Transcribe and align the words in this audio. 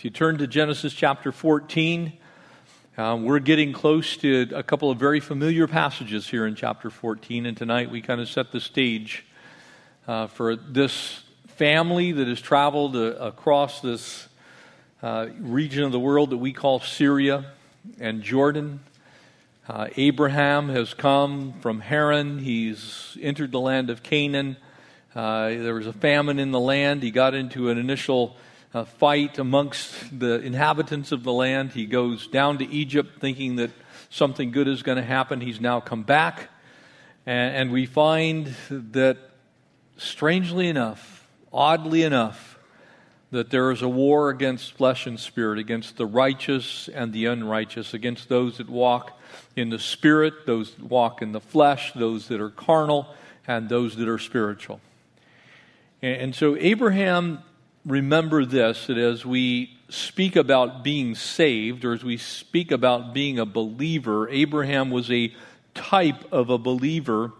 If 0.00 0.04
you 0.04 0.10
turn 0.10 0.38
to 0.38 0.46
Genesis 0.46 0.94
chapter 0.94 1.30
14, 1.30 2.14
uh, 2.96 3.18
we're 3.20 3.38
getting 3.38 3.74
close 3.74 4.16
to 4.16 4.48
a 4.54 4.62
couple 4.62 4.90
of 4.90 4.98
very 4.98 5.20
familiar 5.20 5.66
passages 5.66 6.26
here 6.26 6.46
in 6.46 6.54
chapter 6.54 6.88
14, 6.88 7.44
and 7.44 7.54
tonight 7.54 7.90
we 7.90 8.00
kind 8.00 8.18
of 8.18 8.26
set 8.26 8.50
the 8.50 8.60
stage 8.60 9.26
uh, 10.08 10.26
for 10.26 10.56
this 10.56 11.22
family 11.48 12.12
that 12.12 12.28
has 12.28 12.40
traveled 12.40 12.96
uh, 12.96 13.16
across 13.16 13.82
this 13.82 14.26
uh, 15.02 15.26
region 15.38 15.84
of 15.84 15.92
the 15.92 16.00
world 16.00 16.30
that 16.30 16.38
we 16.38 16.54
call 16.54 16.80
Syria 16.80 17.52
and 17.98 18.22
Jordan. 18.22 18.80
Uh, 19.68 19.88
Abraham 19.98 20.70
has 20.70 20.94
come 20.94 21.52
from 21.60 21.80
Haran, 21.80 22.38
he's 22.38 23.18
entered 23.20 23.52
the 23.52 23.60
land 23.60 23.90
of 23.90 24.02
Canaan. 24.02 24.56
Uh, 25.14 25.48
there 25.50 25.74
was 25.74 25.86
a 25.86 25.92
famine 25.92 26.38
in 26.38 26.52
the 26.52 26.60
land. 26.60 27.02
He 27.02 27.10
got 27.10 27.34
into 27.34 27.68
an 27.68 27.76
initial 27.76 28.38
uh, 28.72 28.84
fight 28.84 29.38
amongst 29.38 30.18
the 30.18 30.40
inhabitants 30.40 31.12
of 31.12 31.24
the 31.24 31.32
land. 31.32 31.72
He 31.72 31.86
goes 31.86 32.26
down 32.26 32.58
to 32.58 32.68
Egypt 32.68 33.20
thinking 33.20 33.56
that 33.56 33.70
something 34.10 34.50
good 34.52 34.68
is 34.68 34.82
going 34.82 34.96
to 34.96 35.04
happen. 35.04 35.40
He's 35.40 35.60
now 35.60 35.80
come 35.80 36.02
back. 36.02 36.48
And, 37.26 37.56
and 37.56 37.72
we 37.72 37.86
find 37.86 38.54
that, 38.70 39.18
strangely 39.96 40.68
enough, 40.68 41.28
oddly 41.52 42.02
enough, 42.02 42.58
that 43.32 43.50
there 43.50 43.70
is 43.70 43.82
a 43.82 43.88
war 43.88 44.30
against 44.30 44.72
flesh 44.72 45.06
and 45.06 45.20
spirit, 45.20 45.58
against 45.58 45.96
the 45.96 46.06
righteous 46.06 46.88
and 46.88 47.12
the 47.12 47.26
unrighteous, 47.26 47.94
against 47.94 48.28
those 48.28 48.58
that 48.58 48.68
walk 48.68 49.18
in 49.54 49.70
the 49.70 49.78
spirit, 49.78 50.46
those 50.46 50.74
that 50.74 50.84
walk 50.84 51.22
in 51.22 51.32
the 51.32 51.40
flesh, 51.40 51.92
those 51.92 52.28
that 52.28 52.40
are 52.40 52.50
carnal, 52.50 53.14
and 53.46 53.68
those 53.68 53.96
that 53.96 54.08
are 54.08 54.18
spiritual. 54.18 54.80
And, 56.02 56.22
and 56.22 56.34
so 56.34 56.56
Abraham 56.56 57.42
remember 57.84 58.44
this 58.44 58.86
that 58.86 58.98
as 58.98 59.24
we 59.24 59.76
speak 59.88 60.36
about 60.36 60.84
being 60.84 61.14
saved, 61.14 61.84
or 61.84 61.92
as 61.92 62.04
we 62.04 62.16
speak 62.16 62.70
about 62.70 63.12
being 63.12 63.38
a 63.38 63.46
believer, 63.46 64.28
Abraham 64.28 64.90
was 64.90 65.10
a 65.10 65.32
type 65.74 66.32
of 66.32 66.50
a 66.50 66.58
believer, 66.58 67.32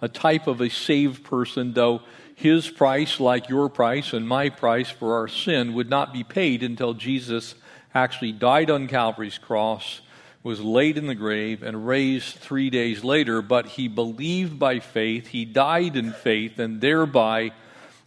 a 0.00 0.08
type 0.08 0.46
of 0.46 0.60
a 0.60 0.68
saved 0.68 1.24
person, 1.24 1.72
though 1.72 2.02
his 2.34 2.70
price, 2.70 3.20
like 3.20 3.48
your 3.48 3.68
price 3.68 4.12
and 4.12 4.26
my 4.26 4.48
price 4.48 4.88
for 4.88 5.16
our 5.16 5.28
sin, 5.28 5.74
would 5.74 5.90
not 5.90 6.12
be 6.12 6.24
paid 6.24 6.62
until 6.62 6.94
Jesus 6.94 7.54
actually 7.94 8.32
died 8.32 8.70
on 8.70 8.88
Calvary's 8.88 9.38
cross, 9.38 10.00
was 10.42 10.60
laid 10.60 10.96
in 10.96 11.06
the 11.06 11.14
grave, 11.14 11.62
and 11.62 11.86
raised 11.86 12.36
three 12.36 12.70
days 12.70 13.04
later. 13.04 13.42
But 13.42 13.66
he 13.66 13.88
believed 13.88 14.58
by 14.58 14.80
faith, 14.80 15.26
he 15.28 15.44
died 15.44 15.96
in 15.96 16.12
faith, 16.12 16.58
and 16.58 16.80
thereby 16.80 17.52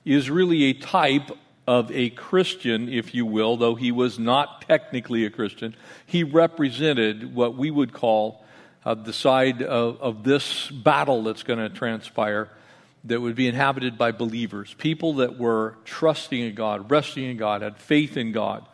is 0.06 0.30
really 0.30 0.66
a 0.66 0.74
type 0.74 1.32
of 1.66 1.92
a 1.92 2.10
Christian, 2.10 2.90
if 2.90 3.16
you 3.16 3.26
will, 3.26 3.58
though 3.58 3.76
he 3.76 3.92
was 3.92 4.20
not 4.20 4.64
technically 4.68 5.26
a 5.26 5.30
Christian. 5.30 5.76
He 6.06 6.24
represented 6.24 7.34
what 7.34 7.56
we 7.56 7.72
would 7.72 7.94
call 7.94 8.44
uh, 8.86 8.96
the 8.96 9.14
side 9.14 9.62
of, 9.62 10.02
of 10.02 10.24
this 10.24 10.70
battle 10.70 11.24
that's 11.24 11.44
going 11.44 11.60
to 11.60 11.70
transpire 11.70 12.50
that 13.06 13.20
would 13.20 13.36
be 13.36 13.48
inhabited 13.48 13.98
by 13.98 14.12
believers, 14.12 14.74
people 14.78 15.16
that 15.16 15.38
were 15.38 15.76
trusting 15.84 16.40
in 16.40 16.56
God, 16.56 16.90
resting 16.90 17.26
in 17.26 17.38
God, 17.38 17.62
had 17.62 17.78
faith 17.78 18.16
in 18.16 18.32
God, 18.32 18.66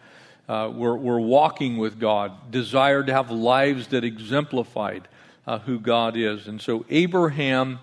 uh, 0.48 0.72
were, 0.74 0.96
were 0.96 1.20
walking 1.20 1.78
with 1.78 2.00
God, 2.00 2.52
desired 2.52 3.08
to 3.08 3.14
have 3.14 3.32
lives 3.32 3.88
that 3.88 4.04
exemplified 4.04 5.08
uh, 5.48 5.60
who 5.60 5.80
God 5.80 6.16
is. 6.16 6.48
And 6.48 6.62
so 6.62 6.86
Abraham 6.90 7.80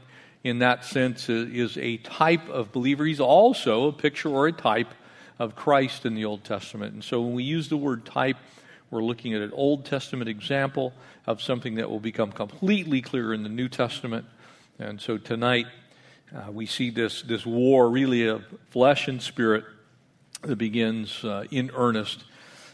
in 0.47 0.61
that 0.61 0.85
sense, 0.85 1.29
is 1.29 1.77
a 1.77 1.97
type 1.99 2.49
of 2.49 2.71
believer. 2.71 3.05
He's 3.05 3.19
also 3.19 3.89
a 3.89 3.93
picture 3.93 4.29
or 4.29 4.47
a 4.47 4.53
type 4.53 4.95
of 5.41 5.57
Christ 5.57 6.07
in 6.07 6.15
the 6.15 6.25
Old 6.25 6.45
Testament. 6.45 6.95
And 6.95 7.03
so 7.03 7.21
when 7.21 7.35
we 7.35 7.43
use 7.43 7.69
the 7.69 7.77
word 7.77 8.07
type, 8.07 8.37
we're 8.89 9.03
looking 9.03 9.35
at 9.35 9.43
an 9.43 9.51
Old 9.53 9.85
Testament 9.85 10.31
example 10.31 10.93
of 11.27 11.43
something 11.43 11.75
that 11.75 11.91
will 11.91 11.99
become 11.99 12.31
completely 12.31 13.03
clear 13.03 13.35
in 13.35 13.43
the 13.43 13.49
New 13.49 13.69
Testament. 13.69 14.25
And 14.79 15.01
so 15.01 15.19
tonight, 15.19 15.67
uh, 16.33 16.53
we 16.53 16.67
see 16.67 16.91
this, 16.91 17.23
this 17.23 17.45
war 17.45 17.91
really 17.91 18.29
of 18.29 18.45
flesh 18.71 19.09
and 19.09 19.21
spirit 19.21 19.65
that 20.43 20.57
begins 20.57 21.25
uh, 21.25 21.45
in 21.51 21.73
earnest 21.75 22.23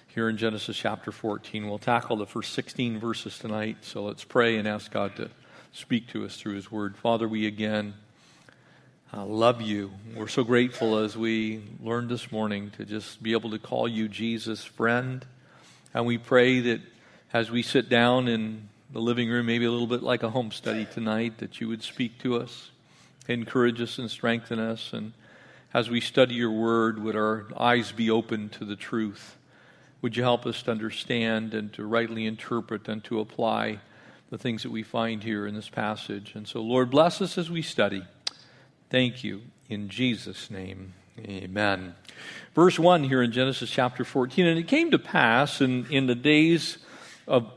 here 0.09 0.29
in 0.29 0.37
Genesis 0.37 0.77
chapter 0.77 1.11
14. 1.11 1.67
We'll 1.67 1.79
tackle 1.79 2.19
the 2.19 2.27
first 2.27 2.53
16 2.53 3.01
verses 3.01 3.39
tonight. 3.39 3.79
So 3.81 4.05
let's 4.05 4.25
pray 4.25 4.59
and 4.59 4.69
ask 4.69 4.91
God 4.91 5.17
to 5.17 5.31
speak 5.73 6.07
to 6.09 6.25
us 6.25 6.37
through 6.37 6.55
His 6.55 6.71
Word. 6.71 6.97
Father, 6.97 7.27
we 7.27 7.47
again 7.47 7.95
uh, 9.15 9.25
love 9.25 9.63
you. 9.63 9.91
We're 10.15 10.29
so 10.29 10.45
grateful 10.45 10.99
as 10.99 11.17
we 11.17 11.63
learned 11.83 12.11
this 12.11 12.31
morning 12.31 12.71
to 12.77 12.85
just 12.85 13.23
be 13.23 13.33
able 13.33 13.51
to 13.51 13.59
call 13.59 13.89
you 13.89 14.07
Jesus' 14.07 14.65
friend. 14.65 15.25
And 15.95 16.05
we 16.05 16.19
pray 16.19 16.61
that 16.61 16.81
as 17.33 17.51
we 17.51 17.63
sit 17.63 17.89
down 17.89 18.29
in 18.29 18.69
the 18.93 19.01
living 19.01 19.31
room, 19.31 19.47
maybe 19.47 19.65
a 19.65 19.71
little 19.71 19.87
bit 19.87 20.03
like 20.03 20.23
a 20.23 20.31
home 20.31 20.53
study 20.53 20.85
tonight, 20.85 21.39
that 21.39 21.61
you 21.61 21.69
would 21.69 21.83
speak 21.83 22.19
to 22.19 22.37
us, 22.37 22.71
encourage 23.27 23.81
us, 23.81 23.99
and 23.99 24.11
strengthen 24.11 24.59
us. 24.59 24.93
And 24.93 25.15
as 25.73 25.89
we 25.89 26.03
study 26.03 26.35
your 26.35 26.51
word, 26.51 27.03
would 27.03 27.17
our 27.17 27.47
eyes 27.57 27.93
be 27.93 28.11
open 28.11 28.51
to 28.51 28.67
the 28.67 28.77
truth? 28.77 29.39
Would 30.03 30.19
you 30.19 30.23
help 30.23 30.45
us 30.45 30.63
to 30.65 30.71
understand 30.71 31.55
and 31.55 31.73
to 31.73 31.87
rightly 31.87 32.27
interpret 32.27 32.89
and 32.89 33.03
to 33.05 33.21
apply? 33.21 33.79
The 34.33 34.39
things 34.39 34.63
that 34.63 34.73
we 34.73 34.83
find 34.83 35.23
here 35.23 35.47
in 35.47 35.55
this 35.55 35.69
passage. 35.69 36.33
And 36.35 36.49
so, 36.49 36.63
Lord, 36.63 36.89
bless 36.89 37.21
us 37.21 37.37
as 37.37 37.51
we 37.51 37.61
study. 37.61 38.03
Thank 38.89 39.23
you. 39.23 39.43
In 39.69 39.91
Jesus' 39.91 40.51
name, 40.51 40.95
amen. 41.19 41.95
Verse 42.55 42.79
1 42.79 43.05
here 43.05 43.23
in 43.23 43.31
Genesis 43.31 43.69
chapter 43.69 44.07
14 44.07 44.47
And 44.47 44.59
it 44.59 44.67
came 44.67 44.91
to 44.91 44.99
pass 44.99 45.61
in, 45.61 45.85
in 45.91 46.07
the 46.07 46.15
days 46.15 46.79
of, 47.29 47.53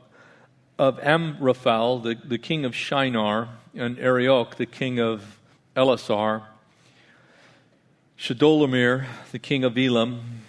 of 0.77 0.99
Amraphel, 0.99 1.99
the, 1.99 2.15
the 2.21 2.37
king 2.37 2.65
of 2.65 2.75
Shinar, 2.75 3.47
and 3.73 3.97
Arioch, 3.97 4.57
the 4.57 4.65
king 4.65 4.99
of 4.99 5.39
Ellasar, 5.77 6.43
Chedorlaomer, 8.19 9.05
the 9.31 9.39
king 9.39 9.63
of 9.63 9.77
Elam, 9.77 10.41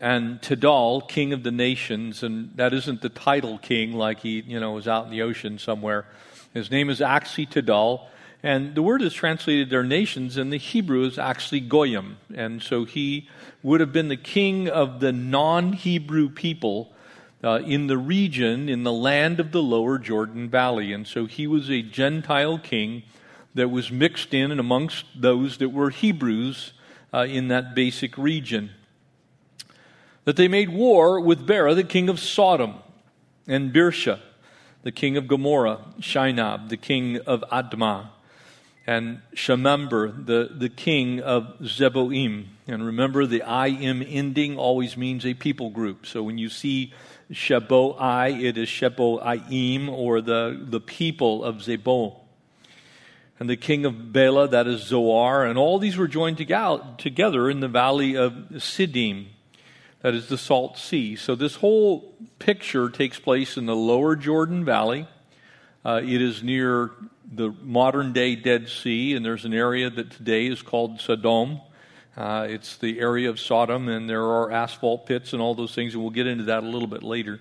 and 0.00 0.40
Tidal, 0.40 1.02
king 1.02 1.34
of 1.34 1.42
the 1.42 1.50
nations, 1.50 2.22
and 2.22 2.50
that 2.56 2.72
isn't 2.72 3.02
the 3.02 3.10
title 3.10 3.58
king 3.58 3.92
like 3.92 4.20
he, 4.20 4.40
you 4.40 4.58
know, 4.58 4.72
was 4.72 4.88
out 4.88 5.04
in 5.04 5.10
the 5.10 5.20
ocean 5.20 5.58
somewhere. 5.58 6.06
His 6.54 6.70
name 6.70 6.88
is 6.88 7.02
actually 7.02 7.46
Tidal, 7.46 8.08
and 8.42 8.74
the 8.74 8.82
word 8.82 9.02
is 9.02 9.12
translated 9.12 9.68
their 9.68 9.84
nations, 9.84 10.38
and 10.38 10.50
the 10.50 10.56
Hebrew 10.56 11.04
is 11.04 11.18
actually 11.18 11.60
Goyim. 11.60 12.16
And 12.34 12.62
so 12.62 12.86
he 12.86 13.28
would 13.62 13.80
have 13.80 13.92
been 13.92 14.08
the 14.08 14.16
king 14.16 14.68
of 14.70 15.00
the 15.00 15.12
non 15.12 15.74
Hebrew 15.74 16.30
people 16.30 16.90
uh, 17.44 17.60
in 17.66 17.86
the 17.86 17.98
region, 17.98 18.70
in 18.70 18.84
the 18.84 18.92
land 18.92 19.38
of 19.38 19.52
the 19.52 19.62
lower 19.62 19.98
Jordan 19.98 20.48
Valley. 20.48 20.94
And 20.94 21.06
so 21.06 21.26
he 21.26 21.46
was 21.46 21.70
a 21.70 21.82
Gentile 21.82 22.58
king 22.58 23.02
that 23.54 23.68
was 23.68 23.90
mixed 23.90 24.32
in 24.32 24.50
and 24.50 24.60
amongst 24.60 25.04
those 25.14 25.58
that 25.58 25.68
were 25.68 25.90
Hebrews 25.90 26.72
uh, 27.12 27.26
in 27.28 27.48
that 27.48 27.74
basic 27.74 28.16
region 28.16 28.70
that 30.24 30.36
they 30.36 30.48
made 30.48 30.70
war 30.70 31.20
with 31.20 31.46
Bera, 31.46 31.74
the 31.74 31.84
king 31.84 32.08
of 32.08 32.20
Sodom, 32.20 32.74
and 33.46 33.72
Birsha, 33.72 34.20
the 34.82 34.92
king 34.92 35.16
of 35.16 35.26
Gomorrah, 35.26 35.80
Shinab, 36.00 36.68
the 36.68 36.76
king 36.76 37.18
of 37.20 37.42
Admah, 37.50 38.08
and 38.86 39.20
Shemeber, 39.34 40.26
the, 40.26 40.50
the 40.52 40.68
king 40.68 41.20
of 41.20 41.58
Zeboim. 41.60 42.46
And 42.66 42.84
remember, 42.84 43.26
the 43.26 43.42
im 43.46 44.02
ending 44.06 44.58
always 44.58 44.96
means 44.96 45.24
a 45.24 45.34
people 45.34 45.70
group. 45.70 46.06
So 46.06 46.22
when 46.22 46.38
you 46.38 46.48
see 46.48 46.92
Sheboi, 47.30 48.42
it 48.42 48.56
is 48.58 48.68
Sheboim, 48.68 49.88
or 49.88 50.20
the, 50.20 50.58
the 50.60 50.80
people 50.80 51.44
of 51.44 51.56
Zebo. 51.56 52.16
And 53.38 53.48
the 53.48 53.56
king 53.56 53.86
of 53.86 54.12
Bela, 54.12 54.48
that 54.48 54.66
is 54.66 54.82
Zoar. 54.82 55.46
And 55.46 55.58
all 55.58 55.78
these 55.78 55.96
were 55.96 56.08
joined 56.08 56.36
together 56.36 57.50
in 57.50 57.60
the 57.60 57.68
valley 57.68 58.16
of 58.16 58.32
Siddim 58.54 59.26
that 60.02 60.14
is 60.14 60.28
the 60.28 60.38
Salt 60.38 60.78
Sea. 60.78 61.14
So 61.16 61.34
this 61.34 61.56
whole 61.56 62.14
picture 62.38 62.88
takes 62.88 63.18
place 63.18 63.56
in 63.56 63.66
the 63.66 63.76
lower 63.76 64.16
Jordan 64.16 64.64
Valley. 64.64 65.06
Uh, 65.84 66.00
it 66.02 66.22
is 66.22 66.42
near 66.42 66.90
the 67.30 67.54
modern 67.62 68.12
day 68.12 68.34
Dead 68.34 68.68
Sea, 68.68 69.14
and 69.14 69.24
there's 69.24 69.44
an 69.44 69.54
area 69.54 69.90
that 69.90 70.10
today 70.10 70.46
is 70.46 70.62
called 70.62 71.00
Sodom. 71.00 71.60
Uh, 72.16 72.46
it's 72.48 72.76
the 72.78 72.98
area 72.98 73.28
of 73.28 73.38
Sodom, 73.38 73.88
and 73.88 74.08
there 74.08 74.24
are 74.24 74.50
asphalt 74.50 75.06
pits 75.06 75.32
and 75.32 75.40
all 75.40 75.54
those 75.54 75.74
things, 75.74 75.94
and 75.94 76.02
we'll 76.02 76.10
get 76.10 76.26
into 76.26 76.44
that 76.44 76.64
a 76.64 76.66
little 76.66 76.88
bit 76.88 77.02
later 77.02 77.40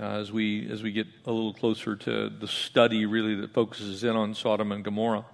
uh, 0.00 0.04
as 0.04 0.32
we 0.32 0.68
as 0.70 0.82
we 0.82 0.92
get 0.92 1.06
a 1.26 1.30
little 1.32 1.54
closer 1.54 1.94
to 1.94 2.30
the 2.30 2.48
study 2.48 3.06
really 3.06 3.34
that 3.34 3.52
focuses 3.52 4.02
in 4.02 4.16
on 4.16 4.34
Sodom 4.34 4.72
and 4.72 4.82
Gomorrah. 4.82 5.24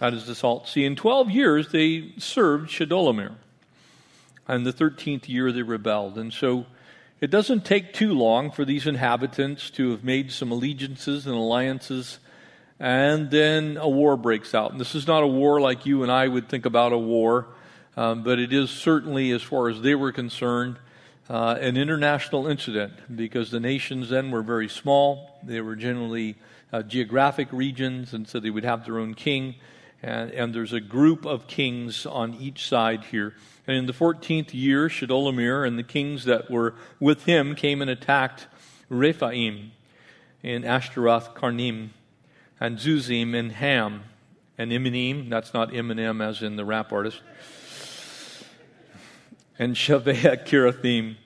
That 0.00 0.14
is 0.14 0.26
the 0.26 0.34
Salt 0.34 0.68
Sea. 0.68 0.84
In 0.84 0.96
12 0.96 1.30
years, 1.30 1.68
they 1.70 2.12
served 2.18 2.70
Chedorlaomer 2.70 3.34
and 4.46 4.66
the 4.66 4.72
13th 4.72 5.28
year 5.28 5.52
they 5.52 5.62
rebelled. 5.62 6.18
And 6.18 6.32
so 6.32 6.66
it 7.20 7.30
doesn't 7.30 7.64
take 7.64 7.92
too 7.92 8.12
long 8.12 8.50
for 8.50 8.64
these 8.64 8.86
inhabitants 8.86 9.70
to 9.70 9.92
have 9.92 10.04
made 10.04 10.30
some 10.30 10.50
allegiances 10.50 11.26
and 11.26 11.34
alliances, 11.34 12.18
and 12.78 13.30
then 13.30 13.76
a 13.76 13.88
war 13.88 14.16
breaks 14.16 14.54
out. 14.54 14.72
And 14.72 14.80
this 14.80 14.94
is 14.94 15.06
not 15.06 15.22
a 15.22 15.26
war 15.26 15.60
like 15.60 15.86
you 15.86 16.02
and 16.02 16.12
I 16.12 16.28
would 16.28 16.48
think 16.48 16.66
about 16.66 16.92
a 16.92 16.98
war, 16.98 17.46
um, 17.96 18.24
but 18.24 18.38
it 18.38 18.52
is 18.52 18.70
certainly, 18.70 19.30
as 19.30 19.42
far 19.42 19.68
as 19.68 19.80
they 19.80 19.94
were 19.94 20.12
concerned, 20.12 20.76
uh, 21.30 21.56
an 21.60 21.76
international 21.76 22.46
incident 22.46 22.92
because 23.14 23.50
the 23.50 23.60
nations 23.60 24.10
then 24.10 24.30
were 24.30 24.42
very 24.42 24.68
small. 24.68 25.38
They 25.42 25.60
were 25.60 25.76
generally 25.76 26.36
uh, 26.72 26.82
geographic 26.82 27.48
regions, 27.52 28.12
and 28.12 28.28
so 28.28 28.40
they 28.40 28.50
would 28.50 28.64
have 28.64 28.84
their 28.84 28.98
own 28.98 29.14
king. 29.14 29.54
And, 30.04 30.32
and, 30.32 30.54
there's 30.54 30.74
a 30.74 30.80
group 30.80 31.24
of 31.24 31.46
kings 31.46 32.04
on 32.04 32.34
each 32.34 32.68
side 32.68 33.04
here. 33.04 33.34
And 33.66 33.74
in 33.74 33.86
the 33.86 33.94
14th 33.94 34.52
year, 34.52 34.88
Chedorlaomer 34.88 35.66
and 35.66 35.78
the 35.78 35.82
kings 35.82 36.26
that 36.26 36.50
were 36.50 36.74
with 37.00 37.24
him 37.24 37.54
came 37.54 37.80
and 37.80 37.90
attacked 37.90 38.46
Rephaim 38.90 39.72
in 40.42 40.62
Ashteroth 40.62 41.34
Karnaim, 41.34 41.88
and 42.60 42.76
Zuzim 42.76 43.34
and 43.34 43.52
Ham, 43.52 44.02
and 44.58 44.70
Iminim, 44.72 45.30
that's 45.30 45.54
not 45.54 45.70
Eminem 45.70 46.22
as 46.22 46.42
in 46.42 46.56
the 46.56 46.66
rap 46.66 46.92
artist, 46.92 47.22
and 49.58 49.74
Shaveh 49.74 50.44
Kiriathim, 50.46 51.16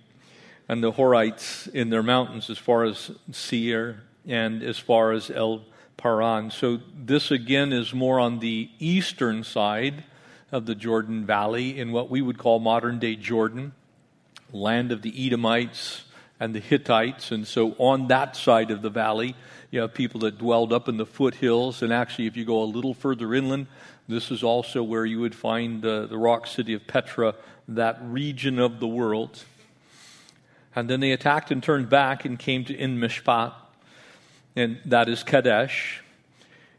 and 0.68 0.84
the 0.84 0.92
Horites 0.92 1.66
in 1.74 1.90
their 1.90 2.04
mountains 2.04 2.48
as 2.48 2.58
far 2.58 2.84
as 2.84 3.10
Seir 3.32 4.02
and 4.24 4.62
as 4.62 4.78
far 4.78 5.10
as 5.10 5.30
El 5.30 5.64
Paran. 5.98 6.50
So 6.50 6.78
this 6.96 7.30
again 7.30 7.72
is 7.72 7.92
more 7.92 8.18
on 8.18 8.38
the 8.38 8.70
eastern 8.78 9.44
side 9.44 10.04
of 10.50 10.64
the 10.64 10.74
Jordan 10.74 11.26
Valley 11.26 11.78
in 11.78 11.92
what 11.92 12.08
we 12.08 12.22
would 12.22 12.38
call 12.38 12.58
modern 12.58 12.98
day 12.98 13.16
Jordan, 13.16 13.72
land 14.52 14.92
of 14.92 15.02
the 15.02 15.26
Edomites 15.26 16.04
and 16.40 16.54
the 16.54 16.60
Hittites. 16.60 17.32
And 17.32 17.46
so 17.46 17.72
on 17.78 18.08
that 18.08 18.36
side 18.36 18.70
of 18.70 18.80
the 18.80 18.90
valley, 18.90 19.34
you 19.70 19.80
have 19.80 19.92
people 19.92 20.20
that 20.20 20.38
dwelled 20.38 20.72
up 20.72 20.88
in 20.88 20.96
the 20.96 21.04
foothills. 21.04 21.82
And 21.82 21.92
actually, 21.92 22.26
if 22.26 22.36
you 22.36 22.44
go 22.44 22.62
a 22.62 22.64
little 22.64 22.94
further 22.94 23.34
inland, 23.34 23.66
this 24.06 24.30
is 24.30 24.42
also 24.42 24.82
where 24.82 25.04
you 25.04 25.20
would 25.20 25.34
find 25.34 25.82
the, 25.82 26.06
the 26.06 26.16
rock 26.16 26.46
city 26.46 26.72
of 26.72 26.86
Petra, 26.86 27.34
that 27.66 27.98
region 28.02 28.58
of 28.58 28.80
the 28.80 28.86
world. 28.86 29.44
And 30.74 30.88
then 30.88 31.00
they 31.00 31.10
attacked 31.10 31.50
and 31.50 31.62
turned 31.62 31.90
back 31.90 32.24
and 32.24 32.38
came 32.38 32.64
to 32.66 32.76
En 32.78 32.98
Mishpat, 32.98 33.52
and 34.58 34.80
that 34.86 35.08
is 35.08 35.22
Kadesh. 35.22 36.02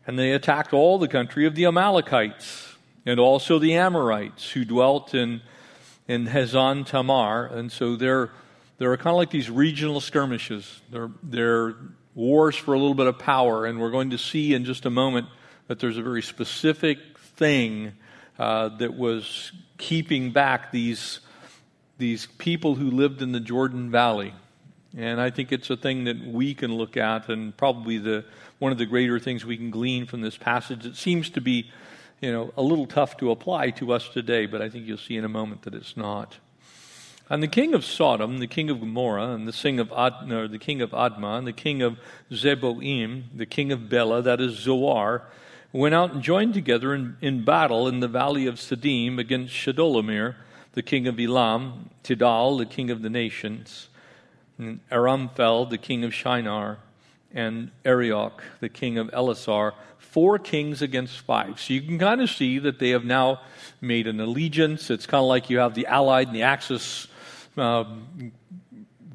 And 0.05 0.19
they 0.19 0.31
attacked 0.31 0.73
all 0.73 0.97
the 0.97 1.07
country 1.07 1.45
of 1.45 1.55
the 1.55 1.65
Amalekites 1.65 2.75
and 3.05 3.19
also 3.19 3.57
the 3.57 3.75
Amorites 3.75 4.51
who 4.51 4.65
dwelt 4.65 5.13
in, 5.13 5.41
in 6.07 6.27
Hazan 6.27 6.85
Tamar. 6.85 7.45
And 7.45 7.71
so 7.71 7.95
there, 7.95 8.31
there 8.79 8.91
are 8.91 8.97
kind 8.97 9.13
of 9.13 9.15
like 9.15 9.29
these 9.29 9.49
regional 9.49 10.01
skirmishes. 10.01 10.81
They're, 10.91 11.11
they're 11.23 11.75
wars 12.15 12.55
for 12.55 12.73
a 12.73 12.77
little 12.77 12.95
bit 12.95 13.07
of 13.07 13.17
power. 13.17 13.65
And 13.65 13.79
we're 13.79 13.91
going 13.91 14.09
to 14.09 14.17
see 14.17 14.53
in 14.53 14.65
just 14.65 14.85
a 14.85 14.89
moment 14.89 15.27
that 15.67 15.79
there's 15.79 15.97
a 15.97 16.03
very 16.03 16.21
specific 16.21 17.17
thing 17.17 17.93
uh, 18.37 18.69
that 18.77 18.97
was 18.97 19.53
keeping 19.77 20.31
back 20.31 20.71
these, 20.71 21.21
these 21.97 22.25
people 22.25 22.75
who 22.75 22.91
lived 22.91 23.21
in 23.21 23.31
the 23.31 23.39
Jordan 23.39 23.89
Valley. 23.89 24.33
And 24.97 25.21
I 25.21 25.29
think 25.29 25.51
it's 25.51 25.69
a 25.69 25.77
thing 25.77 26.05
that 26.05 26.19
we 26.19 26.53
can 26.53 26.75
look 26.75 26.97
at, 26.97 27.29
and 27.29 27.55
probably 27.55 27.99
the, 27.99 28.25
one 28.57 28.71
of 28.71 28.77
the 28.77 28.85
greater 28.85 29.19
things 29.19 29.45
we 29.45 29.55
can 29.55 29.69
glean 29.69 30.05
from 30.05 30.21
this 30.21 30.37
passage. 30.37 30.85
It 30.85 30.95
seems 30.95 31.29
to 31.31 31.41
be, 31.41 31.69
you 32.21 32.31
know, 32.31 32.51
a 32.57 32.63
little 32.63 32.87
tough 32.87 33.17
to 33.17 33.29
apply 33.29 33.69
to 33.71 33.93
us 33.93 34.09
today, 34.09 34.47
but 34.47 34.61
I 34.61 34.69
think 34.69 34.87
you'll 34.87 34.97
see 34.97 35.15
in 35.15 35.25
a 35.25 35.29
moment 35.29 35.61
that 35.63 35.75
it's 35.75 35.95
not. 35.95 36.37
And 37.29 37.43
the 37.43 37.47
king 37.47 37.75
of 37.75 37.85
Sodom, 37.85 38.39
the 38.39 38.47
king 38.47 38.71
of 38.71 38.79
Gomorrah, 38.79 39.29
and 39.29 39.47
the 39.47 39.53
king 39.53 39.79
of, 39.79 39.91
Ad, 39.91 40.27
no, 40.27 40.47
the 40.47 40.57
king 40.57 40.81
of 40.81 40.89
Admah, 40.89 41.37
and 41.37 41.45
the 41.45 41.53
king 41.53 41.83
of 41.83 41.99
Zeboim, 42.31 43.25
the 43.35 43.45
king 43.45 43.71
of 43.71 43.87
Bela, 43.87 44.23
that 44.23 44.41
is 44.41 44.53
Zoar, 44.53 45.27
went 45.71 45.93
out 45.93 46.11
and 46.11 46.23
joined 46.23 46.55
together 46.55 46.95
in, 46.95 47.15
in 47.21 47.45
battle 47.45 47.87
in 47.87 47.99
the 47.99 48.07
valley 48.07 48.47
of 48.47 48.55
Siddim 48.55 49.19
against 49.19 49.53
Chedorlaomer, 49.53 50.33
the 50.73 50.81
king 50.81 51.07
of 51.07 51.19
Elam, 51.19 51.91
Tidal, 52.01 52.57
the 52.57 52.65
king 52.65 52.89
of 52.89 53.03
the 53.03 53.09
nations, 53.11 53.89
and 54.59 54.79
Amraphel, 54.91 55.65
the 55.65 55.77
king 55.77 56.03
of 56.03 56.13
Shinar, 56.13 56.77
and 57.33 57.71
Arioch, 57.85 58.43
the 58.59 58.69
king 58.69 58.97
of 58.97 59.07
Ellasar, 59.11 59.73
four 59.97 60.37
kings 60.37 60.81
against 60.81 61.19
five. 61.19 61.59
So 61.59 61.73
you 61.73 61.81
can 61.81 61.97
kind 61.97 62.21
of 62.21 62.29
see 62.29 62.59
that 62.59 62.79
they 62.79 62.89
have 62.89 63.05
now 63.05 63.41
made 63.81 64.07
an 64.07 64.19
allegiance. 64.19 64.89
It's 64.89 65.05
kind 65.05 65.21
of 65.21 65.27
like 65.27 65.49
you 65.49 65.59
have 65.59 65.75
the 65.75 65.87
Allied 65.87 66.27
and 66.27 66.35
the 66.35 66.43
Axis 66.43 67.07
uh, 67.57 67.85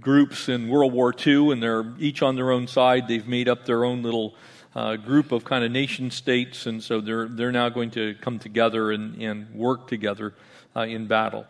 groups 0.01 0.49
in 0.49 0.69
World 0.69 0.93
War 0.93 1.15
II, 1.15 1.53
and 1.53 1.63
they're 1.63 1.85
each 1.99 2.23
on 2.23 2.37
their 2.37 2.51
own 2.51 2.67
side. 2.67 3.09
They've 3.09 3.27
made 3.27 3.49
up 3.49 3.65
their 3.67 3.85
own 3.85 4.03
little 4.03 4.35
uh, 4.75 4.97
group 4.97 5.33
of 5.33 5.45
kind 5.45 5.65
of 5.65 5.71
nation 5.71 6.11
states, 6.11 6.67
and 6.67 6.83
so 6.83 7.01
they're 7.01 7.29
they're 7.29 7.53
now 7.53 7.69
going 7.69 7.91
to 7.93 8.15
come 8.21 8.39
together 8.39 8.93
and, 8.93 9.21
and 9.23 9.55
work 9.55 9.89
together 9.89 10.35
uh, 10.77 10.81
in 10.81 11.07
battle. 11.07 11.47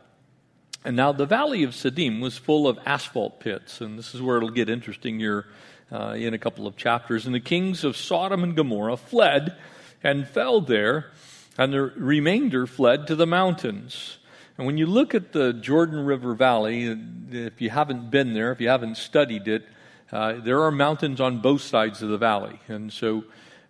And 0.84 0.96
now 0.96 1.12
the 1.12 1.24
valley 1.24 1.62
of 1.62 1.70
Siddim 1.70 2.20
was 2.20 2.36
full 2.36 2.68
of 2.68 2.78
asphalt 2.84 3.40
pits, 3.40 3.80
and 3.80 3.98
this 3.98 4.14
is 4.14 4.20
where 4.20 4.36
it'll 4.36 4.50
get 4.50 4.68
interesting 4.68 5.18
here 5.18 5.46
uh, 5.90 6.10
in 6.10 6.34
a 6.34 6.38
couple 6.38 6.66
of 6.66 6.76
chapters. 6.76 7.24
And 7.24 7.34
the 7.34 7.40
kings 7.40 7.84
of 7.84 7.96
Sodom 7.96 8.44
and 8.44 8.54
Gomorrah 8.54 8.98
fled 8.98 9.56
and 10.02 10.28
fell 10.28 10.60
there, 10.60 11.10
and 11.56 11.72
the 11.72 11.80
remainder 11.80 12.66
fled 12.66 13.06
to 13.06 13.16
the 13.16 13.26
mountains. 13.26 14.18
And 14.58 14.66
when 14.66 14.76
you 14.76 14.86
look 14.86 15.14
at 15.14 15.32
the 15.32 15.54
Jordan 15.54 16.04
River 16.04 16.34
Valley, 16.34 16.96
if 17.30 17.60
you 17.62 17.70
haven't 17.70 18.10
been 18.10 18.34
there, 18.34 18.52
if 18.52 18.60
you 18.60 18.68
haven't 18.68 18.98
studied 18.98 19.48
it, 19.48 19.66
uh, 20.12 20.34
there 20.34 20.62
are 20.62 20.70
mountains 20.70 21.20
on 21.20 21.40
both 21.40 21.62
sides 21.62 22.02
of 22.02 22.10
the 22.10 22.18
valley. 22.18 22.60
And 22.68 22.92
so, 22.92 23.24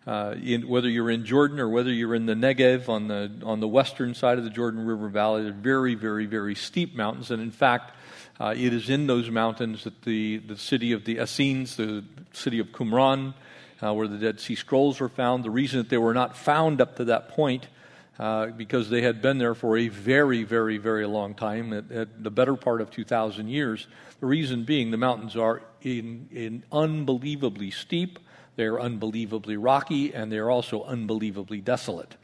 uh, 0.07 0.35
in, 0.43 0.69
whether 0.69 0.89
you're 0.89 1.11
in 1.11 1.25
Jordan 1.25 1.59
or 1.59 1.69
whether 1.69 1.91
you're 1.91 2.15
in 2.15 2.27
the 2.27 2.35
Negev 2.35 2.89
on 2.89 3.09
the, 3.09 3.33
on 3.43 3.61
the 3.61 3.69
western 3.69 4.15
side 4.15 4.39
of 4.39 4.45
the 4.45 4.51
Jordan 4.51 4.85
River 4.85 5.09
Valley, 5.09 5.45
they're 5.45 5.53
very, 5.53 5.95
very, 5.95 6.27
very 6.27 6.55
steep 6.55 6.95
mountains. 6.95 7.31
And 7.31 7.41
in 7.41 7.51
fact, 7.51 7.93
uh, 8.39 8.55
it 8.57 8.73
is 8.73 8.91
in 8.91 9.07
those 9.07 9.31
mountains 9.31 9.85
that 9.85 10.03
the, 10.03 10.39
the 10.39 10.57
city 10.57 10.93
of 10.93 11.05
the 11.05 11.19
Essenes, 11.19 11.77
the 11.77 12.05
city 12.33 12.59
of 12.59 12.69
Qumran, 12.69 13.35
uh, 13.83 13.95
where 13.95 14.09
the 14.09 14.19
Dead 14.19 14.41
Sea 14.41 14.55
Scrolls 14.55 15.01
were 15.01 15.09
found, 15.09 15.45
the 15.45 15.51
reason 15.51 15.79
that 15.79 15.89
they 15.89 15.99
were 15.99 16.15
not 16.15 16.37
found 16.37 16.81
up 16.81 16.97
to 16.97 17.05
that 17.07 17.29
point 17.31 17.69
uh, 18.19 18.47
because 18.47 18.91
they 18.91 19.03
had 19.03 19.21
been 19.21 19.39
there 19.39 19.55
for 19.55 19.77
a 19.77 19.89
very, 19.89 20.45
very, 20.45 20.79
very 20.79 21.07
long 21.07 21.35
time, 21.35 21.73
at, 21.73 21.91
at, 21.91 22.23
the 22.23 22.31
better 22.31 22.55
part 22.55 22.81
of 22.81 22.91
2,000 22.91 23.49
years. 23.49 23.89
The 24.21 24.27
reason 24.27 24.65
being 24.65 24.91
the 24.91 24.97
mountains 24.97 25.37
are 25.37 25.63
in, 25.83 26.29
in 26.31 26.63
unbelievably 26.71 27.73
steep, 27.73 28.19
they're 28.57 28.81
unbelievably 28.81 29.57
rocky, 29.57 30.15
and 30.15 30.31
they're 30.31 30.51
also 30.51 30.85
unbelievably 30.85 31.61
desolate. 31.61 32.17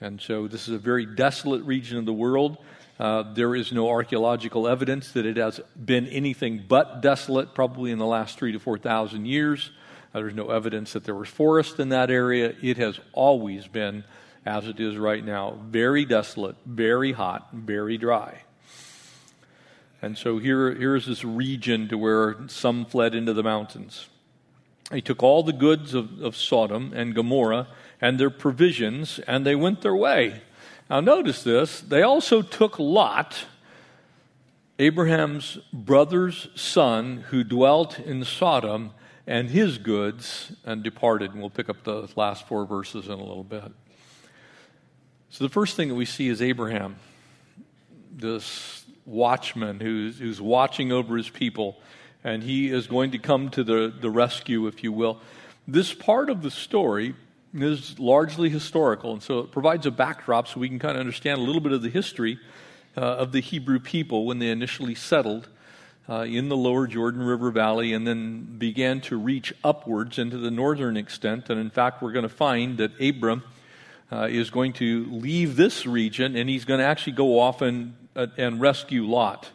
And 0.00 0.20
so 0.20 0.48
this 0.48 0.68
is 0.68 0.74
a 0.74 0.78
very 0.78 1.06
desolate 1.06 1.62
region 1.62 1.98
of 1.98 2.06
the 2.06 2.12
world. 2.12 2.58
Uh, 2.98 3.32
there 3.34 3.54
is 3.54 3.72
no 3.72 3.88
archaeological 3.88 4.68
evidence 4.68 5.12
that 5.12 5.24
it 5.24 5.36
has 5.36 5.60
been 5.82 6.06
anything 6.08 6.64
but 6.66 7.00
desolate, 7.00 7.54
probably 7.54 7.90
in 7.90 7.98
the 7.98 8.06
last 8.06 8.38
three 8.38 8.52
to 8.52 8.58
4,000 8.58 9.26
years. 9.26 9.70
Uh, 10.14 10.20
there's 10.20 10.34
no 10.34 10.50
evidence 10.50 10.92
that 10.92 11.04
there 11.04 11.14
was 11.14 11.28
forest 11.28 11.80
in 11.80 11.90
that 11.90 12.10
area. 12.10 12.54
It 12.62 12.76
has 12.76 12.98
always 13.12 13.66
been 13.66 14.04
as 14.44 14.66
it 14.66 14.80
is 14.80 14.96
right 14.96 15.24
now. 15.24 15.58
Very 15.68 16.04
desolate, 16.04 16.56
very 16.66 17.12
hot, 17.12 17.48
very 17.52 17.96
dry. 17.96 18.42
And 20.02 20.16
so 20.16 20.38
here, 20.38 20.74
here 20.74 20.96
is 20.96 21.06
this 21.06 21.24
region 21.24 21.88
to 21.88 21.98
where 21.98 22.36
some 22.48 22.86
fled 22.86 23.14
into 23.14 23.34
the 23.34 23.42
mountains. 23.42 24.08
He 24.92 25.00
took 25.00 25.22
all 25.22 25.42
the 25.42 25.52
goods 25.52 25.94
of, 25.94 26.20
of 26.20 26.36
Sodom 26.36 26.92
and 26.94 27.14
Gomorrah 27.14 27.68
and 28.00 28.18
their 28.18 28.30
provisions, 28.30 29.20
and 29.26 29.46
they 29.46 29.54
went 29.54 29.82
their 29.82 29.94
way. 29.94 30.42
Now, 30.88 31.00
notice 31.00 31.44
this. 31.44 31.80
They 31.80 32.02
also 32.02 32.42
took 32.42 32.78
Lot, 32.78 33.44
Abraham's 34.78 35.58
brother's 35.72 36.48
son, 36.56 37.24
who 37.28 37.44
dwelt 37.44 38.00
in 38.00 38.24
Sodom, 38.24 38.90
and 39.26 39.50
his 39.50 39.78
goods, 39.78 40.52
and 40.64 40.82
departed. 40.82 41.30
And 41.32 41.40
we'll 41.40 41.50
pick 41.50 41.68
up 41.68 41.84
the 41.84 42.08
last 42.16 42.48
four 42.48 42.66
verses 42.66 43.06
in 43.06 43.12
a 43.12 43.16
little 43.16 43.44
bit. 43.44 43.70
So, 45.28 45.44
the 45.44 45.50
first 45.50 45.76
thing 45.76 45.88
that 45.88 45.94
we 45.94 46.06
see 46.06 46.26
is 46.26 46.42
Abraham, 46.42 46.96
this 48.10 48.84
watchman 49.06 49.78
who's, 49.78 50.18
who's 50.18 50.40
watching 50.40 50.90
over 50.90 51.16
his 51.16 51.28
people, 51.28 51.80
and 52.24 52.42
he 52.42 52.70
is 52.70 52.86
going 52.86 53.12
to 53.12 53.18
come 53.18 53.48
to 53.50 53.64
the, 53.64 53.92
the 54.00 54.10
rescue, 54.10 54.66
if 54.66 54.82
you 54.82 54.92
will. 54.92 55.20
This 55.66 55.94
part 55.94 56.30
of 56.30 56.42
the 56.42 56.50
story 56.50 57.14
is 57.54 57.98
largely 57.98 58.48
historical, 58.48 59.12
and 59.12 59.22
so 59.22 59.40
it 59.40 59.50
provides 59.50 59.86
a 59.86 59.90
backdrop 59.90 60.48
so 60.48 60.60
we 60.60 60.68
can 60.68 60.78
kind 60.78 60.96
of 60.96 61.00
understand 61.00 61.38
a 61.40 61.42
little 61.42 61.60
bit 61.60 61.72
of 61.72 61.82
the 61.82 61.90
history 61.90 62.38
uh, 62.96 63.00
of 63.00 63.32
the 63.32 63.40
Hebrew 63.40 63.78
people 63.78 64.26
when 64.26 64.38
they 64.38 64.50
initially 64.50 64.94
settled 64.94 65.48
uh, 66.08 66.22
in 66.22 66.48
the 66.48 66.56
lower 66.56 66.86
Jordan 66.86 67.22
River 67.22 67.50
Valley 67.50 67.92
and 67.92 68.06
then 68.06 68.56
began 68.58 69.00
to 69.02 69.16
reach 69.16 69.54
upwards 69.62 70.18
into 70.18 70.38
the 70.38 70.50
northern 70.50 70.96
extent. 70.96 71.48
And 71.50 71.60
in 71.60 71.70
fact, 71.70 72.02
we're 72.02 72.12
going 72.12 72.24
to 72.24 72.28
find 72.28 72.78
that 72.78 73.00
Abram 73.00 73.44
uh, 74.10 74.26
is 74.28 74.50
going 74.50 74.72
to 74.74 75.06
leave 75.06 75.54
this 75.54 75.86
region 75.86 76.34
and 76.34 76.48
he's 76.48 76.64
going 76.64 76.80
to 76.80 76.86
actually 76.86 77.12
go 77.12 77.38
off 77.38 77.62
and, 77.62 77.94
uh, 78.16 78.26
and 78.36 78.60
rescue 78.60 79.06
Lot. 79.06 79.50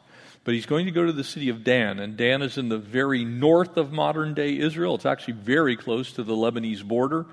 But 0.45 0.53
he's 0.53 0.65
going 0.65 0.85
to 0.85 0.91
go 0.91 1.05
to 1.05 1.11
the 1.11 1.23
city 1.23 1.49
of 1.49 1.65
Dan, 1.65 1.99
and 1.99 2.15
Dan 2.15 2.41
is 2.41 2.57
in 2.57 2.69
the 2.69 2.77
very 2.77 3.25
north 3.25 3.75
of 3.75 3.91
modern 3.91 4.33
day 4.33 4.57
Israel. 4.57 4.95
It's 4.95 5.05
actually 5.05 5.33
very 5.33 5.75
close 5.75 6.13
to 6.13 6.23
the 6.23 6.33
Lebanese 6.33 6.83
border. 6.83 7.25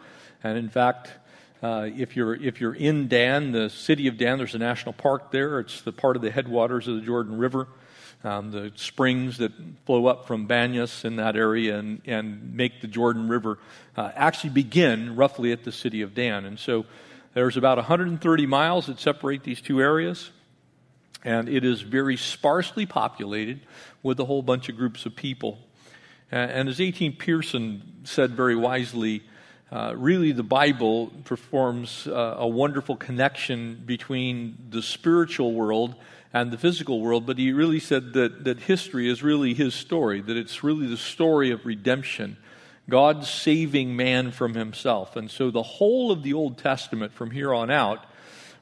And 0.43 0.59
in 0.59 0.69
fact, 0.69 1.13
uh, 1.63 1.89
if, 1.95 2.17
you're, 2.17 2.35
if 2.35 2.61
you're 2.61 2.75
in 2.75 3.07
Dan, 3.07 3.53
the 3.53 3.71
city 3.71 4.09
of 4.09 4.19
Dan, 4.19 4.39
there's 4.39 4.57
a 4.57 4.59
national 4.59 4.95
park 4.95 5.31
there. 5.31 5.61
It's 5.61 5.83
the 5.83 5.93
part 5.93 6.17
of 6.17 6.23
the 6.23 6.31
headwaters 6.33 6.89
of 6.89 6.97
the 6.97 7.03
Jordan 7.03 7.39
River. 7.39 7.69
um, 8.25 8.51
the 8.51 8.73
springs 8.77 9.39
that 9.39 9.53
flow 9.85 10.07
up 10.07 10.27
from 10.27 10.47
Banyas 10.47 11.05
in 11.05 11.17
that 11.17 11.37
area 11.37 11.79
and, 11.79 12.01
and 12.07 12.55
make 12.55 12.81
the 12.81 12.87
Jordan 12.87 13.29
River, 13.29 13.59
uh, 13.97 14.11
actually 14.15 14.51
begin 14.51 15.17
roughly 15.17 15.53
at 15.53 15.65
the 15.65 15.73
city 15.73 16.03
of 16.03 16.15
Dan. 16.15 16.45
And 16.45 16.59
so 16.59 16.87
there's 17.35 17.57
about 17.57 17.79
130 17.79 18.47
miles 18.47 18.87
that 18.87 19.01
separate 19.01 19.43
these 19.43 19.61
two 19.61 19.81
areas, 19.81 20.31
and 21.25 21.49
it 21.49 21.65
is 21.65 21.83
very 21.83 22.17
sparsely 22.17 22.87
populated 22.87 23.61
with 24.03 24.19
a 24.21 24.25
whole 24.25 24.43
bunch 24.43 24.69
of 24.69 24.77
groups 24.77 25.07
of 25.07 25.15
people. 25.15 25.59
And 26.31 26.69
as 26.69 26.81
A.T. 26.81 27.11
Pierson 27.11 27.83
said 28.05 28.31
very 28.31 28.57
wisely, 28.57 29.23
uh, 29.71 29.95
really 29.97 30.33
the 30.33 30.43
Bible 30.43 31.13
performs 31.25 32.07
uh, 32.07 32.37
a 32.39 32.49
wonderful 32.49 32.97
connection 32.97 33.83
between 33.87 34.57
the 34.71 34.83
spiritual 34.83 35.53
world 35.53 35.95
and 36.33 36.51
the 36.51 36.59
physical 36.59 37.01
world, 37.01 37.27
but 37.27 37.39
he 37.39 37.53
really 37.53 37.81
said 37.81 38.15
that, 38.15 38.45
that 38.45 38.61
history 38.61 39.09
is 39.09 39.23
really 39.23 39.55
his 39.55 39.75
story, 39.75 40.21
that 40.23 40.37
it's 40.37 40.65
really 40.65 40.87
the 40.87 40.97
story 40.97 41.51
of 41.51 41.67
redemption, 41.67 42.39
God 42.89 43.25
saving 43.25 43.95
man 43.95 44.31
from 44.31 44.55
himself. 44.55 45.17
And 45.17 45.31
so 45.31 45.51
the 45.51 45.63
whole 45.63 46.11
of 46.11 46.23
the 46.23 46.33
Old 46.33 46.59
Testament 46.59 47.13
from 47.13 47.31
here 47.31 47.53
on 47.53 47.71
out 47.71 48.05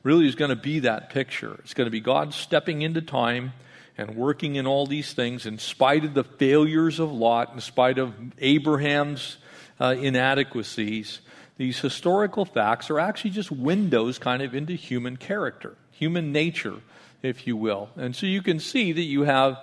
really 0.02 0.26
is 0.26 0.35
going 0.35 0.50
to 0.50 0.57
be 0.57 0.80
that 0.80 1.11
picture. 1.11 1.54
It's 1.61 1.75
going 1.75 1.87
to 1.87 1.90
be 1.90 2.00
God 2.00 2.33
stepping 2.35 2.83
into 2.83 3.00
time 3.02 3.52
and 3.99 4.16
working 4.16 4.57
in 4.57 4.66
all 4.66 4.87
these 4.87 5.12
things 5.12 5.47
in 5.47 5.59
spite 5.59 6.04
of 6.04 6.14
the 6.14 6.25
failures 6.25 6.99
of 6.99 7.12
Lot, 7.12 7.52
in 7.52 7.61
spite 7.61 7.99
of 7.99 8.14
Abraham's 8.38 9.37
uh, 9.78 9.95
inadequacies. 9.99 11.21
These 11.59 11.80
historical 11.80 12.45
facts 12.45 12.88
are 12.88 12.99
actually 12.99 13.30
just 13.30 13.50
windows 13.50 14.19
kind 14.19 14.42
of 14.42 14.54
into 14.54 14.73
human 14.75 15.16
character, 15.19 15.76
human 15.92 16.33
nature 16.33 16.80
if 17.23 17.47
you 17.47 17.57
will. 17.57 17.90
And 17.97 18.14
so 18.14 18.26
you 18.26 18.42
can 18.42 18.61
see 18.61 18.92
that 18.92 19.02
you 19.02 19.23
have 19.23 19.59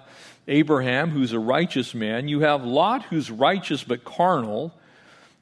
Abraham, 0.47 1.09
who's 1.09 1.33
a 1.33 1.39
righteous 1.39 1.93
man. 1.93 2.27
You 2.27 2.41
have 2.41 2.63
Lot, 2.63 3.03
who's 3.05 3.29
righteous 3.31 3.83
but 3.83 4.03
carnal, 4.03 4.73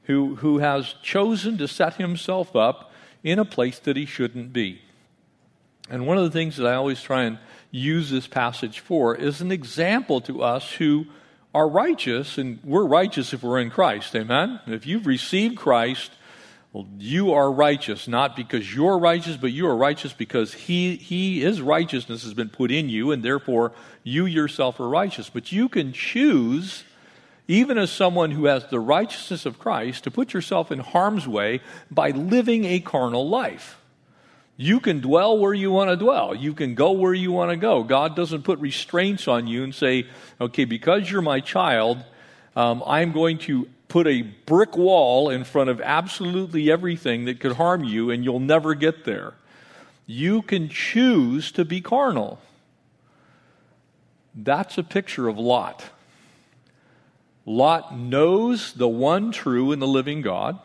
who, 0.04 0.36
who 0.36 0.58
has 0.58 0.94
chosen 1.02 1.58
to 1.58 1.68
set 1.68 1.94
himself 1.94 2.56
up 2.56 2.92
in 3.22 3.38
a 3.38 3.44
place 3.44 3.78
that 3.80 3.96
he 3.96 4.06
shouldn't 4.06 4.52
be. 4.52 4.80
And 5.88 6.06
one 6.06 6.18
of 6.18 6.24
the 6.24 6.30
things 6.30 6.56
that 6.56 6.66
I 6.66 6.74
always 6.74 7.00
try 7.00 7.24
and 7.24 7.38
use 7.70 8.10
this 8.10 8.26
passage 8.26 8.80
for 8.80 9.14
is 9.14 9.40
an 9.40 9.52
example 9.52 10.20
to 10.22 10.42
us 10.42 10.72
who 10.72 11.06
are 11.54 11.68
righteous, 11.68 12.38
and 12.38 12.58
we're 12.64 12.84
righteous 12.84 13.32
if 13.32 13.42
we're 13.42 13.60
in 13.60 13.70
Christ. 13.70 14.14
Amen? 14.14 14.60
If 14.66 14.86
you've 14.86 15.06
received 15.06 15.56
Christ, 15.56 16.10
well, 16.72 16.86
you 16.98 17.32
are 17.32 17.50
righteous, 17.50 18.06
not 18.06 18.36
because 18.36 18.74
you're 18.74 18.98
righteous, 18.98 19.38
but 19.38 19.52
you 19.52 19.66
are 19.66 19.76
righteous 19.76 20.12
because 20.12 20.52
he, 20.52 20.96
he, 20.96 21.40
His 21.40 21.62
righteousness 21.62 22.24
has 22.24 22.34
been 22.34 22.50
put 22.50 22.70
in 22.70 22.90
you, 22.90 23.12
and 23.12 23.22
therefore 23.22 23.72
you 24.02 24.26
yourself 24.26 24.78
are 24.80 24.88
righteous. 24.88 25.30
But 25.30 25.52
you 25.52 25.70
can 25.70 25.94
choose, 25.94 26.84
even 27.48 27.78
as 27.78 27.90
someone 27.90 28.32
who 28.32 28.44
has 28.44 28.66
the 28.66 28.80
righteousness 28.80 29.46
of 29.46 29.58
Christ, 29.58 30.04
to 30.04 30.10
put 30.10 30.34
yourself 30.34 30.70
in 30.70 30.80
harm's 30.80 31.26
way 31.26 31.62
by 31.90 32.10
living 32.10 32.66
a 32.66 32.80
carnal 32.80 33.26
life. 33.26 33.80
You 34.56 34.80
can 34.80 35.00
dwell 35.00 35.38
where 35.38 35.52
you 35.52 35.70
want 35.70 35.90
to 35.90 35.96
dwell. 35.96 36.34
You 36.34 36.54
can 36.54 36.74
go 36.74 36.92
where 36.92 37.12
you 37.12 37.30
want 37.30 37.50
to 37.50 37.56
go. 37.56 37.82
God 37.82 38.16
doesn't 38.16 38.42
put 38.42 38.58
restraints 38.58 39.28
on 39.28 39.46
you 39.46 39.62
and 39.64 39.74
say, 39.74 40.06
okay, 40.40 40.64
because 40.64 41.10
you're 41.10 41.22
my 41.22 41.40
child, 41.40 42.02
um, 42.54 42.82
I'm 42.86 43.12
going 43.12 43.38
to 43.40 43.68
put 43.88 44.06
a 44.06 44.22
brick 44.22 44.76
wall 44.76 45.28
in 45.28 45.44
front 45.44 45.68
of 45.68 45.80
absolutely 45.80 46.70
everything 46.70 47.26
that 47.26 47.38
could 47.38 47.52
harm 47.52 47.84
you, 47.84 48.10
and 48.10 48.24
you'll 48.24 48.40
never 48.40 48.74
get 48.74 49.04
there. 49.04 49.34
You 50.06 50.40
can 50.40 50.68
choose 50.68 51.52
to 51.52 51.64
be 51.64 51.80
carnal. 51.80 52.38
That's 54.34 54.78
a 54.78 54.82
picture 54.82 55.28
of 55.28 55.38
Lot. 55.38 55.84
Lot 57.44 57.96
knows 57.96 58.72
the 58.72 58.88
one 58.88 59.32
true 59.32 59.70
and 59.70 59.80
the 59.80 59.86
living 59.86 60.22
God. 60.22 60.58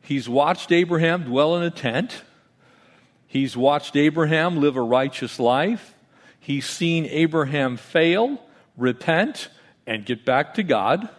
He's 0.00 0.28
watched 0.28 0.72
Abraham 0.72 1.24
dwell 1.24 1.56
in 1.56 1.62
a 1.62 1.70
tent. 1.70 2.22
He's 3.28 3.56
watched 3.56 3.94
Abraham 3.94 4.56
live 4.56 4.76
a 4.76 4.82
righteous 4.82 5.38
life. 5.38 5.94
He's 6.40 6.64
seen 6.64 7.04
Abraham 7.04 7.76
fail, 7.76 8.40
repent, 8.76 9.48
and 9.86 10.04
get 10.06 10.24
back 10.24 10.54
to 10.54 10.62
God. 10.62 11.10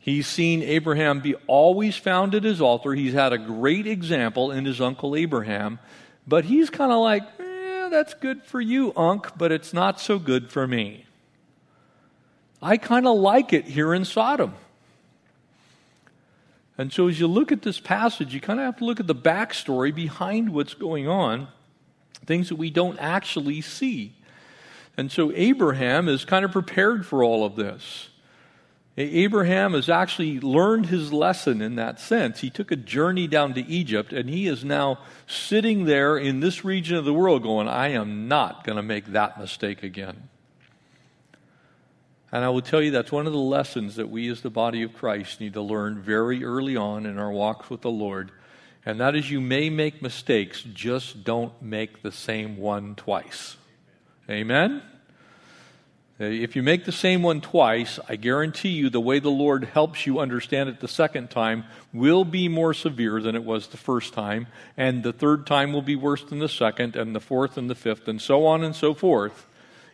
He's 0.00 0.26
seen 0.26 0.62
Abraham 0.62 1.20
be 1.20 1.36
always 1.46 1.96
found 1.96 2.34
at 2.34 2.42
his 2.42 2.60
altar. 2.60 2.92
He's 2.92 3.12
had 3.12 3.32
a 3.32 3.38
great 3.38 3.86
example 3.86 4.50
in 4.50 4.64
his 4.64 4.80
uncle 4.80 5.14
Abraham, 5.14 5.78
but 6.26 6.44
he's 6.44 6.70
kind 6.70 6.90
of 6.90 6.98
like, 6.98 7.22
eh, 7.38 7.88
that's 7.88 8.14
good 8.14 8.42
for 8.42 8.60
you, 8.60 8.92
Unc, 8.96 9.38
but 9.38 9.52
it's 9.52 9.72
not 9.72 10.00
so 10.00 10.18
good 10.18 10.50
for 10.50 10.66
me. 10.66 11.06
I 12.60 12.78
kind 12.78 13.06
of 13.06 13.16
like 13.16 13.52
it 13.52 13.66
here 13.66 13.94
in 13.94 14.04
Sodom. 14.04 14.54
And 16.82 16.92
so 16.92 17.06
as 17.06 17.20
you 17.20 17.28
look 17.28 17.52
at 17.52 17.62
this 17.62 17.78
passage, 17.78 18.34
you 18.34 18.40
kind 18.40 18.58
of 18.58 18.66
have 18.66 18.78
to 18.78 18.84
look 18.84 18.98
at 18.98 19.06
the 19.06 19.14
backstory 19.14 19.94
behind 19.94 20.52
what's 20.52 20.74
going 20.74 21.06
on, 21.06 21.46
things 22.26 22.48
that 22.48 22.56
we 22.56 22.70
don't 22.70 22.98
actually 22.98 23.60
see. 23.60 24.16
And 24.96 25.12
so 25.12 25.30
Abraham 25.32 26.08
is 26.08 26.24
kind 26.24 26.44
of 26.44 26.50
prepared 26.50 27.06
for 27.06 27.22
all 27.22 27.44
of 27.44 27.54
this. 27.54 28.08
Abraham 28.96 29.74
has 29.74 29.88
actually 29.88 30.40
learned 30.40 30.86
his 30.86 31.12
lesson 31.12 31.62
in 31.62 31.76
that 31.76 32.00
sense. 32.00 32.40
He 32.40 32.50
took 32.50 32.72
a 32.72 32.76
journey 32.76 33.28
down 33.28 33.54
to 33.54 33.60
Egypt, 33.60 34.12
and 34.12 34.28
he 34.28 34.48
is 34.48 34.64
now 34.64 34.98
sitting 35.28 35.84
there 35.84 36.18
in 36.18 36.40
this 36.40 36.64
region 36.64 36.96
of 36.96 37.04
the 37.04 37.14
world 37.14 37.44
going, 37.44 37.68
I 37.68 37.90
am 37.90 38.26
not 38.26 38.64
going 38.64 38.74
to 38.74 38.82
make 38.82 39.06
that 39.12 39.38
mistake 39.38 39.84
again. 39.84 40.30
And 42.32 42.44
I 42.44 42.48
will 42.48 42.62
tell 42.62 42.80
you 42.80 42.90
that's 42.90 43.12
one 43.12 43.26
of 43.26 43.32
the 43.34 43.38
lessons 43.38 43.96
that 43.96 44.08
we 44.08 44.28
as 44.30 44.40
the 44.40 44.50
body 44.50 44.82
of 44.82 44.94
Christ 44.94 45.38
need 45.38 45.52
to 45.52 45.60
learn 45.60 46.00
very 46.00 46.42
early 46.42 46.76
on 46.76 47.04
in 47.04 47.18
our 47.18 47.30
walks 47.30 47.68
with 47.68 47.82
the 47.82 47.90
Lord. 47.90 48.32
And 48.86 48.98
that 49.00 49.14
is 49.14 49.30
you 49.30 49.40
may 49.40 49.68
make 49.68 50.00
mistakes, 50.00 50.62
just 50.62 51.24
don't 51.24 51.60
make 51.62 52.02
the 52.02 52.10
same 52.10 52.56
one 52.56 52.94
twice. 52.94 53.56
Amen? 54.30 54.82
If 56.18 56.56
you 56.56 56.62
make 56.62 56.84
the 56.84 56.92
same 56.92 57.22
one 57.22 57.40
twice, 57.40 57.98
I 58.08 58.16
guarantee 58.16 58.70
you 58.70 58.90
the 58.90 59.00
way 59.00 59.18
the 59.18 59.28
Lord 59.28 59.64
helps 59.64 60.06
you 60.06 60.20
understand 60.20 60.68
it 60.68 60.80
the 60.80 60.88
second 60.88 61.30
time 61.30 61.64
will 61.92 62.24
be 62.24 62.48
more 62.48 62.74
severe 62.74 63.20
than 63.20 63.34
it 63.34 63.44
was 63.44 63.66
the 63.66 63.76
first 63.76 64.14
time, 64.14 64.46
and 64.76 65.02
the 65.02 65.12
third 65.12 65.46
time 65.46 65.72
will 65.72 65.82
be 65.82 65.96
worse 65.96 66.22
than 66.22 66.38
the 66.38 66.48
second, 66.48 66.96
and 66.96 67.14
the 67.14 67.20
fourth 67.20 67.58
and 67.58 67.68
the 67.68 67.74
fifth, 67.74 68.08
and 68.08 68.20
so 68.22 68.46
on 68.46 68.62
and 68.62 68.76
so 68.76 68.94
forth. 68.94 69.46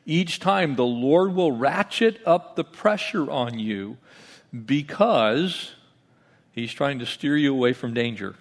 Each 0.09 0.41
time 0.41 0.75
the 0.75 0.85
Lord 0.85 1.37
will 1.37 1.53
ratchet 1.53 2.21
up 2.27 2.57
the 2.57 2.65
pressure 2.65 3.31
on 3.31 3.61
you 3.61 3.99
because 4.67 5.73
He's 6.59 6.73
trying 6.73 6.99
to 6.99 7.07
steer 7.07 7.37
you 7.37 7.55
away 7.55 7.73
from 7.73 7.95
danger. 7.95 8.35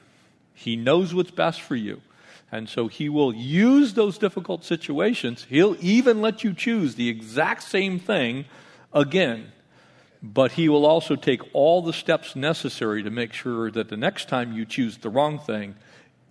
He 0.56 0.76
knows 0.76 1.14
what's 1.14 1.30
best 1.30 1.62
for 1.62 1.76
you. 1.76 2.02
And 2.52 2.68
so 2.68 2.88
he 2.88 3.10
will 3.10 3.32
use 3.32 3.94
those 3.94 4.18
difficult 4.18 4.64
situations. 4.64 5.46
He'll 5.48 5.78
even 5.80 6.20
let 6.20 6.44
you 6.44 6.56
choose 6.56 6.96
the 6.96 7.10
exact 7.10 7.62
same 7.62 8.00
thing 8.00 8.46
again. 8.92 9.52
But 10.24 10.54
he 10.54 10.68
will 10.68 10.86
also 10.86 11.16
take 11.16 11.42
all 11.54 11.84
the 11.84 11.94
steps 11.94 12.36
necessary 12.36 13.04
to 13.04 13.12
make 13.12 13.34
sure 13.34 13.70
that 13.70 13.90
the 13.90 13.98
next 13.98 14.30
time 14.30 14.52
you 14.52 14.66
choose 14.66 14.98
the 14.98 15.12
wrong 15.12 15.38
thing, 15.38 15.76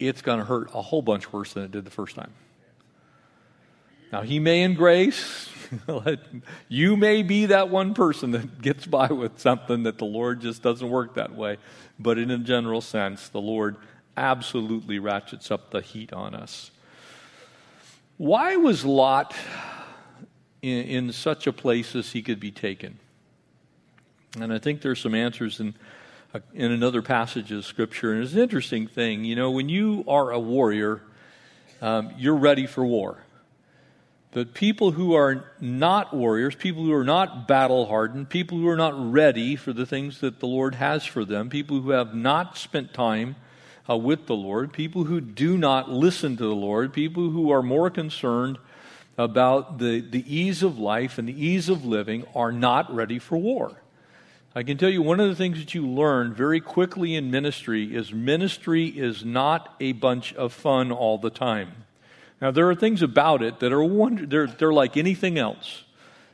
it's 0.01 0.23
going 0.23 0.41
to 0.41 0.45
hurt 0.45 0.71
a 0.75 0.83
whole 0.83 1.03
bunch 1.03 1.33
worse 1.33 1.53
than 1.53 1.63
it 1.63 1.71
did 1.71 1.85
the 1.85 1.91
first 1.93 2.17
time. 2.17 2.33
Now, 4.13 4.23
he 4.23 4.39
may, 4.39 4.63
in 4.63 4.75
grace, 4.75 5.49
you 6.69 6.97
may 6.97 7.23
be 7.23 7.47
that 7.47 7.69
one 7.69 7.95
person 7.95 8.33
that 8.33 8.63
gets 8.63 8.87
by 8.87 9.09
with 9.09 9.39
something 9.41 9.85
that 9.85 9.99
the 9.99 10.05
Lord 10.05 10.41
just 10.41 10.63
doesn't 10.63 10.89
work 10.89 11.15
that 11.15 11.35
way. 11.35 11.59
But 11.99 12.19
in 12.19 12.31
a 12.31 12.39
general 12.39 12.81
sense, 12.81 13.29
the 13.29 13.41
Lord 13.41 13.77
absolutely 14.17 14.99
ratchets 14.99 15.51
up 15.51 15.71
the 15.71 15.81
heat 15.81 16.13
on 16.13 16.35
us. 16.35 16.71
Why 18.17 18.57
was 18.57 18.85
Lot 18.85 19.35
in, 20.63 20.85
in 20.85 21.13
such 21.13 21.47
a 21.47 21.53
place 21.53 21.95
as 21.95 22.13
he 22.13 22.23
could 22.23 22.41
be 22.41 22.51
taken? 22.51 22.99
And 24.41 24.53
I 24.53 24.59
think 24.59 24.83
there's 24.83 25.01
some 25.01 25.15
answers 25.15 25.61
in 25.61 25.75
in 26.55 26.73
another 26.73 27.03
passage 27.03 27.53
of 27.53 27.65
Scripture. 27.65 28.13
And 28.13 28.23
it's 28.23 28.33
an 28.33 28.41
interesting 28.41 28.87
thing. 28.87 29.25
You 29.25 29.37
know, 29.37 29.51
when 29.51 29.69
you 29.69 30.05
are 30.09 30.31
a 30.31 30.39
warrior, 30.39 31.03
um, 31.81 32.13
you're 32.17 32.37
ready 32.37 32.67
for 32.67 32.85
war. 32.85 33.19
But 34.37 34.53
people 34.53 34.91
who 34.91 35.15
are 35.15 35.51
not 35.63 36.13
warriors, 36.13 36.55
people 36.55 36.85
who 36.85 36.93
are 36.93 37.05
not 37.07 37.49
battle 37.49 37.87
hardened, 37.87 38.29
people 38.29 38.59
who 38.59 38.69
are 38.69 38.77
not 38.77 38.93
ready 39.11 39.57
for 39.57 39.73
the 39.73 39.87
things 39.87 40.21
that 40.21 40.41
the 40.41 40.47
Lord 40.47 40.75
has 40.75 41.07
for 41.07 41.25
them, 41.25 41.49
people 41.49 41.81
who 41.81 41.93
have 41.93 42.15
not 42.15 42.59
spent 42.59 42.93
time 42.93 43.37
uh, 43.89 43.97
with 43.97 44.27
the 44.27 44.37
Lord, 44.37 44.75
people 44.75 45.05
who 45.05 45.23
do 45.23 45.57
not 45.57 45.89
listen 45.89 46.37
to 46.37 46.43
the 46.43 46.55
Lord, 46.55 46.93
people 46.93 47.31
who 47.31 47.51
are 47.51 47.63
more 47.63 47.89
concerned 47.89 48.59
about 49.17 49.79
the, 49.79 50.03
the 50.03 50.23
ease 50.27 50.63
of 50.63 50.79
life 50.79 51.17
and 51.17 51.27
the 51.27 51.47
ease 51.47 51.71
of 51.71 51.87
living 51.87 52.27
are 52.35 52.53
not 52.53 52.95
ready 52.95 53.19
for 53.19 53.39
war. 53.39 53.81
I 54.55 54.65
can 54.65 54.77
tell 54.77 54.91
you 54.91 55.01
one 55.01 55.19
of 55.19 55.31
the 55.31 55.35
things 55.35 55.61
that 55.61 55.75
you 55.75 55.89
learn 55.89 56.35
very 56.35 56.61
quickly 56.61 57.15
in 57.15 57.31
ministry 57.31 57.97
is 57.97 58.13
ministry 58.13 58.89
is 58.89 59.25
not 59.25 59.75
a 59.81 59.93
bunch 59.93 60.35
of 60.35 60.53
fun 60.53 60.93
all 60.93 61.17
the 61.17 61.31
time. 61.31 61.86
Now, 62.41 62.51
there 62.51 62.69
are 62.69 62.75
things 62.75 63.03
about 63.03 63.43
it 63.43 63.61
that 63.61 63.73
are 63.73 63.83
wonder, 63.83 64.27
they're, 64.27 64.47
they're 64.47 64.73
like 64.73 64.97
anything 64.97 65.39
else. 65.39 65.85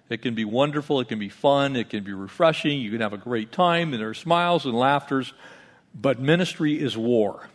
It 0.09 0.21
can 0.21 0.35
be 0.35 0.45
wonderful, 0.45 1.01
it 1.01 1.09
can 1.09 1.19
be 1.19 1.29
fun, 1.29 1.77
it 1.77 1.89
can 1.89 2.05
be 2.05 2.13
refreshing, 2.13 2.81
you 2.81 2.91
can 2.91 3.01
have 3.01 3.13
a 3.13 3.19
great 3.19 3.53
time, 3.53 3.93
and 3.93 4.03
there 4.03 4.11
are 4.11 4.15
smiles 4.15 4.67
and 4.67 4.75
laughters, 4.75 5.33
but 5.95 6.21
ministry 6.21 6.79
is 6.79 6.97
war. 6.97 7.49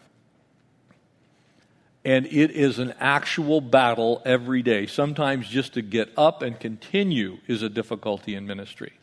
And 2.06 2.26
it 2.26 2.52
is 2.52 2.80
an 2.80 2.94
actual 3.00 3.60
battle 3.60 4.22
every 4.26 4.62
day. 4.62 4.88
Sometimes 4.88 5.50
just 5.50 5.74
to 5.74 5.82
get 5.82 6.10
up 6.18 6.42
and 6.42 6.58
continue 6.58 7.40
is 7.48 7.62
a 7.62 7.70
difficulty 7.70 8.34
in 8.34 8.48
ministry 8.48 8.94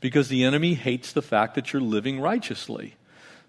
because 0.00 0.28
the 0.28 0.44
enemy 0.44 0.74
hates 0.74 1.12
the 1.12 1.22
fact 1.22 1.54
that 1.54 1.72
you're 1.72 1.82
living 1.82 2.20
righteously. 2.20 2.94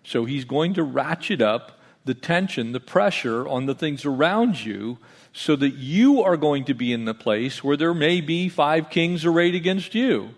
So 0.03 0.25
he's 0.25 0.45
going 0.45 0.73
to 0.73 0.83
ratchet 0.83 1.41
up 1.41 1.79
the 2.05 2.13
tension, 2.13 2.71
the 2.71 2.79
pressure 2.79 3.47
on 3.47 3.65
the 3.65 3.75
things 3.75 4.05
around 4.05 4.63
you 4.65 4.97
so 5.33 5.55
that 5.55 5.75
you 5.75 6.21
are 6.21 6.37
going 6.37 6.65
to 6.65 6.73
be 6.73 6.91
in 6.91 7.05
the 7.05 7.13
place 7.13 7.63
where 7.63 7.77
there 7.77 7.93
may 7.93 8.21
be 8.21 8.49
five 8.49 8.89
kings 8.89 9.23
arrayed 9.23 9.55
against 9.55 9.95
you. 9.95 10.31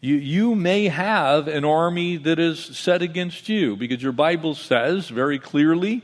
You, 0.00 0.16
you 0.16 0.54
may 0.54 0.88
have 0.88 1.48
an 1.48 1.64
army 1.64 2.16
that 2.18 2.38
is 2.38 2.62
set 2.62 3.02
against 3.02 3.48
you 3.48 3.76
because 3.76 4.02
your 4.02 4.12
Bible 4.12 4.54
says 4.54 5.08
very 5.08 5.38
clearly 5.38 6.02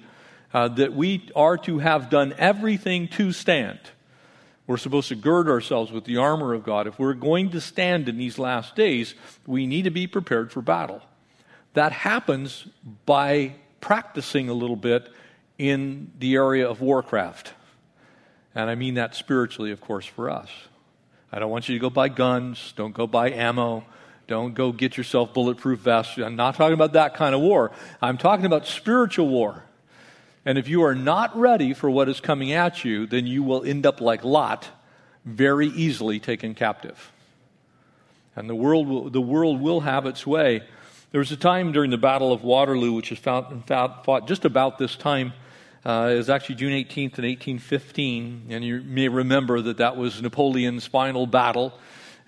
uh, 0.54 0.68
that 0.68 0.94
we 0.94 1.28
are 1.36 1.58
to 1.58 1.78
have 1.78 2.08
done 2.08 2.34
everything 2.38 3.08
to 3.08 3.32
stand. 3.32 3.78
We're 4.66 4.76
supposed 4.76 5.08
to 5.08 5.16
gird 5.16 5.48
ourselves 5.48 5.90
with 5.90 6.04
the 6.04 6.16
armor 6.18 6.54
of 6.54 6.64
God. 6.64 6.86
If 6.86 6.98
we're 6.98 7.14
going 7.14 7.50
to 7.50 7.60
stand 7.60 8.08
in 8.08 8.18
these 8.18 8.38
last 8.38 8.76
days, 8.76 9.14
we 9.46 9.66
need 9.66 9.82
to 9.82 9.90
be 9.90 10.06
prepared 10.06 10.52
for 10.52 10.62
battle. 10.62 11.02
That 11.74 11.92
happens 11.92 12.66
by 13.04 13.54
practicing 13.80 14.48
a 14.48 14.54
little 14.54 14.76
bit 14.76 15.10
in 15.58 16.10
the 16.18 16.34
area 16.34 16.68
of 16.68 16.80
warcraft. 16.80 17.52
And 18.54 18.68
I 18.68 18.74
mean 18.74 18.94
that 18.94 19.14
spiritually, 19.14 19.70
of 19.70 19.80
course, 19.80 20.06
for 20.06 20.30
us. 20.30 20.50
I 21.32 21.38
don't 21.38 21.50
want 21.50 21.68
you 21.68 21.74
to 21.76 21.78
go 21.78 21.90
buy 21.90 22.08
guns, 22.08 22.72
don't 22.76 22.92
go 22.92 23.06
buy 23.06 23.30
ammo, 23.30 23.84
don't 24.26 24.54
go 24.54 24.72
get 24.72 24.96
yourself 24.96 25.34
bulletproof 25.34 25.80
vests. 25.80 26.16
I'm 26.18 26.36
not 26.36 26.54
talking 26.54 26.74
about 26.74 26.94
that 26.94 27.14
kind 27.14 27.34
of 27.34 27.40
war. 27.40 27.72
I'm 28.00 28.18
talking 28.18 28.46
about 28.46 28.66
spiritual 28.66 29.28
war. 29.28 29.64
And 30.44 30.56
if 30.56 30.68
you 30.68 30.84
are 30.84 30.94
not 30.94 31.36
ready 31.36 31.74
for 31.74 31.90
what 31.90 32.08
is 32.08 32.20
coming 32.20 32.52
at 32.52 32.84
you, 32.84 33.06
then 33.06 33.26
you 33.26 33.42
will 33.42 33.64
end 33.64 33.86
up 33.86 34.00
like 34.00 34.24
Lot, 34.24 34.68
very 35.24 35.66
easily 35.66 36.18
taken 36.18 36.54
captive. 36.54 37.12
And 38.34 38.48
the 38.48 38.54
world 38.54 38.88
will, 38.88 39.10
the 39.10 39.20
world 39.20 39.60
will 39.60 39.80
have 39.80 40.06
its 40.06 40.26
way. 40.26 40.62
There 41.12 41.18
was 41.18 41.32
a 41.32 41.36
time 41.36 41.72
during 41.72 41.90
the 41.90 41.98
Battle 41.98 42.32
of 42.32 42.44
Waterloo, 42.44 42.92
which 42.92 43.10
was 43.10 43.18
fought, 43.18 43.66
fought 43.66 44.28
just 44.28 44.44
about 44.44 44.78
this 44.78 44.94
time. 44.94 45.32
Uh, 45.84 46.10
it 46.12 46.16
was 46.16 46.30
actually 46.30 46.54
June 46.54 46.70
18th 46.70 47.18
in 47.18 47.24
1815, 47.24 48.46
and 48.50 48.64
you 48.64 48.80
may 48.82 49.08
remember 49.08 49.60
that 49.60 49.78
that 49.78 49.96
was 49.96 50.22
Napoleon's 50.22 50.86
final 50.86 51.26
battle. 51.26 51.72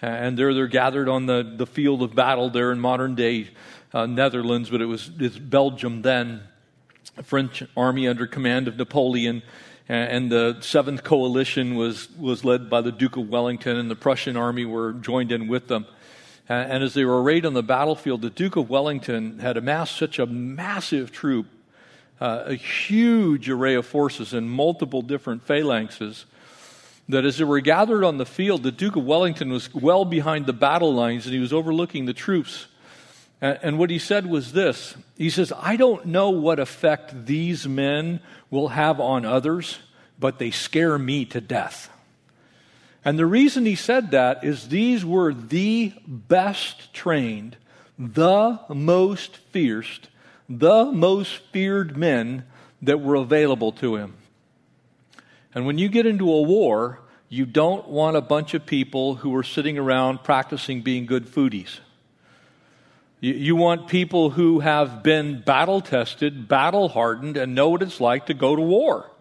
And 0.00 0.36
there 0.36 0.52
they're 0.52 0.66
gathered 0.66 1.08
on 1.08 1.26
the, 1.26 1.54
the 1.56 1.64
field 1.64 2.02
of 2.02 2.16
battle 2.16 2.50
there 2.50 2.72
in 2.72 2.80
modern 2.80 3.14
day 3.14 3.50
uh, 3.94 4.06
Netherlands, 4.06 4.68
but 4.68 4.80
it 4.80 4.86
was 4.86 5.12
it's 5.20 5.38
Belgium 5.38 6.02
then. 6.02 6.42
French 7.22 7.62
army 7.76 8.08
under 8.08 8.26
command 8.26 8.66
of 8.66 8.76
Napoleon, 8.78 9.44
and 9.88 10.32
the 10.32 10.56
Seventh 10.60 11.04
Coalition 11.04 11.76
was, 11.76 12.08
was 12.18 12.44
led 12.44 12.68
by 12.68 12.80
the 12.80 12.90
Duke 12.90 13.16
of 13.16 13.28
Wellington, 13.28 13.76
and 13.76 13.88
the 13.88 13.94
Prussian 13.94 14.36
army 14.36 14.64
were 14.64 14.92
joined 14.92 15.30
in 15.30 15.46
with 15.46 15.68
them. 15.68 15.86
And 16.52 16.82
as 16.82 16.94
they 16.94 17.04
were 17.04 17.22
arrayed 17.22 17.46
on 17.46 17.54
the 17.54 17.62
battlefield, 17.62 18.22
the 18.22 18.30
Duke 18.30 18.56
of 18.56 18.68
Wellington 18.68 19.38
had 19.38 19.56
amassed 19.56 19.96
such 19.96 20.18
a 20.18 20.26
massive 20.26 21.12
troop, 21.12 21.46
uh, 22.20 22.44
a 22.46 22.54
huge 22.54 23.48
array 23.48 23.74
of 23.74 23.86
forces 23.86 24.34
in 24.34 24.48
multiple 24.48 25.02
different 25.02 25.46
phalanxes, 25.46 26.24
that 27.08 27.24
as 27.24 27.38
they 27.38 27.44
were 27.44 27.60
gathered 27.60 28.04
on 28.04 28.18
the 28.18 28.26
field, 28.26 28.62
the 28.62 28.72
Duke 28.72 28.96
of 28.96 29.04
Wellington 29.04 29.50
was 29.50 29.72
well 29.74 30.04
behind 30.04 30.46
the 30.46 30.52
battle 30.52 30.94
lines 30.94 31.26
and 31.26 31.34
he 31.34 31.40
was 31.40 31.52
overlooking 31.52 32.06
the 32.06 32.12
troops. 32.12 32.66
And 33.40 33.76
what 33.76 33.90
he 33.90 33.98
said 33.98 34.26
was 34.26 34.52
this 34.52 34.94
He 35.16 35.28
says, 35.28 35.52
I 35.58 35.76
don't 35.76 36.06
know 36.06 36.30
what 36.30 36.60
effect 36.60 37.26
these 37.26 37.66
men 37.66 38.20
will 38.50 38.68
have 38.68 39.00
on 39.00 39.24
others, 39.24 39.80
but 40.18 40.38
they 40.38 40.52
scare 40.52 40.96
me 40.96 41.24
to 41.26 41.40
death. 41.40 41.91
And 43.04 43.18
the 43.18 43.26
reason 43.26 43.66
he 43.66 43.74
said 43.74 44.12
that 44.12 44.44
is 44.44 44.68
these 44.68 45.04
were 45.04 45.34
the 45.34 45.92
best 46.06 46.92
trained, 46.94 47.56
the 47.98 48.60
most 48.68 49.36
fierce, 49.36 50.00
the 50.48 50.84
most 50.84 51.38
feared 51.52 51.96
men 51.96 52.44
that 52.80 53.00
were 53.00 53.16
available 53.16 53.72
to 53.72 53.96
him. 53.96 54.14
And 55.54 55.66
when 55.66 55.78
you 55.78 55.88
get 55.88 56.06
into 56.06 56.32
a 56.32 56.42
war, 56.42 57.00
you 57.28 57.46
don't 57.46 57.88
want 57.88 58.16
a 58.16 58.20
bunch 58.20 58.54
of 58.54 58.66
people 58.66 59.16
who 59.16 59.34
are 59.36 59.42
sitting 59.42 59.78
around 59.78 60.22
practicing 60.22 60.82
being 60.82 61.06
good 61.06 61.26
foodies. 61.26 61.78
You, 63.20 63.34
you 63.34 63.56
want 63.56 63.88
people 63.88 64.30
who 64.30 64.60
have 64.60 65.02
been 65.02 65.40
battle 65.40 65.80
tested, 65.80 66.46
battle 66.46 66.88
hardened, 66.88 67.36
and 67.36 67.54
know 67.54 67.70
what 67.70 67.82
it's 67.82 68.00
like 68.00 68.26
to 68.26 68.34
go 68.34 68.54
to 68.54 68.62
war. 68.62 69.11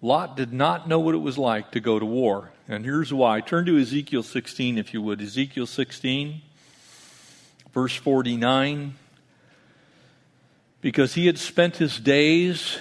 Lot 0.00 0.36
did 0.36 0.52
not 0.52 0.88
know 0.88 1.00
what 1.00 1.14
it 1.14 1.18
was 1.18 1.36
like 1.36 1.72
to 1.72 1.80
go 1.80 1.98
to 1.98 2.06
war. 2.06 2.52
And 2.68 2.84
here's 2.84 3.12
why. 3.12 3.40
Turn 3.40 3.66
to 3.66 3.78
Ezekiel 3.78 4.22
16, 4.22 4.78
if 4.78 4.94
you 4.94 5.02
would. 5.02 5.20
Ezekiel 5.20 5.66
16, 5.66 6.40
verse 7.72 7.94
49. 7.96 8.94
Because 10.80 11.14
he 11.14 11.26
had 11.26 11.38
spent 11.38 11.76
his 11.76 11.98
days 11.98 12.78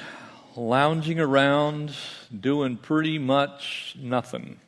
lounging 0.56 1.20
around, 1.20 1.96
doing 2.40 2.78
pretty 2.78 3.18
much 3.18 3.96
nothing. 4.00 4.60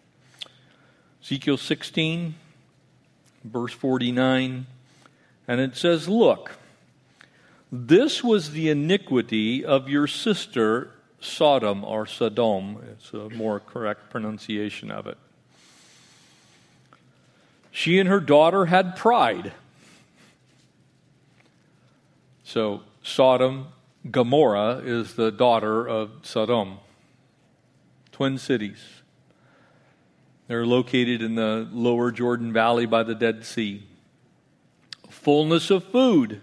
Ezekiel 1.24 1.58
16, 1.58 2.34
verse 3.44 3.74
49. 3.74 4.66
And 5.48 5.62
it 5.62 5.76
says, 5.76 6.10
Look, 6.10 6.58
this 7.72 8.24
was 8.24 8.52
the 8.52 8.70
iniquity 8.70 9.64
of 9.64 9.88
your 9.88 10.08
sister 10.08 10.92
Sodom 11.20 11.84
or 11.84 12.06
Sodom. 12.06 12.84
It's 12.92 13.14
a 13.14 13.30
more 13.30 13.60
correct 13.60 14.10
pronunciation 14.10 14.92
of 14.92 15.08
it. 15.08 15.18
She 17.72 18.00
and 18.00 18.10
her 18.10 18.20
daughter 18.20 18.66
had 18.66 18.96
pride. 18.96 19.54
So, 22.44 22.82
Sodom, 23.04 23.68
Gomorrah 24.10 24.82
is 24.84 25.14
the 25.14 25.32
daughter 25.32 25.88
of 25.88 26.12
Sodom. 26.24 26.80
Twin 28.12 28.38
cities. 28.38 28.84
They're 30.48 30.66
located 30.66 31.22
in 31.22 31.36
the 31.36 31.68
lower 31.72 32.12
Jordan 32.12 32.52
Valley 32.52 32.86
by 32.86 33.04
the 33.04 33.14
Dead 33.14 33.46
Sea. 33.46 33.84
Fullness 35.10 35.70
of 35.70 35.84
food, 35.86 36.42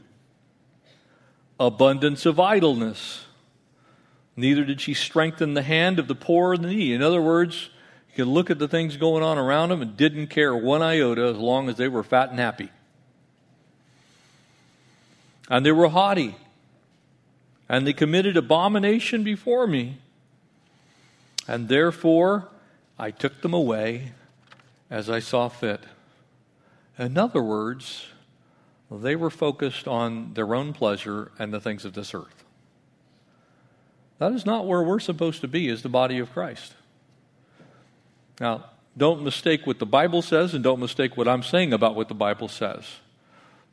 abundance 1.59 2.25
of 2.25 2.39
idleness 2.39 3.26
Neither 4.37 4.65
did 4.65 4.81
she 4.81 4.93
strengthen 4.93 5.55
the 5.55 5.63
hand 5.63 5.99
of 5.99 6.09
the 6.09 6.15
poor 6.15 6.53
and 6.53 6.63
the 6.63 6.69
needy. 6.69 6.93
In 6.93 7.03
other 7.03 7.23
words, 7.23 7.71
you 8.11 8.17
could 8.25 8.31
look 8.31 8.51
at 8.51 8.59
the 8.59 8.69
things 8.69 8.99
going 8.99 9.23
on 9.23 9.39
around 9.39 9.71
them 9.71 9.81
and 9.81 9.97
didn't 9.97 10.27
care 10.27 10.55
one 10.55 10.83
iota 10.83 11.23
as 11.23 11.39
long 11.39 11.71
as 11.71 11.77
they 11.77 11.89
were 11.89 12.03
fat 12.03 12.31
and 12.31 12.39
happy. 12.39 12.71
And 15.49 15.65
they 15.65 15.73
were 15.73 15.89
haughty. 15.89 16.37
And 17.69 17.87
they 17.87 17.95
committed 17.95 18.37
abomination 18.37 19.25
before 19.25 19.67
me. 19.67 19.99
And 21.49 21.69
therefore, 21.69 22.49
I 22.99 23.11
took 23.11 23.41
them 23.41 23.55
away 23.55 24.13
as 24.91 25.09
I 25.09 25.19
saw 25.19 25.49
fit. 25.49 25.81
In 26.99 27.17
other 27.17 27.43
words, 27.43 28.07
they 28.91 29.17
were 29.17 29.31
focused 29.31 29.89
on 29.89 30.35
their 30.35 30.55
own 30.55 30.73
pleasure 30.73 31.33
and 31.39 31.53
the 31.53 31.61
things 31.61 31.85
of 31.85 31.95
this 31.95 32.15
earth. 32.15 32.46
That 34.19 34.33
is 34.33 34.47
not 34.47 34.67
where 34.67 34.83
we're 34.83 35.01
supposed 35.01 35.41
to 35.43 35.49
be 35.49 35.69
as 35.69 35.83
the 35.83 35.89
body 35.89 36.19
of 36.19 36.33
Christ. 36.33 36.75
Now, 38.41 38.65
don't 38.97 39.23
mistake 39.23 39.67
what 39.67 39.79
the 39.79 39.87
Bible 39.87 40.23
says 40.23 40.55
and 40.55 40.65
don't 40.65 40.81
mistake 40.81 41.17
what 41.17 41.29
I'm 41.29 41.43
saying 41.43 41.73
about 41.73 41.95
what 41.95 42.09
the 42.09 42.15
Bible 42.15 42.49
says. 42.49 42.85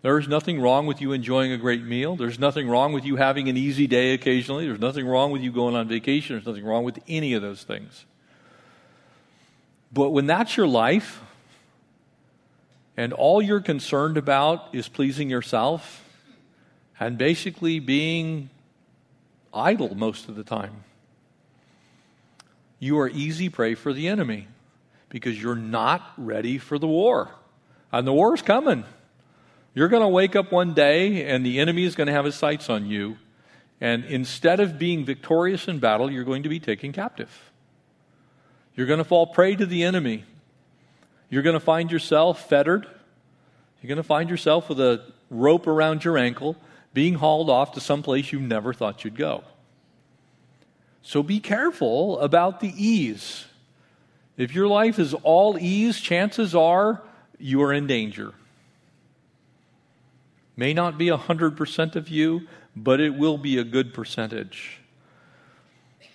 There 0.01 0.19
is 0.19 0.27
nothing 0.27 0.59
wrong 0.59 0.85
with 0.85 0.99
you 0.99 1.13
enjoying 1.13 1.53
a 1.53 1.57
great 1.57 1.81
meal. 1.81 2.17
There's 2.17 2.37
nothing 2.37 2.67
wrong 2.67 2.91
with 2.91 3.05
you 3.05 3.15
having 3.15 3.47
an 3.47 3.55
easy 3.55 3.87
day 3.87 4.13
occasionally. 4.13 4.65
There's 4.65 4.81
nothing 4.81 5.07
wrong 5.07 5.31
with 5.31 5.41
you 5.41 5.51
going 5.51 5.75
on 5.75 5.87
vacation. 5.87 6.35
There's 6.35 6.45
nothing 6.45 6.65
wrong 6.65 6.83
with 6.83 6.99
any 7.07 7.33
of 7.35 7.41
those 7.41 7.63
things. 7.63 8.03
But 9.93 10.09
when 10.09 10.25
that's 10.25 10.57
your 10.57 10.67
life 10.67 11.21
and 12.97 13.13
all 13.13 13.41
you're 13.41 13.61
concerned 13.61 14.17
about 14.17 14.75
is 14.75 14.89
pleasing 14.89 15.29
yourself 15.29 16.03
and 16.99 17.17
basically 17.17 17.79
being 17.79 18.49
idle 19.53 19.95
most 19.95 20.29
of 20.29 20.35
the 20.35 20.43
time. 20.43 20.83
You 22.79 22.99
are 22.99 23.09
easy 23.09 23.49
prey 23.49 23.75
for 23.75 23.93
the 23.93 24.07
enemy 24.07 24.47
because 25.09 25.41
you're 25.41 25.55
not 25.55 26.13
ready 26.17 26.57
for 26.57 26.77
the 26.77 26.87
war. 26.87 27.29
And 27.91 28.05
the 28.05 28.13
war's 28.13 28.41
coming. 28.41 28.83
You're 29.73 29.87
going 29.87 30.01
to 30.01 30.07
wake 30.07 30.35
up 30.35 30.51
one 30.51 30.73
day 30.73 31.25
and 31.25 31.45
the 31.45 31.59
enemy 31.59 31.83
is 31.83 31.95
going 31.95 32.07
to 32.07 32.13
have 32.13 32.25
his 32.25 32.35
sights 32.35 32.69
on 32.69 32.87
you. 32.87 33.17
And 33.79 34.05
instead 34.05 34.59
of 34.59 34.79
being 34.79 35.05
victorious 35.05 35.67
in 35.67 35.79
battle, 35.79 36.11
you're 36.11 36.23
going 36.23 36.43
to 36.43 36.49
be 36.49 36.59
taken 36.59 36.91
captive. 36.91 37.51
You're 38.75 38.87
going 38.87 38.99
to 38.99 39.03
fall 39.03 39.27
prey 39.27 39.55
to 39.55 39.65
the 39.65 39.83
enemy. 39.83 40.23
You're 41.29 41.43
going 41.43 41.55
to 41.55 41.59
find 41.59 41.91
yourself 41.91 42.49
fettered. 42.49 42.87
You're 43.81 43.87
going 43.87 43.97
to 43.97 44.03
find 44.03 44.29
yourself 44.29 44.69
with 44.69 44.79
a 44.79 45.03
rope 45.29 45.67
around 45.67 46.03
your 46.05 46.17
ankle, 46.17 46.55
being 46.93 47.15
hauled 47.15 47.49
off 47.49 47.73
to 47.73 47.79
some 47.79 48.03
place 48.03 48.31
you 48.31 48.39
never 48.39 48.73
thought 48.73 49.03
you'd 49.03 49.17
go. 49.17 49.43
So 51.01 51.21
be 51.21 51.39
careful 51.39 52.19
about 52.19 52.59
the 52.59 52.73
ease. 52.75 53.45
If 54.37 54.55
your 54.55 54.67
life 54.67 54.99
is 54.99 55.13
all 55.13 55.57
ease, 55.59 55.99
chances 55.99 56.55
are 56.55 57.01
you 57.37 57.61
are 57.61 57.73
in 57.73 57.87
danger. 57.87 58.33
May 60.55 60.73
not 60.73 60.97
be 60.97 61.07
100% 61.07 61.95
of 61.95 62.09
you, 62.09 62.47
but 62.75 62.99
it 62.99 63.15
will 63.15 63.37
be 63.37 63.57
a 63.57 63.63
good 63.63 63.93
percentage. 63.93 64.79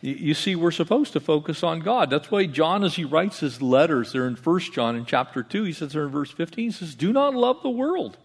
You 0.00 0.34
see, 0.34 0.54
we're 0.54 0.70
supposed 0.70 1.12
to 1.14 1.20
focus 1.20 1.64
on 1.64 1.80
God. 1.80 2.08
That's 2.08 2.30
why 2.30 2.46
John, 2.46 2.84
as 2.84 2.94
he 2.94 3.04
writes 3.04 3.40
his 3.40 3.60
letters 3.60 4.12
they're 4.12 4.28
in 4.28 4.36
1 4.36 4.60
John 4.72 4.94
in 4.94 5.04
chapter 5.04 5.42
2, 5.42 5.64
he 5.64 5.72
says 5.72 5.92
there 5.92 6.04
in 6.04 6.10
verse 6.10 6.30
15, 6.30 6.64
he 6.66 6.70
says, 6.70 6.94
Do 6.94 7.12
not 7.12 7.34
love 7.34 7.62
the 7.62 7.70
world 7.70 8.16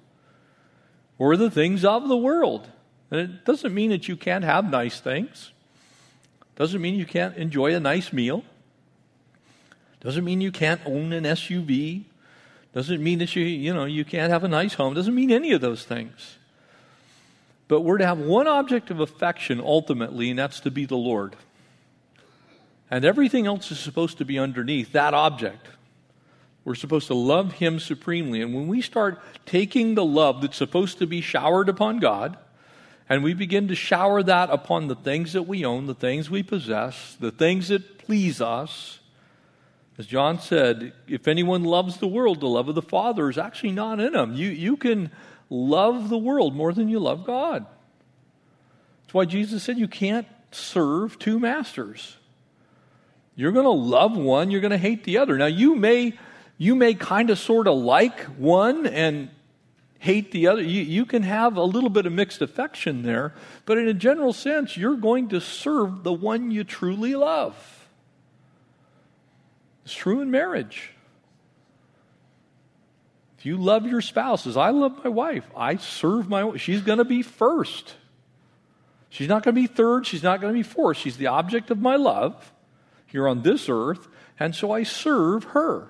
or 1.18 1.38
the 1.38 1.52
things 1.52 1.86
of 1.86 2.08
the 2.08 2.18
world. 2.18 2.70
And 3.12 3.20
it 3.20 3.46
doesn't 3.46 3.74
mean 3.74 3.92
that 3.92 4.08
you 4.08 4.16
can't 4.16 4.44
have 4.44 4.70
nice 4.70 5.00
things. 5.00 5.52
Doesn't 6.56 6.82
mean 6.82 6.96
you 6.96 7.06
can't 7.06 7.36
enjoy 7.38 7.76
a 7.76 7.80
nice 7.80 8.14
meal. 8.14 8.44
Doesn't 10.02 10.24
mean 10.24 10.42
you 10.42 10.52
can't 10.52 10.82
own 10.86 11.14
an 11.14 11.24
SUV. 11.24 12.04
Doesn't 12.74 13.04
mean 13.04 13.20
that 13.20 13.36
you, 13.36 13.44
you 13.44 13.74
know, 13.74 13.86
you 13.86 14.04
can't 14.04 14.32
have 14.32 14.44
a 14.44 14.48
nice 14.48 14.74
home. 14.74 14.94
Doesn't 14.94 15.16
mean 15.16 15.32
any 15.32 15.52
of 15.52 15.62
those 15.62 15.84
things. 15.84 16.38
But 17.68 17.82
we're 17.82 18.00
to 18.00 18.06
have 18.06 18.20
one 18.20 18.48
object 18.48 18.92
of 18.92 19.00
affection 19.00 19.62
ultimately, 19.62 20.30
and 20.30 20.38
that's 20.38 20.60
to 20.62 20.72
be 20.72 20.86
the 20.86 20.98
Lord. 20.98 21.36
And 22.92 23.06
everything 23.06 23.48
else 23.48 23.72
is 23.72 23.80
supposed 23.80 24.18
to 24.18 24.26
be 24.26 24.38
underneath 24.38 24.92
that 24.92 25.14
object. 25.14 25.68
We're 26.66 26.76
supposed 26.76 27.08
to 27.08 27.14
love 27.14 27.54
Him 27.54 27.80
supremely. 27.80 28.42
And 28.42 28.54
when 28.54 28.68
we 28.68 28.82
start 28.82 29.22
taking 29.46 29.96
the 29.96 30.06
love 30.06 30.42
that's 30.42 30.58
supposed 30.58 31.00
to 31.00 31.08
be 31.08 31.22
showered 31.22 31.70
upon 31.70 32.00
God, 32.00 32.38
and 33.10 33.24
we 33.24 33.34
begin 33.34 33.68
to 33.68 33.76
shower 33.76 34.24
that 34.24 34.50
upon 34.50 34.88
the 34.88 34.96
things 34.96 35.34
that 35.34 35.44
we 35.44 35.66
own, 35.66 35.88
the 35.88 35.94
things 35.94 36.30
we 36.30 36.42
possess, 36.42 37.16
the 37.20 37.32
things 37.32 37.68
that 37.68 37.98
please 37.98 38.40
us, 38.42 39.00
as 39.98 40.08
John 40.08 40.40
said, 40.40 40.94
if 41.08 41.28
anyone 41.28 41.64
loves 41.64 41.98
the 41.98 42.08
world, 42.08 42.40
the 42.40 42.48
love 42.48 42.68
of 42.68 42.76
the 42.76 42.82
Father 42.82 43.30
is 43.30 43.38
actually 43.38 43.74
not 43.74 44.00
in 44.00 44.16
him. 44.16 44.34
You, 44.34 44.50
you 44.50 44.76
can 44.76 45.12
love 45.50 46.10
the 46.10 46.18
world 46.18 46.56
more 46.56 46.74
than 46.74 46.90
you 46.90 47.00
love 47.00 47.26
God. 47.26 47.66
That's 49.04 49.14
why 49.14 49.26
Jesus 49.26 49.62
said 49.62 49.78
you 49.78 49.88
can't 49.88 50.28
serve 50.52 51.20
two 51.20 51.40
masters. 51.40 52.18
You're 53.36 53.52
going 53.52 53.66
to 53.66 53.70
love 53.70 54.18
one, 54.18 54.50
you're 54.50 54.62
going 54.62 54.72
to 54.72 54.78
hate 54.78 55.04
the 55.04 55.18
other. 55.20 55.38
Now, 55.38 55.46
you 55.46 55.76
may, 55.76 56.14
you 56.64 56.76
may 56.76 56.94
kind 56.94 57.30
of 57.30 57.38
sort 57.38 57.68
of 57.68 57.78
like 57.78 58.18
one 58.38 58.88
and 58.88 59.30
hate 60.00 60.32
the 60.32 60.48
other. 60.48 60.62
You, 60.62 60.82
you 60.82 61.06
can 61.06 61.24
have 61.24 61.58
a 61.58 61.64
little 61.64 61.90
bit 61.90 62.06
of 62.06 62.14
mixed 62.14 62.42
affection 62.42 63.04
there, 63.04 63.34
but 63.66 63.78
in 63.78 63.90
a 63.90 63.94
general 63.94 64.32
sense, 64.32 64.78
you're 64.78 64.96
going 64.96 65.28
to 65.30 65.42
serve 65.42 66.04
the 66.04 66.14
one 66.14 66.52
you 66.52 66.64
truly 66.64 67.16
love. 67.16 67.88
It's 69.84 69.94
true 69.94 70.22
in 70.22 70.32
marriage. 70.32 70.92
If 73.38 73.46
you 73.46 73.58
love 73.58 73.86
your 73.86 74.00
spouse 74.00 74.48
as 74.48 74.56
I 74.56 74.70
love 74.70 75.04
my 75.04 75.10
wife, 75.10 75.46
I 75.58 75.76
serve 75.76 76.30
my 76.30 76.46
wife. 76.46 76.62
She's 76.62 76.82
going 76.82 77.00
to 77.00 77.06
be 77.06 77.24
first. 77.24 77.96
She's 79.10 79.28
not 79.28 79.44
going 79.44 79.54
to 79.54 79.62
be 79.62 79.68
third. 79.68 80.08
She's 80.08 80.24
not 80.24 80.40
going 80.40 80.54
to 80.54 80.58
be 80.58 80.64
fourth. 80.64 80.96
She's 80.96 81.18
the 81.18 81.28
object 81.28 81.72
of 81.72 81.80
my 81.80 81.98
love 81.98 82.54
here 83.06 83.28
on 83.28 83.42
this 83.42 83.68
earth, 83.68 84.08
and 84.40 84.56
so 84.56 84.72
I 84.72 84.84
serve 84.84 85.44
her. 85.44 85.90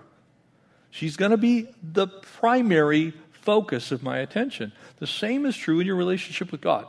She's 0.94 1.18
going 1.18 1.32
to 1.32 1.38
be 1.38 1.70
the 1.82 2.06
primary 2.06 3.14
focus 3.32 3.92
of 3.92 4.04
my 4.04 4.20
attention. 4.20 4.72
The 5.00 5.08
same 5.08 5.48
is 5.48 5.58
true 5.58 5.80
in 5.80 5.88
your 5.88 5.96
relationship 5.96 6.52
with 6.52 6.62
God. 6.62 6.86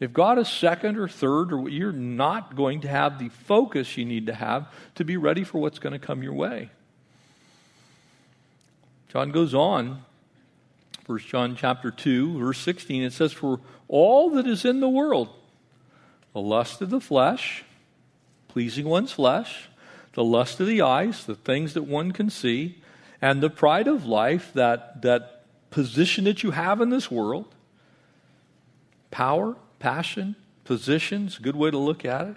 If 0.00 0.12
God 0.12 0.40
is 0.40 0.48
second 0.48 0.98
or 0.98 1.06
third, 1.06 1.52
or 1.52 1.68
you're 1.68 1.92
not 1.92 2.56
going 2.56 2.80
to 2.80 2.88
have 2.88 3.20
the 3.20 3.28
focus 3.28 3.96
you 3.96 4.04
need 4.04 4.26
to 4.26 4.34
have 4.34 4.66
to 4.96 5.04
be 5.04 5.16
ready 5.16 5.44
for 5.44 5.58
what's 5.58 5.78
going 5.78 5.92
to 5.92 6.04
come 6.04 6.24
your 6.24 6.32
way. 6.32 6.70
John 9.08 9.30
goes 9.30 9.54
on, 9.54 10.04
1 11.06 11.18
John 11.20 11.54
chapter 11.54 11.92
2, 11.92 12.40
verse 12.40 12.58
16, 12.58 13.04
it 13.04 13.12
says, 13.12 13.32
For 13.32 13.60
all 13.86 14.30
that 14.30 14.48
is 14.48 14.64
in 14.64 14.80
the 14.80 14.88
world, 14.88 15.28
the 16.32 16.40
lust 16.40 16.82
of 16.82 16.90
the 16.90 17.00
flesh, 17.00 17.62
pleasing 18.48 18.86
one's 18.86 19.12
flesh, 19.12 19.69
the 20.14 20.24
lust 20.24 20.60
of 20.60 20.66
the 20.66 20.82
eyes, 20.82 21.24
the 21.24 21.34
things 21.34 21.74
that 21.74 21.82
one 21.82 22.12
can 22.12 22.30
see, 22.30 22.80
and 23.22 23.42
the 23.42 23.50
pride 23.50 23.86
of 23.86 24.06
life, 24.06 24.52
that, 24.54 25.02
that 25.02 25.44
position 25.70 26.24
that 26.24 26.42
you 26.42 26.50
have 26.50 26.80
in 26.80 26.90
this 26.90 27.10
world, 27.10 27.54
power, 29.10 29.56
passion, 29.78 30.36
positions, 30.64 31.38
good 31.38 31.56
way 31.56 31.70
to 31.70 31.78
look 31.78 32.04
at 32.04 32.26
it, 32.26 32.36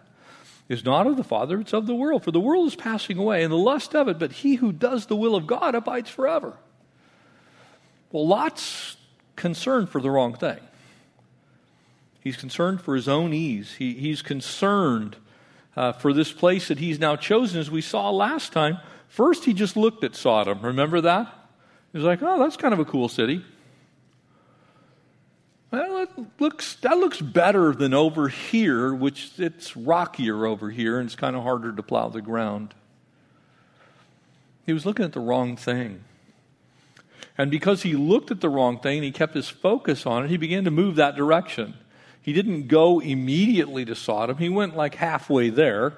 is 0.70 0.86
not 0.86 1.08
of 1.08 1.18
the 1.18 1.24
Father, 1.24 1.60
it's 1.60 1.74
of 1.74 1.88
the 1.88 1.96
world. 1.96 2.24
For 2.24 2.32
the 2.32 2.40
world 2.40 2.68
is 2.68 2.76
passing 2.76 3.18
away 3.18 3.44
and 3.44 3.52
the 3.52 3.58
lust 3.58 3.96
of 3.96 4.08
it, 4.08 4.18
but 4.18 4.32
he 4.32 4.56
who 4.56 4.72
does 4.72 5.08
the 5.08 5.16
will 5.16 5.36
of 5.36 5.46
God 5.48 5.76
abides 5.76 6.10
forever. 6.10 6.58
Well, 8.12 8.28
Lot's 8.28 8.98
concerned 9.36 9.90
for 9.90 10.00
the 10.00 10.10
wrong 10.10 10.36
thing. 10.36 10.60
He's 12.22 12.38
concerned 12.38 12.82
for 12.82 12.96
his 12.96 13.08
own 13.08 13.34
ease. 13.34 13.74
He, 13.74 13.94
he's 13.94 14.22
concerned 14.22 15.18
uh, 15.76 15.92
for 15.92 16.14
this 16.14 16.32
place 16.32 16.68
that 16.68 16.80
he's 16.80 17.00
now 17.00 17.16
chosen, 17.16 17.60
as 17.60 17.72
we 17.72 17.82
saw 17.82 18.10
last 18.10 18.54
time. 18.54 18.78
First, 19.08 19.46
he 19.46 19.54
just 19.54 19.76
looked 19.76 20.04
at 20.04 20.16
Sodom. 20.16 20.62
Remember 20.62 21.02
that? 21.02 21.28
He 21.92 21.98
was 21.98 22.06
like, 22.06 22.22
oh, 22.22 22.40
that's 22.40 22.58
kind 22.58 22.74
of 22.74 22.80
a 22.80 22.86
cool 22.86 23.08
city. 23.10 23.44
Well, 25.72 26.06
that 26.06 26.26
looks, 26.40 26.76
that 26.78 26.98
looks 26.98 27.20
better 27.20 27.74
than 27.74 27.94
over 27.94 28.28
here, 28.28 28.94
which 28.94 29.32
it's 29.40 29.76
rockier 29.76 30.46
over 30.46 30.70
here 30.70 31.00
and 31.00 31.08
it's 31.08 31.16
kind 31.16 31.36
of 31.36 31.44
harder 31.44 31.72
to 31.72 31.82
plow 31.82 32.10
the 32.10 32.22
ground. 32.22 32.76
He 34.66 34.74
was 34.74 34.86
looking 34.86 35.04
at 35.04 35.14
the 35.14 35.20
wrong 35.20 35.56
thing. 35.58 36.04
And 37.38 37.50
because 37.50 37.82
he 37.82 37.94
looked 37.94 38.30
at 38.30 38.42
the 38.42 38.50
wrong 38.50 38.80
thing 38.80 38.98
and 38.98 39.06
he 39.06 39.12
kept 39.12 39.34
his 39.34 39.50
focus 39.50 40.06
on 40.06 40.26
it, 40.26 40.30
he 40.30 40.38
began 40.38 40.64
to 40.66 40.72
move 40.72 40.96
that 40.96 41.16
direction. 41.16 41.74
He 42.24 42.32
didn't 42.32 42.68
go 42.68 43.00
immediately 43.00 43.86
to 43.86 43.96
Sodom, 43.96 44.38
he 44.38 44.50
went 44.50 44.76
like 44.76 44.96
halfway 44.96 45.50
there. 45.50 45.94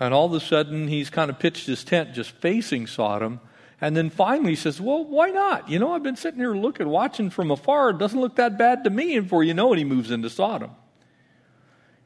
And 0.00 0.14
all 0.14 0.26
of 0.26 0.32
a 0.32 0.38
sudden, 0.38 0.86
he's 0.86 1.10
kind 1.10 1.28
of 1.28 1.40
pitched 1.40 1.66
his 1.66 1.82
tent 1.82 2.14
just 2.14 2.30
facing 2.30 2.86
Sodom. 2.86 3.40
And 3.80 3.96
then 3.96 4.10
finally 4.10 4.50
he 4.50 4.56
says, 4.56 4.80
Well, 4.80 5.04
why 5.04 5.30
not? 5.30 5.68
You 5.68 5.80
know, 5.80 5.92
I've 5.92 6.04
been 6.04 6.16
sitting 6.16 6.38
here 6.38 6.54
looking, 6.54 6.88
watching 6.88 7.30
from 7.30 7.50
afar. 7.50 7.90
It 7.90 7.98
doesn't 7.98 8.20
look 8.20 8.36
that 8.36 8.56
bad 8.56 8.84
to 8.84 8.90
me. 8.90 9.16
And 9.16 9.26
before 9.26 9.42
you 9.42 9.54
know 9.54 9.72
it, 9.72 9.78
he 9.78 9.84
moves 9.84 10.12
into 10.12 10.30
Sodom. 10.30 10.70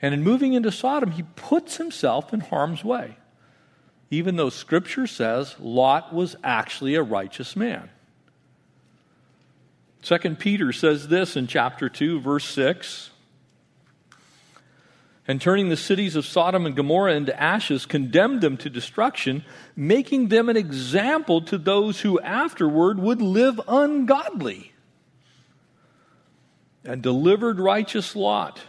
And 0.01 0.15
in 0.15 0.23
moving 0.23 0.55
into 0.55 0.73
Sodom, 0.73 1.11
he 1.11 1.23
puts 1.37 1.77
himself 1.77 2.33
in 2.33 2.41
harm's 2.41 2.83
way. 2.83 3.19
Even 4.11 4.37
though 4.37 4.51
Scripture 4.51 5.07
says 5.07 5.55
Lot 5.61 6.15
was 6.15 6.35
actually 6.43 6.95
a 6.95 7.03
righteous 7.03 7.57
man. 7.57 7.91
Second 10.03 10.41
Peter 10.41 10.73
says 10.73 11.07
this 11.07 11.37
in 11.37 11.47
chapter 11.47 11.89
2, 11.89 12.21
verse 12.21 12.45
6. 12.45 13.11
And 15.29 15.41
turning 15.41 15.69
the 15.69 15.77
cities 15.77 16.17
of 16.17 16.27
Sodom 16.27 16.67
and 16.67 16.75
Gomorrah 16.75 17.15
into 17.15 17.41
ashes, 17.41 17.87
condemned 17.87 18.41
them 18.41 18.57
to 18.59 18.69
destruction, 18.69 19.45
making 19.77 20.29
them 20.29 20.49
an 20.49 20.57
example 20.57 21.41
to 21.43 21.57
those 21.57 22.01
who 22.01 22.19
afterward 22.21 22.99
would 22.99 23.23
live 23.23 23.61
ungodly. 23.69 24.73
And 26.85 27.01
delivered 27.01 27.61
righteous 27.61 28.17
Lot, 28.17 28.61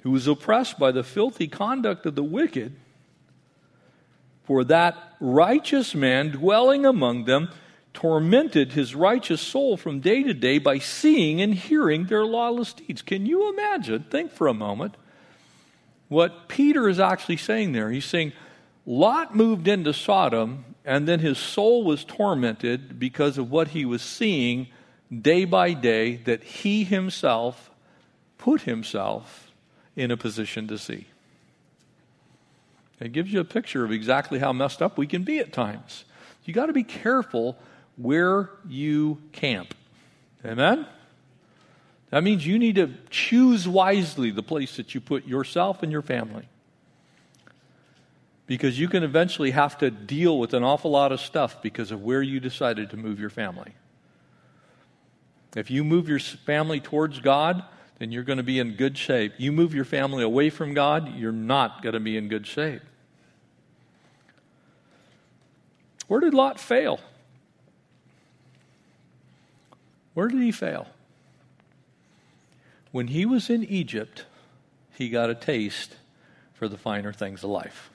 who 0.00 0.10
was 0.10 0.26
oppressed 0.26 0.78
by 0.78 0.90
the 0.90 1.04
filthy 1.04 1.46
conduct 1.46 2.06
of 2.06 2.14
the 2.14 2.24
wicked. 2.24 2.74
For 4.44 4.64
that 4.64 4.96
righteous 5.20 5.94
man 5.94 6.30
dwelling 6.30 6.86
among 6.86 7.26
them 7.26 7.50
tormented 7.94 8.72
his 8.72 8.94
righteous 8.94 9.40
soul 9.40 9.76
from 9.76 10.00
day 10.00 10.22
to 10.22 10.34
day 10.34 10.58
by 10.58 10.78
seeing 10.78 11.40
and 11.40 11.54
hearing 11.54 12.06
their 12.06 12.24
lawless 12.24 12.72
deeds. 12.72 13.02
Can 13.02 13.26
you 13.26 13.50
imagine? 13.50 14.04
Think 14.04 14.32
for 14.32 14.46
a 14.46 14.54
moment 14.54 14.96
what 16.08 16.48
Peter 16.48 16.88
is 16.88 17.00
actually 17.00 17.38
saying 17.38 17.72
there. 17.72 17.90
He's 17.90 18.04
saying 18.04 18.32
Lot 18.84 19.34
moved 19.34 19.68
into 19.68 19.92
Sodom, 19.92 20.64
and 20.84 21.06
then 21.06 21.20
his 21.20 21.38
soul 21.38 21.84
was 21.84 22.04
tormented 22.04 22.98
because 22.98 23.38
of 23.38 23.50
what 23.50 23.68
he 23.68 23.84
was 23.84 24.02
seeing 24.02 24.68
day 25.20 25.44
by 25.44 25.72
day 25.72 26.16
that 26.16 26.42
he 26.42 26.84
himself 26.84 27.70
put 28.38 28.62
himself 28.62 29.52
in 29.94 30.10
a 30.10 30.16
position 30.16 30.66
to 30.68 30.78
see. 30.78 31.06
It 32.98 33.12
gives 33.12 33.32
you 33.32 33.40
a 33.40 33.44
picture 33.44 33.84
of 33.84 33.92
exactly 33.92 34.38
how 34.38 34.52
messed 34.52 34.82
up 34.82 34.98
we 34.98 35.06
can 35.06 35.22
be 35.22 35.38
at 35.38 35.52
times. 35.52 36.04
You 36.44 36.52
got 36.54 36.66
to 36.66 36.72
be 36.72 36.84
careful 36.84 37.56
where 37.96 38.50
you 38.68 39.18
camp. 39.32 39.74
Amen? 40.44 40.86
That 42.10 42.22
means 42.22 42.46
you 42.46 42.58
need 42.58 42.74
to 42.76 42.90
choose 43.10 43.66
wisely 43.68 44.30
the 44.30 44.42
place 44.42 44.76
that 44.76 44.94
you 44.94 45.00
put 45.00 45.26
yourself 45.26 45.82
and 45.82 45.90
your 45.90 46.02
family. 46.02 46.46
because 48.46 48.78
you 48.78 48.86
can 48.86 49.02
eventually 49.02 49.52
have 49.52 49.78
to 49.78 49.90
deal 49.90 50.38
with 50.38 50.52
an 50.52 50.62
awful 50.62 50.90
lot 50.90 51.10
of 51.10 51.20
stuff 51.20 51.62
because 51.62 51.90
of 51.90 52.02
where 52.02 52.20
you 52.20 52.38
decided 52.38 52.90
to 52.90 52.98
move 52.98 53.18
your 53.18 53.30
family. 53.30 53.72
If 55.56 55.70
you 55.70 55.84
move 55.84 56.08
your 56.08 56.18
family 56.18 56.78
towards 56.78 57.20
God, 57.20 57.64
then 57.98 58.12
you're 58.12 58.24
going 58.24 58.36
to 58.36 58.42
be 58.42 58.58
in 58.58 58.74
good 58.74 58.98
shape. 58.98 59.32
You 59.38 59.52
move 59.52 59.74
your 59.74 59.84
family 59.86 60.22
away 60.22 60.50
from 60.50 60.74
God, 60.74 61.14
you're 61.16 61.32
not 61.32 61.82
going 61.82 61.94
to 61.94 62.00
be 62.00 62.16
in 62.16 62.28
good 62.28 62.46
shape. 62.46 62.82
Where 66.08 66.20
did 66.20 66.34
Lot 66.34 66.60
fail? 66.60 67.00
Where 70.14 70.28
did 70.28 70.40
he 70.40 70.52
fail? 70.52 70.88
When 72.90 73.08
he 73.08 73.24
was 73.24 73.48
in 73.48 73.64
Egypt, 73.64 74.26
he 74.94 75.08
got 75.08 75.30
a 75.30 75.34
taste 75.34 75.96
for 76.52 76.68
the 76.68 76.76
finer 76.76 77.12
things 77.12 77.42
of 77.42 77.50
life. 77.50 77.90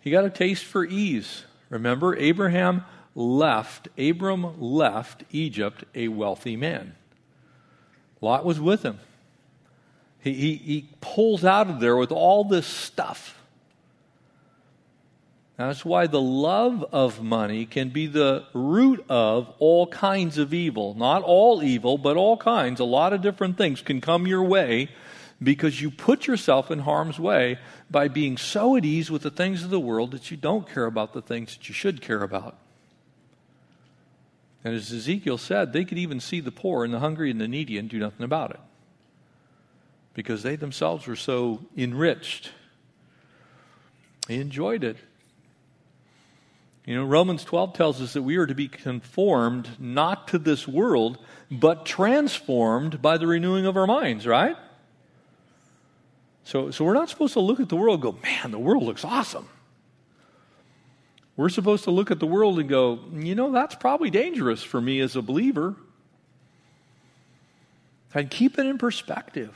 He 0.00 0.10
got 0.10 0.24
a 0.24 0.30
taste 0.30 0.64
for 0.64 0.84
ease. 0.84 1.44
Remember, 1.68 2.16
Abraham 2.16 2.84
left, 3.14 3.88
Abram 3.98 4.60
left 4.60 5.24
Egypt 5.30 5.84
a 5.94 6.08
wealthy 6.08 6.56
man. 6.56 6.94
Lot 8.20 8.44
was 8.44 8.58
with 8.58 8.82
him. 8.82 8.98
He, 10.20 10.32
he, 10.32 10.54
he 10.54 10.88
pulls 11.00 11.44
out 11.44 11.68
of 11.68 11.80
there 11.80 11.96
with 11.96 12.10
all 12.10 12.44
this 12.44 12.66
stuff. 12.66 13.35
That's 15.56 15.84
why 15.84 16.06
the 16.06 16.20
love 16.20 16.84
of 16.92 17.22
money 17.22 17.64
can 17.64 17.88
be 17.88 18.06
the 18.06 18.44
root 18.52 19.04
of 19.08 19.52
all 19.58 19.86
kinds 19.86 20.36
of 20.36 20.52
evil. 20.52 20.94
Not 20.94 21.22
all 21.22 21.62
evil, 21.62 21.96
but 21.96 22.16
all 22.18 22.36
kinds. 22.36 22.78
A 22.78 22.84
lot 22.84 23.14
of 23.14 23.22
different 23.22 23.56
things 23.56 23.80
can 23.80 24.02
come 24.02 24.26
your 24.26 24.42
way 24.42 24.90
because 25.42 25.80
you 25.80 25.90
put 25.90 26.26
yourself 26.26 26.70
in 26.70 26.80
harm's 26.80 27.18
way 27.18 27.58
by 27.90 28.08
being 28.08 28.36
so 28.36 28.76
at 28.76 28.84
ease 28.84 29.10
with 29.10 29.22
the 29.22 29.30
things 29.30 29.62
of 29.62 29.70
the 29.70 29.80
world 29.80 30.10
that 30.10 30.30
you 30.30 30.36
don't 30.36 30.68
care 30.68 30.86
about 30.86 31.14
the 31.14 31.22
things 31.22 31.56
that 31.56 31.68
you 31.68 31.74
should 31.74 32.02
care 32.02 32.22
about. 32.22 32.56
And 34.62 34.74
as 34.74 34.92
Ezekiel 34.92 35.38
said, 35.38 35.72
they 35.72 35.84
could 35.84 35.98
even 35.98 36.20
see 36.20 36.40
the 36.40 36.50
poor 36.50 36.84
and 36.84 36.92
the 36.92 36.98
hungry 36.98 37.30
and 37.30 37.40
the 37.40 37.48
needy 37.48 37.78
and 37.78 37.88
do 37.88 37.98
nothing 37.98 38.24
about 38.24 38.50
it 38.50 38.60
because 40.12 40.42
they 40.42 40.56
themselves 40.56 41.06
were 41.06 41.16
so 41.16 41.60
enriched. 41.76 42.50
They 44.26 44.36
enjoyed 44.36 44.82
it. 44.82 44.96
You 46.86 46.94
know, 46.94 47.04
Romans 47.04 47.42
12 47.42 47.72
tells 47.72 48.00
us 48.00 48.12
that 48.12 48.22
we 48.22 48.36
are 48.36 48.46
to 48.46 48.54
be 48.54 48.68
conformed 48.68 49.68
not 49.80 50.28
to 50.28 50.38
this 50.38 50.68
world, 50.68 51.18
but 51.50 51.84
transformed 51.84 53.02
by 53.02 53.18
the 53.18 53.26
renewing 53.26 53.66
of 53.66 53.76
our 53.76 53.88
minds, 53.88 54.24
right? 54.24 54.56
So, 56.44 56.70
so 56.70 56.84
we're 56.84 56.94
not 56.94 57.10
supposed 57.10 57.32
to 57.32 57.40
look 57.40 57.58
at 57.58 57.68
the 57.68 57.74
world 57.74 58.04
and 58.04 58.14
go, 58.14 58.18
man, 58.22 58.52
the 58.52 58.58
world 58.58 58.84
looks 58.84 59.04
awesome. 59.04 59.48
We're 61.36 61.48
supposed 61.48 61.82
to 61.84 61.90
look 61.90 62.12
at 62.12 62.20
the 62.20 62.26
world 62.26 62.60
and 62.60 62.68
go, 62.68 63.00
you 63.12 63.34
know, 63.34 63.50
that's 63.50 63.74
probably 63.74 64.10
dangerous 64.10 64.62
for 64.62 64.80
me 64.80 65.00
as 65.00 65.16
a 65.16 65.22
believer. 65.22 65.74
And 68.14 68.30
keep 68.30 68.60
it 68.60 68.64
in 68.64 68.78
perspective. 68.78 69.54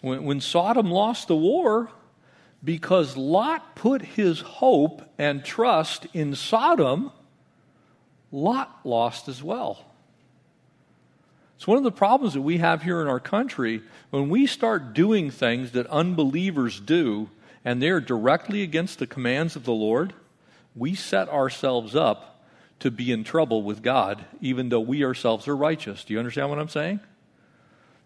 When, 0.00 0.24
when 0.24 0.40
Sodom 0.40 0.88
lost 0.88 1.26
the 1.26 1.36
war, 1.36 1.90
because 2.66 3.16
Lot 3.16 3.76
put 3.76 4.02
his 4.02 4.40
hope 4.40 5.00
and 5.18 5.44
trust 5.44 6.08
in 6.12 6.34
Sodom, 6.34 7.12
Lot 8.32 8.80
lost 8.84 9.28
as 9.28 9.40
well. 9.40 9.84
It's 11.54 11.66
one 11.68 11.78
of 11.78 11.84
the 11.84 11.92
problems 11.92 12.34
that 12.34 12.42
we 12.42 12.58
have 12.58 12.82
here 12.82 13.00
in 13.00 13.06
our 13.06 13.20
country. 13.20 13.82
When 14.10 14.28
we 14.28 14.48
start 14.48 14.94
doing 14.94 15.30
things 15.30 15.70
that 15.70 15.86
unbelievers 15.86 16.80
do, 16.80 17.30
and 17.64 17.80
they're 17.80 18.00
directly 18.00 18.62
against 18.62 18.98
the 18.98 19.06
commands 19.06 19.54
of 19.54 19.62
the 19.62 19.72
Lord, 19.72 20.12
we 20.74 20.96
set 20.96 21.28
ourselves 21.28 21.94
up 21.94 22.44
to 22.80 22.90
be 22.90 23.12
in 23.12 23.22
trouble 23.22 23.62
with 23.62 23.80
God, 23.80 24.24
even 24.40 24.70
though 24.70 24.80
we 24.80 25.04
ourselves 25.04 25.46
are 25.46 25.56
righteous. 25.56 26.02
Do 26.02 26.14
you 26.14 26.18
understand 26.18 26.50
what 26.50 26.58
I'm 26.58 26.68
saying? 26.68 26.98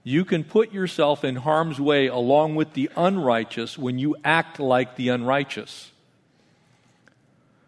You 0.02 0.24
can 0.24 0.44
put 0.44 0.72
yourself 0.72 1.24
in 1.24 1.36
harm's 1.36 1.80
way 1.80 2.06
along 2.06 2.54
with 2.54 2.72
the 2.72 2.90
unrighteous 2.96 3.76
when 3.76 3.98
you 3.98 4.16
act 4.24 4.58
like 4.58 4.96
the 4.96 5.10
unrighteous. 5.10 5.90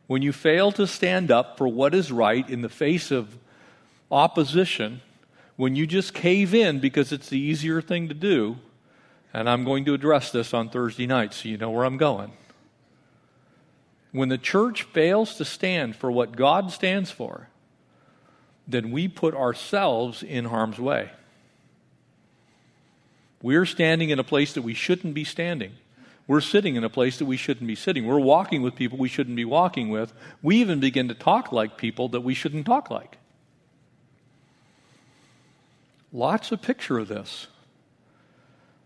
When 0.07 0.23
you 0.23 0.33
fail 0.33 0.73
to 0.73 0.87
stand 0.87 1.31
up 1.31 1.59
for 1.59 1.69
what 1.69 1.95
is 1.95 2.11
right 2.11 2.49
in 2.49 2.63
the 2.63 2.69
face 2.69 3.11
of 3.11 3.37
opposition, 4.11 5.03
when 5.57 5.77
you 5.77 5.87
just 5.87 6.15
cave 6.15 6.55
in 6.55 6.81
because 6.81 7.13
it's 7.13 7.29
the 7.29 7.39
easier 7.39 7.83
thing 7.83 8.09
to 8.09 8.15
do, 8.15 8.57
and 9.35 9.49
I'm 9.49 9.65
going 9.65 9.85
to 9.87 9.95
address 9.95 10.31
this 10.31 10.53
on 10.53 10.69
Thursday 10.69 11.07
night 11.07 11.35
so 11.35 11.49
you 11.49 11.57
know 11.57 11.71
where 11.71 11.85
I'm 11.85 11.99
going. 11.99 12.33
When 14.11 14.29
the 14.29 14.39
church 14.39 14.83
fails 14.83 15.37
to 15.37 15.45
stand 15.45 15.97
for 15.97 16.11
what 16.11 16.37
God 16.37 16.71
stands 16.71 17.11
for, 17.11 17.49
then 18.67 18.91
we 18.91 19.09
put 19.09 19.35
ourselves 19.35 20.23
in 20.23 20.47
harm's 20.47 20.79
way. 20.79 21.11
We're 23.43 23.67
standing 23.67 24.11
in 24.11 24.19
a 24.19 24.25
place 24.25 24.55
that 24.55 24.63
we 24.63 24.75
shouldn't 24.75 25.15
be 25.15 25.25
standing. 25.25 25.73
We're 26.29 26.41
sitting 26.41 26.77
in 26.77 26.85
a 26.85 26.89
place 26.89 27.19
that 27.19 27.27
we 27.27 27.37
shouldn't 27.37 27.67
be 27.67 27.75
sitting. 27.75 28.07
We're 28.07 28.21
walking 28.21 28.63
with 28.63 28.77
people 28.77 28.97
we 28.97 29.09
shouldn't 29.09 29.37
be 29.37 29.45
walking 29.45 29.91
with. 29.91 30.13
We 30.41 30.57
even 30.59 30.79
begin 30.79 31.09
to 31.09 31.15
talk 31.15 31.51
like 31.51 31.77
people 31.77 32.09
that 32.11 32.21
we 32.21 32.35
shouldn't 32.35 32.65
talk 32.65 32.91
like. 32.91 33.19
Lots 36.13 36.53
of 36.53 36.63
picture 36.63 36.99
of 36.99 37.09
this. 37.09 37.49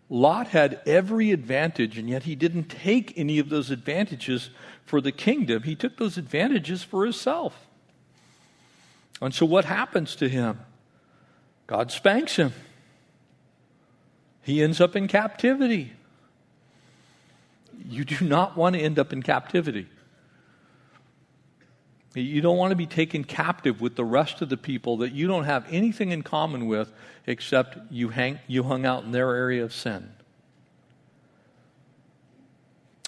Lot 0.09 0.49
had 0.49 0.81
every 0.87 1.33
advantage, 1.33 1.99
and 1.99 2.09
yet 2.09 2.23
he 2.23 2.37
didn't 2.37 2.69
take 2.69 3.13
any 3.19 3.39
of 3.39 3.49
those 3.49 3.71
advantages 3.71 4.51
for 4.85 5.01
the 5.01 5.11
kingdom. 5.11 5.65
He 5.65 5.75
took 5.75 5.97
those 5.97 6.17
advantages 6.17 6.85
for 6.85 7.05
himself. 7.05 7.67
And 9.21 9.35
so, 9.35 9.45
what 9.45 9.65
happens 9.65 10.15
to 10.17 10.29
him? 10.29 10.61
God 11.67 11.91
spanks 11.91 12.37
him. 12.37 12.53
He 14.47 14.63
ends 14.63 14.81
up 14.81 14.95
in 14.95 15.09
captivity. 15.09 15.93
You 17.85 18.05
do 18.05 18.25
not 18.25 18.57
want 18.57 18.77
to 18.77 18.81
end 18.81 18.97
up 18.97 19.13
in 19.13 19.21
captivity. 19.21 19.89
You 22.15 22.41
don't 22.41 22.57
want 22.57 22.71
to 22.71 22.77
be 22.77 22.87
taken 22.87 23.25
captive 23.25 23.81
with 23.81 23.97
the 23.97 24.05
rest 24.05 24.43
of 24.43 24.49
the 24.49 24.57
people 24.57 24.99
that 24.99 25.11
you 25.11 25.27
don't 25.27 25.47
have 25.47 25.67
anything 25.69 26.13
in 26.13 26.23
common 26.23 26.69
with 26.69 26.93
except 27.27 27.77
you, 27.91 28.11
hang, 28.11 28.39
you 28.47 28.63
hung 28.63 28.87
out 28.87 29.03
in 29.03 29.11
their 29.11 29.35
area 29.35 29.65
of 29.65 29.75
sin. 29.75 30.13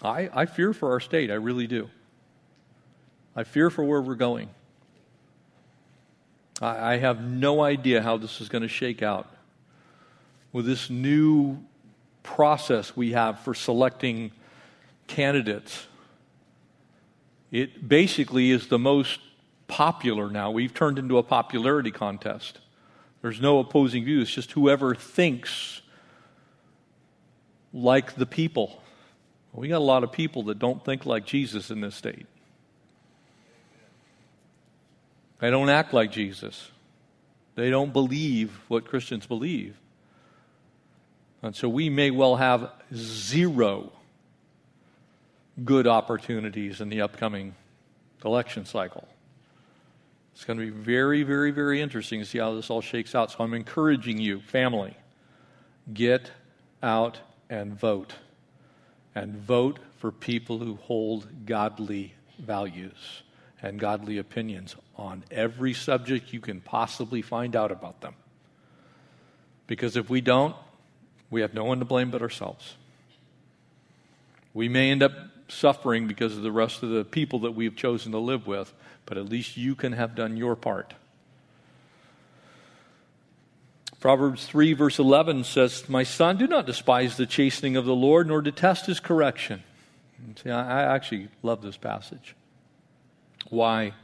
I, 0.03 0.29
I 0.35 0.47
fear 0.47 0.73
for 0.73 0.91
our 0.91 0.99
state, 0.99 1.31
I 1.31 1.35
really 1.35 1.69
do. 1.69 1.89
I 3.37 3.45
fear 3.45 3.71
for 3.71 3.85
where 3.85 4.03
we're 4.03 4.17
going. 4.17 4.51
I, 6.61 6.95
I 6.95 6.97
have 6.97 7.23
no 7.23 7.63
idea 7.63 8.03
how 8.03 8.17
this 8.17 8.41
is 8.41 8.49
going 8.49 8.63
to 8.63 8.69
shake 8.69 9.05
out 9.05 9.33
with 10.53 10.67
this 10.67 10.91
new 10.91 11.59
process 12.23 12.97
we 12.97 13.13
have 13.13 13.41
for 13.41 13.55
selecting 13.55 14.31
candidates 15.07 15.87
it 17.51 17.89
basically 17.89 18.51
is 18.51 18.69
the 18.69 18.79
most 18.79 19.21
popular 19.69 20.31
now. 20.31 20.51
We've 20.51 20.73
turned 20.73 20.99
into 20.99 21.19
a 21.19 21.23
popularity 21.23 21.91
contest. 21.91 22.59
There's 23.23 23.41
no 23.41 23.59
opposing 23.59 24.05
view. 24.05 24.21
It's 24.21 24.31
just 24.31 24.53
whoever 24.53 24.95
thinks 24.95 25.81
like 27.73 28.15
the 28.15 28.27
people. 28.27 28.83
We 29.53 29.69
got 29.69 29.79
a 29.79 29.85
lot 29.85 30.05
of 30.05 30.13
people 30.13 30.45
that 30.45 30.59
don't 30.59 30.85
think 30.85 31.07
like 31.07 31.25
Jesus 31.25 31.71
in 31.71 31.81
this 31.81 31.95
state. 31.95 32.27
They 35.41 35.51
don't 35.51 35.69
act 35.69 35.95
like 35.95 36.13
Jesus. 36.13 36.71
They 37.55 37.71
don't 37.71 37.93
believe 37.93 38.61
what 38.69 38.85
Christians 38.85 39.27
believe. 39.27 39.77
And 41.43 41.55
so 41.55 41.69
we 41.69 41.89
may 41.89 42.11
well 42.11 42.37
have 42.37 42.71
zero 42.95 43.93
good 45.65 45.87
opportunities 45.87 46.81
in 46.81 46.89
the 46.89 47.01
upcoming 47.01 47.55
election 48.25 48.65
cycle. 48.65 49.07
It's 50.35 50.45
going 50.45 50.59
to 50.59 50.65
be 50.65 50.71
very, 50.71 51.25
very, 51.25 51.51
very 51.51 51.81
interesting 51.81 52.21
to 52.21 52.27
see 52.27 52.39
how 52.39 52.55
this 52.55 52.71
all 52.71 52.81
shakes 52.81 53.15
out. 53.15 53.33
So 53.33 53.39
I'm 53.41 53.55
encouraging 53.55 54.19
you, 54.19 54.41
family, 54.41 54.97
get 55.93 56.31
out 56.83 57.19
and 57.51 57.79
vote. 57.79 58.15
And 59.15 59.35
vote 59.37 59.81
for 59.99 60.13
people 60.13 60.59
who 60.59 60.77
hold 60.77 61.27
godly 61.45 62.15
values 62.39 63.23
and 63.61 63.81
godly 63.81 64.19
opinions 64.19 64.77
on 64.97 65.25
every 65.31 65.75
subject 65.75 66.33
you 66.33 66.41
can 66.41 66.61
possibly 66.61 67.21
find 67.21 67.57
out 67.57 67.73
about 67.73 68.01
them. 68.01 68.15
Because 69.67 69.97
if 69.97 70.09
we 70.09 70.21
don't, 70.21 70.55
we 71.31 71.41
have 71.43 71.55
no 71.55 71.65
one 71.65 71.79
to 71.79 71.85
blame 71.85 72.11
but 72.11 72.23
ourselves. 72.23 72.75
We 74.55 74.69
may 74.69 74.91
end 74.91 75.03
up 75.03 75.13
suffering 75.49 76.07
because 76.07 76.37
of 76.37 76.43
the 76.43 76.53
rest 76.53 76.83
of 76.83 76.91
the 76.91 77.05
people 77.05 77.41
that 77.41 77.53
we've 77.53 77.77
chosen 77.77 78.13
to 78.13 78.19
live 78.19 78.47
with, 78.47 78.73
but 79.07 79.19
at 79.19 79.29
least 79.29 79.57
you 79.57 79.75
can 79.75 79.93
have 79.93 80.15
done 80.15 80.37
your 80.37 80.57
part. 80.57 80.95
Proverbs 84.01 84.47
3, 84.47 84.75
verse 84.75 84.99
11 84.99 85.45
says, 85.45 85.89
My 85.89 86.05
son, 86.05 86.37
do 86.37 86.47
not 86.47 86.67
despise 86.67 87.17
the 87.17 87.27
chastening 87.27 87.77
of 87.77 87.85
the 87.85 87.95
Lord, 87.95 88.29
nor 88.29 88.41
detest 88.41 88.87
his 88.87 89.01
correction. 89.01 89.65
See, 90.43 90.51
I 90.51 90.95
actually 90.95 91.29
love 91.43 91.63
this 91.63 91.77
passage. 91.77 92.37
Why? 93.51 93.95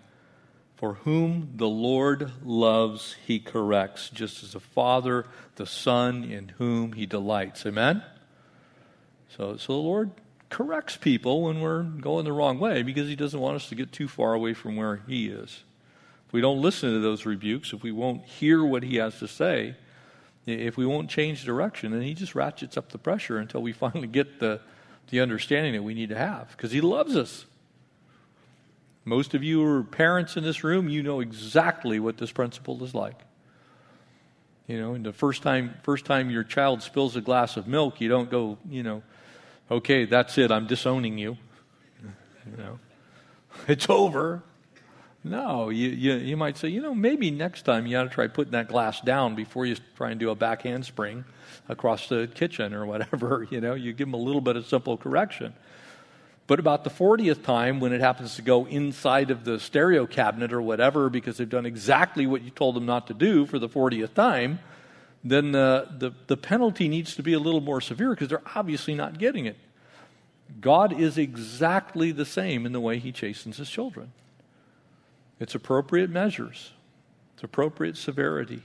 For 0.85 0.99
whom 1.05 1.55
the 1.57 1.67
Lord 1.67 2.31
loves, 2.45 3.17
he 3.27 3.39
corrects, 3.39 4.11
just 4.11 4.45
as 4.45 4.55
a 4.55 4.61
father, 4.61 5.25
the 5.57 5.65
son 5.65 6.25
in 6.25 6.51
whom 6.59 6.93
he 6.93 7.07
delights. 7.07 7.65
Amen? 7.65 8.03
So, 9.35 9.57
so 9.57 9.73
the 9.73 9.79
Lord 9.79 10.11
corrects 10.51 10.99
people 10.99 11.45
when 11.45 11.63
we're 11.63 11.85
going 11.85 12.27
the 12.27 12.35
wrong 12.35 12.59
way 12.59 12.83
because 12.83 13.09
he 13.09 13.17
doesn't 13.17 13.41
want 13.41 13.57
us 13.57 13.71
to 13.71 13.75
get 13.75 13.93
too 13.93 14.09
far 14.09 14.35
away 14.35 14.53
from 14.53 14.77
where 14.77 15.01
he 15.09 15.29
is. 15.29 15.63
If 16.27 16.35
we 16.35 16.43
don't 16.43 16.61
listen 16.61 16.93
to 16.93 17.01
those 17.01 17.25
rebukes, 17.25 17.73
if 17.73 17.83
we 17.83 17.91
won't 17.91 18.23
hear 18.27 18.63
what 18.63 18.83
he 18.83 18.97
has 18.97 19.19
to 19.21 19.27
say, 19.27 19.77
if 20.45 20.77
we 20.77 20.85
won't 20.85 21.09
change 21.09 21.45
direction, 21.45 21.93
then 21.93 22.03
he 22.03 22.13
just 22.13 22.35
ratchets 22.35 22.77
up 22.77 22.91
the 22.91 22.99
pressure 22.99 23.39
until 23.39 23.63
we 23.63 23.73
finally 23.85 24.07
get 24.07 24.39
the, 24.39 24.61
the 25.09 25.21
understanding 25.21 25.73
that 25.73 25.83
we 25.83 25.95
need 25.95 26.11
to 26.11 26.19
have 26.19 26.51
because 26.51 26.73
he 26.73 26.83
loves 26.83 27.17
us. 27.17 27.47
Most 29.05 29.35
of 29.35 29.43
you 29.43 29.63
are 29.65 29.83
parents 29.83 30.37
in 30.37 30.45
this 30.45 30.65
room, 30.65 30.89
you 30.89 31.03
know 31.03 31.21
exactly 31.21 32.01
what 32.01 32.17
this 32.17 32.33
principle 32.33 32.83
is 32.85 32.95
like. 32.95 33.21
You 34.67 34.81
know, 34.81 34.95
and 34.95 35.05
the 35.05 35.13
first 35.13 35.43
time 35.43 35.75
first 35.83 36.07
time 36.07 36.31
your 36.31 36.45
child 36.45 36.83
spills 36.83 37.17
a 37.17 37.21
glass 37.21 37.57
of 37.57 37.67
milk, 37.67 38.01
you 38.01 38.09
don't 38.09 38.31
go, 38.31 38.57
you 38.69 38.83
know, 38.83 39.03
okay, 39.71 40.07
that's 40.07 40.39
it, 40.39 40.51
I'm 40.51 40.67
disowning 40.67 41.19
you. 41.19 41.37
You 42.03 42.57
know. 42.57 42.79
It's 43.69 43.89
over. 43.89 44.43
No, 45.23 45.71
you, 45.71 45.89
you, 45.89 46.15
you 46.15 46.37
might 46.37 46.59
say, 46.59 46.69
you 46.69 46.83
know, 46.83 46.95
maybe 46.95 47.31
next 47.31 47.63
time 47.63 47.87
you 47.87 47.97
ought 47.97 48.05
to 48.05 48.11
try 48.11 48.27
putting 48.27 48.53
that 48.53 48.69
glass 48.69 49.01
down 49.01 49.35
before 49.35 49.65
you 49.65 49.77
try 49.97 50.11
and 50.11 50.21
do 50.21 50.29
a 50.31 50.35
back 50.35 50.63
handspring 50.63 51.25
across 51.67 52.09
the 52.09 52.29
kitchen 52.35 52.75
or 52.75 52.85
whatever. 52.85 53.47
You 53.51 53.61
know, 53.63 53.75
you 53.75 53.93
give 53.93 54.09
them 54.09 54.15
a 54.15 54.19
little 54.19 54.43
bit 54.43 54.57
of 54.57 54.67
simple 54.67 54.99
correction. 54.99 55.55
But 56.47 56.59
about 56.59 56.85
the 56.85 56.91
40th 56.91 57.43
time, 57.43 57.81
when 57.81 57.93
it 57.93 58.01
happens 58.01 58.37
to 58.37 58.43
go 58.43 58.67
inside 58.67 59.31
of 59.31 59.45
the 59.45 59.59
stereo 59.59 60.07
cabinet 60.07 60.53
or 60.53 60.61
whatever, 60.61 61.09
because 61.09 61.39
they've 61.39 61.49
done 61.49 61.65
exactly 61.65 62.27
what 62.27 62.43
you 62.43 62.51
told 62.51 62.77
them 62.77 62.85
not 62.85 63.07
to 63.07 63.15
do 63.15 63.47
for 63.47 63.59
the 63.59 63.69
40th 63.69 64.13
time, 64.13 64.59
then 65.23 65.53
the, 65.53 65.89
the, 65.99 66.13
the 66.27 66.37
penalty 66.37 66.87
needs 66.87 67.17
to 67.17 67.23
be 67.23 67.33
a 67.33 67.39
little 67.39 67.63
more 67.63 67.81
severe 67.81 68.11
because 68.11 68.29
they're 68.29 68.43
obviously 68.55 68.95
not 68.95 69.19
getting 69.19 69.47
it. 69.47 69.57
God 70.61 71.01
is 71.01 71.17
exactly 71.17 72.13
the 72.13 72.27
same 72.27 72.67
in 72.67 72.73
the 72.73 72.81
way 72.81 72.99
he 72.99 73.11
chastens 73.11 73.57
his 73.57 73.71
children. 73.71 74.13
It's 75.41 75.55
appropriate 75.55 76.11
measures, 76.11 76.73
it's 77.35 77.43
appropriate 77.43 77.97
severity. 77.97 78.63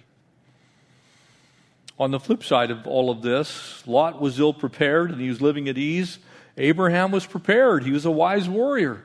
On 1.97 2.11
the 2.11 2.19
flip 2.19 2.43
side 2.43 2.71
of 2.71 2.87
all 2.87 3.09
of 3.09 3.21
this, 3.21 3.85
Lot 3.85 4.21
was 4.21 4.39
ill 4.39 4.53
prepared 4.53 5.11
and 5.11 5.19
he 5.19 5.27
was 5.27 5.41
living 5.41 5.67
at 5.67 5.77
ease. 5.77 6.19
Abraham 6.59 7.11
was 7.11 7.25
prepared, 7.25 7.83
he 7.83 7.91
was 7.91 8.05
a 8.05 8.11
wise 8.11 8.47
warrior, 8.47 9.03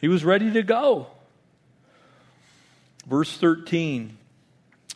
he 0.00 0.08
was 0.08 0.24
ready 0.24 0.52
to 0.52 0.62
go. 0.62 1.06
Verse 3.06 3.36
13. 3.36 4.18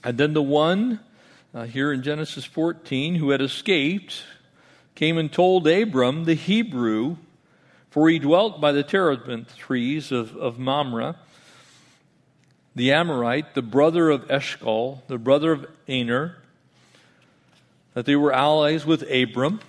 And 0.04 0.18
then 0.18 0.34
the 0.34 0.42
one 0.42 1.00
uh, 1.54 1.64
here 1.64 1.92
in 1.92 2.02
Genesis 2.02 2.44
14 2.44 3.16
who 3.16 3.30
had 3.30 3.40
escaped 3.40 4.22
came 4.94 5.18
and 5.18 5.32
told 5.32 5.66
Abram, 5.66 6.24
the 6.24 6.34
Hebrew, 6.34 7.16
for 7.90 8.08
he 8.08 8.18
dwelt 8.18 8.60
by 8.60 8.72
the 8.72 8.82
terebinth 8.82 9.56
trees 9.56 10.12
of, 10.12 10.36
of 10.36 10.58
Mamre, 10.58 11.16
the 12.74 12.92
Amorite, 12.92 13.54
the 13.54 13.62
brother 13.62 14.10
of 14.10 14.30
Eshcol, 14.30 15.02
the 15.08 15.18
brother 15.18 15.52
of 15.52 15.66
Aner, 15.88 16.36
that 17.94 18.06
they 18.06 18.16
were 18.16 18.32
allies 18.32 18.84
with 18.84 19.02
Abram. 19.10 19.60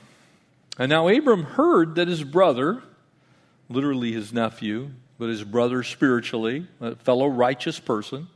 And 0.78 0.90
now 0.90 1.08
Abram 1.08 1.44
heard 1.44 1.96
that 1.96 2.08
his 2.08 2.24
brother, 2.24 2.84
literally 3.70 4.12
his 4.12 4.32
nephew, 4.32 4.92
but 5.18 5.30
his 5.30 5.44
brother 5.44 5.82
spiritually, 5.84 6.68
a 6.80 6.96
fellow 6.96 7.28
righteous 7.28 7.80
person, 7.80 8.28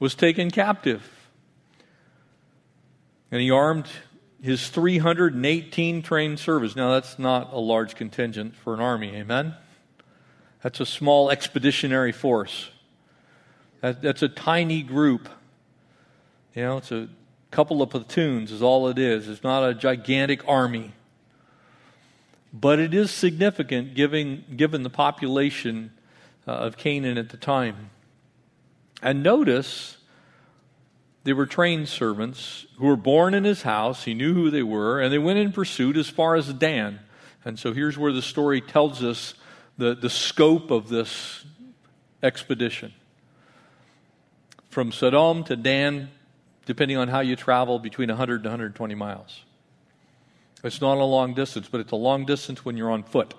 was 0.00 0.14
taken 0.14 0.50
captive. 0.50 1.08
And 3.30 3.40
he 3.40 3.50
armed 3.50 3.86
his 4.42 4.68
318 4.68 6.02
trained 6.02 6.38
servants. 6.38 6.76
Now, 6.76 6.92
that's 6.92 7.18
not 7.18 7.52
a 7.52 7.58
large 7.58 7.94
contingent 7.94 8.56
for 8.56 8.74
an 8.74 8.80
army, 8.80 9.14
amen? 9.14 9.54
That's 10.62 10.80
a 10.80 10.86
small 10.86 11.30
expeditionary 11.30 12.12
force. 12.12 12.70
That, 13.80 14.02
that's 14.02 14.22
a 14.22 14.28
tiny 14.28 14.82
group. 14.82 15.28
You 16.54 16.62
know, 16.62 16.76
it's 16.78 16.90
a 16.90 17.08
couple 17.50 17.82
of 17.82 17.90
platoons, 17.90 18.50
is 18.50 18.62
all 18.62 18.88
it 18.88 18.98
is. 18.98 19.28
It's 19.28 19.44
not 19.44 19.68
a 19.68 19.74
gigantic 19.74 20.46
army. 20.48 20.92
But 22.52 22.78
it 22.78 22.94
is 22.94 23.10
significant 23.10 23.94
given, 23.94 24.44
given 24.56 24.82
the 24.82 24.90
population 24.90 25.92
uh, 26.46 26.52
of 26.52 26.76
Canaan 26.76 27.18
at 27.18 27.28
the 27.28 27.36
time. 27.36 27.90
And 29.02 29.22
notice 29.22 29.98
they 31.24 31.32
were 31.32 31.46
trained 31.46 31.88
servants 31.88 32.66
who 32.78 32.86
were 32.86 32.96
born 32.96 33.34
in 33.34 33.44
his 33.44 33.62
house. 33.62 34.04
He 34.04 34.14
knew 34.14 34.32
who 34.32 34.50
they 34.50 34.62
were, 34.62 35.00
and 35.00 35.12
they 35.12 35.18
went 35.18 35.38
in 35.38 35.52
pursuit 35.52 35.96
as 35.96 36.08
far 36.08 36.36
as 36.36 36.52
Dan. 36.54 37.00
And 37.44 37.58
so 37.58 37.72
here's 37.72 37.98
where 37.98 38.12
the 38.12 38.22
story 38.22 38.60
tells 38.60 39.04
us 39.04 39.34
the, 39.76 39.94
the 39.94 40.10
scope 40.10 40.70
of 40.70 40.88
this 40.88 41.44
expedition 42.22 42.92
from 44.68 44.92
Sodom 44.92 45.44
to 45.44 45.56
Dan, 45.56 46.10
depending 46.66 46.96
on 46.96 47.08
how 47.08 47.20
you 47.20 47.36
travel, 47.36 47.78
between 47.78 48.08
100 48.08 48.42
to 48.42 48.48
120 48.48 48.94
miles. 48.94 49.44
It's 50.64 50.80
not 50.80 50.98
a 50.98 51.04
long 51.04 51.34
distance, 51.34 51.68
but 51.70 51.80
it's 51.80 51.92
a 51.92 51.96
long 51.96 52.24
distance 52.24 52.64
when 52.64 52.76
you're 52.76 52.90
on 52.90 53.02
foot. 53.02 53.34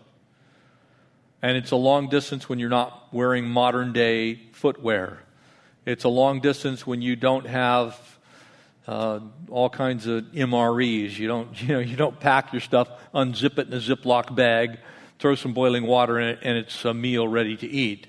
And 1.41 1.57
it's 1.57 1.71
a 1.71 1.75
long 1.75 2.09
distance 2.09 2.47
when 2.47 2.59
you're 2.59 2.69
not 2.69 3.13
wearing 3.13 3.45
modern 3.45 3.93
day 3.93 4.41
footwear. 4.53 5.23
It's 5.85 6.03
a 6.03 6.09
long 6.09 6.39
distance 6.39 6.85
when 6.85 7.01
you 7.01 7.15
don't 7.15 7.47
have 7.47 7.99
uh, 8.87 9.19
all 9.49 9.69
kinds 9.69 10.07
of 10.07 10.23
MREs. 10.25 11.17
You 11.17 11.27
don't, 11.27 11.61
you 11.67 11.67
know, 11.69 11.79
you 11.79 11.95
don't 11.95 12.19
pack 12.19 12.53
your 12.53 12.61
stuff, 12.61 12.89
unzip 13.13 13.57
it 13.57 13.67
in 13.67 13.73
a 13.73 13.77
Ziploc 13.77 14.35
bag, 14.35 14.79
throw 15.19 15.35
some 15.35 15.53
boiling 15.53 15.85
water 15.85 16.19
in 16.19 16.29
it, 16.29 16.39
and 16.41 16.57
it's 16.57 16.85
a 16.85 16.93
meal 16.93 17.27
ready 17.27 17.57
to 17.57 17.67
eat 17.67 18.07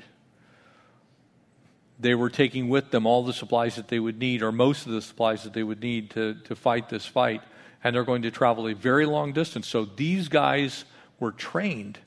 they 2.00 2.14
were 2.14 2.30
taking 2.30 2.68
with 2.68 2.90
them 2.90 3.06
all 3.06 3.22
the 3.22 3.32
supplies 3.32 3.76
that 3.76 3.88
they 3.88 4.00
would 4.00 4.18
need, 4.18 4.42
or 4.42 4.50
most 4.50 4.86
of 4.86 4.92
the 4.92 5.02
supplies 5.02 5.44
that 5.44 5.52
they 5.52 5.62
would 5.62 5.82
need 5.82 6.10
to, 6.10 6.34
to 6.44 6.56
fight 6.56 6.88
this 6.88 7.04
fight. 7.04 7.42
And 7.82 7.94
they're 7.94 8.04
going 8.04 8.22
to 8.22 8.30
travel 8.30 8.68
a 8.68 8.74
very 8.74 9.06
long 9.06 9.32
distance. 9.32 9.66
So 9.66 9.84
these 9.84 10.28
guys 10.28 10.84
were 11.18 11.32
trained. 11.32 11.98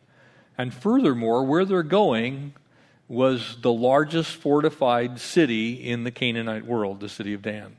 And 0.58 0.74
furthermore, 0.74 1.44
where 1.44 1.66
they're 1.66 1.84
going 1.84 2.54
was 3.08 3.58
the 3.62 3.72
largest 3.72 4.36
fortified 4.36 5.20
city 5.20 5.74
in 5.74 6.04
the 6.04 6.12
Canaanite 6.12 6.66
world, 6.66 7.00
the 7.00 7.10
city 7.10 7.34
of 7.34 7.42
Dan. 7.42 7.76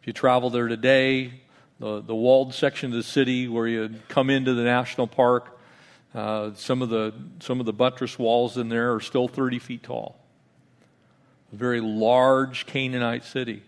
If 0.00 0.06
you 0.06 0.12
travel 0.12 0.50
there 0.50 0.68
today, 0.68 1.40
the, 1.78 2.00
the 2.00 2.14
walled 2.14 2.54
section 2.54 2.90
of 2.90 2.96
the 2.96 3.02
city 3.02 3.48
where 3.48 3.66
you 3.66 3.94
come 4.08 4.30
into 4.30 4.54
the 4.54 4.62
national 4.62 5.06
park, 5.06 5.58
uh, 6.14 6.50
some, 6.54 6.82
of 6.82 6.88
the, 6.88 7.12
some 7.40 7.60
of 7.60 7.66
the 7.66 7.72
buttress 7.72 8.18
walls 8.18 8.56
in 8.56 8.68
there 8.68 8.94
are 8.94 9.00
still 9.00 9.28
30 9.28 9.58
feet 9.58 9.82
tall 9.82 10.16
a 11.52 11.56
very 11.56 11.80
large 11.80 12.66
Canaanite 12.66 13.24
city. 13.24 13.62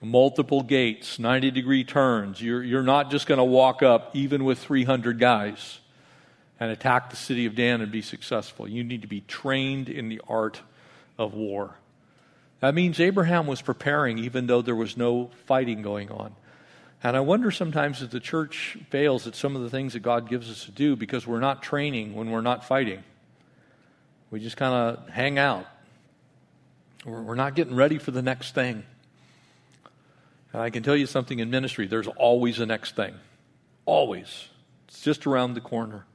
Multiple 0.00 0.62
gates, 0.62 1.18
90 1.18 1.50
degree 1.50 1.82
turns. 1.82 2.40
You're, 2.40 2.62
you're 2.62 2.82
not 2.82 3.10
just 3.10 3.26
going 3.26 3.38
to 3.38 3.44
walk 3.44 3.82
up, 3.82 4.14
even 4.14 4.44
with 4.44 4.58
300 4.58 5.18
guys, 5.18 5.80
and 6.60 6.70
attack 6.70 7.10
the 7.10 7.16
city 7.16 7.46
of 7.46 7.54
Dan 7.54 7.80
and 7.80 7.90
be 7.90 8.02
successful. 8.02 8.68
You 8.68 8.84
need 8.84 9.02
to 9.02 9.08
be 9.08 9.22
trained 9.22 9.88
in 9.88 10.08
the 10.08 10.20
art 10.28 10.60
of 11.18 11.34
war. 11.34 11.76
That 12.60 12.74
means 12.74 13.00
Abraham 13.00 13.46
was 13.46 13.62
preparing, 13.62 14.18
even 14.18 14.46
though 14.46 14.62
there 14.62 14.74
was 14.76 14.96
no 14.96 15.30
fighting 15.46 15.82
going 15.82 16.10
on. 16.10 16.34
And 17.02 17.16
I 17.16 17.20
wonder 17.20 17.50
sometimes 17.50 18.02
if 18.02 18.10
the 18.10 18.20
church 18.20 18.78
fails 18.90 19.26
at 19.26 19.34
some 19.34 19.56
of 19.56 19.62
the 19.62 19.70
things 19.70 19.92
that 19.92 20.00
God 20.00 20.28
gives 20.28 20.50
us 20.50 20.64
to 20.64 20.70
do 20.70 20.96
because 20.96 21.26
we're 21.26 21.40
not 21.40 21.62
training 21.62 22.14
when 22.14 22.30
we're 22.30 22.40
not 22.40 22.64
fighting. 22.64 23.02
We 24.30 24.40
just 24.40 24.56
kind 24.56 24.74
of 24.74 25.08
hang 25.08 25.38
out 25.38 25.66
we're 27.06 27.36
not 27.36 27.54
getting 27.54 27.76
ready 27.76 27.98
for 27.98 28.10
the 28.10 28.22
next 28.22 28.54
thing. 28.54 28.82
And 30.56 30.62
I 30.62 30.70
can 30.70 30.82
tell 30.82 30.96
you 30.96 31.04
something 31.04 31.38
in 31.38 31.50
ministry 31.50 31.86
there's 31.86 32.06
always 32.06 32.60
a 32.60 32.64
next 32.64 32.96
thing. 32.96 33.12
Always. 33.84 34.48
It's 34.88 35.02
just 35.02 35.26
around 35.26 35.52
the 35.52 35.60
corner. 35.60 36.06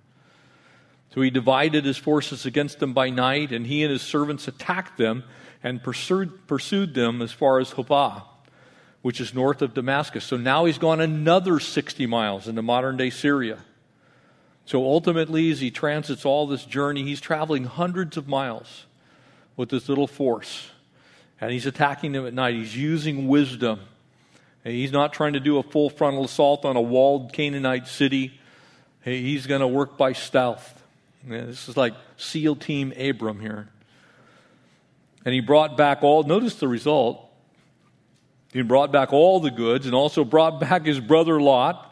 So 1.13 1.21
he 1.21 1.29
divided 1.29 1.85
his 1.85 1.99
forces 1.99 2.47
against 2.47 2.79
them 2.79 2.91
by 2.91 3.11
night, 3.11 3.51
and 3.51 3.67
he 3.67 3.83
and 3.83 3.91
his 3.91 4.01
servants 4.01 4.47
attacked 4.47 4.97
them 4.97 5.25
and 5.61 5.83
pursued, 5.83 6.47
pursued 6.47 6.95
them 6.95 7.21
as 7.21 7.31
far 7.31 7.59
as 7.59 7.69
Hobah, 7.69 8.23
which 9.03 9.21
is 9.21 9.35
north 9.35 9.61
of 9.61 9.75
Damascus. 9.75 10.25
So 10.25 10.37
now 10.37 10.65
he's 10.65 10.79
gone 10.79 11.01
another 11.01 11.59
60 11.59 12.07
miles 12.07 12.47
into 12.47 12.63
modern 12.63 12.97
day 12.97 13.11
Syria. 13.11 13.59
So 14.65 14.83
ultimately, 14.83 15.51
as 15.51 15.59
he 15.59 15.69
transits 15.69 16.25
all 16.25 16.47
this 16.47 16.65
journey, 16.65 17.03
he's 17.03 17.21
traveling 17.21 17.65
hundreds 17.65 18.17
of 18.17 18.27
miles 18.27 18.87
with 19.55 19.69
this 19.69 19.87
little 19.87 20.07
force 20.07 20.71
and 21.39 21.51
he's 21.51 21.67
attacking 21.67 22.13
them 22.13 22.25
at 22.25 22.33
night. 22.33 22.55
He's 22.55 22.75
using 22.75 23.27
wisdom. 23.27 23.81
He's 24.63 24.91
not 24.91 25.13
trying 25.13 25.33
to 25.33 25.39
do 25.39 25.57
a 25.57 25.63
full 25.63 25.89
frontal 25.89 26.25
assault 26.25 26.65
on 26.65 26.75
a 26.75 26.81
walled 26.81 27.33
Canaanite 27.33 27.87
city. 27.87 28.39
He's 29.03 29.47
going 29.47 29.61
to 29.61 29.67
work 29.67 29.97
by 29.97 30.13
stealth. 30.13 30.83
This 31.23 31.67
is 31.67 31.77
like 31.77 31.93
SEAL 32.17 32.57
Team 32.57 32.93
Abram 32.97 33.39
here. 33.39 33.69
And 35.25 35.33
he 35.33 35.39
brought 35.39 35.77
back 35.77 36.03
all, 36.03 36.23
notice 36.23 36.55
the 36.55 36.67
result. 36.67 37.27
He 38.53 38.61
brought 38.61 38.91
back 38.91 39.13
all 39.13 39.39
the 39.39 39.51
goods 39.51 39.85
and 39.85 39.95
also 39.95 40.23
brought 40.23 40.59
back 40.59 40.85
his 40.85 40.99
brother 40.99 41.39
Lot 41.39 41.87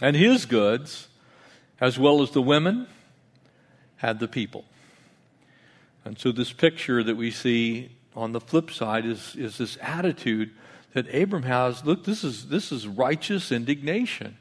and 0.00 0.16
his 0.16 0.46
goods, 0.46 1.08
as 1.80 1.98
well 1.98 2.22
as 2.22 2.30
the 2.30 2.42
women, 2.42 2.86
had 3.96 4.18
the 4.18 4.28
people. 4.28 4.64
And 6.04 6.18
so, 6.18 6.32
this 6.32 6.52
picture 6.52 7.02
that 7.02 7.16
we 7.16 7.30
see 7.30 7.90
on 8.16 8.32
the 8.32 8.40
flip 8.40 8.70
side 8.70 9.04
is, 9.04 9.36
is 9.36 9.58
this 9.58 9.76
attitude 9.82 10.50
that 10.92 11.12
Abram 11.14 11.44
has 11.44 11.84
look, 11.84 12.04
this 12.04 12.24
is, 12.24 12.48
this 12.48 12.72
is 12.72 12.86
righteous 12.86 13.52
indignation. 13.52 14.36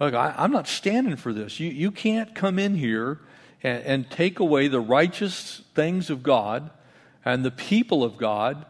Look, 0.00 0.14
I, 0.14 0.34
am 0.36 0.52
not 0.52 0.68
standing 0.68 1.16
for 1.16 1.32
this. 1.32 1.60
You, 1.60 1.70
you 1.70 1.90
can't 1.90 2.34
come 2.34 2.58
in 2.58 2.74
here 2.74 3.20
and, 3.62 3.82
and 3.84 4.10
take 4.10 4.40
away 4.40 4.68
the 4.68 4.80
righteous 4.80 5.62
things 5.74 6.10
of 6.10 6.22
God 6.22 6.70
and 7.24 7.44
the 7.44 7.50
people 7.50 8.02
of 8.02 8.16
God 8.16 8.64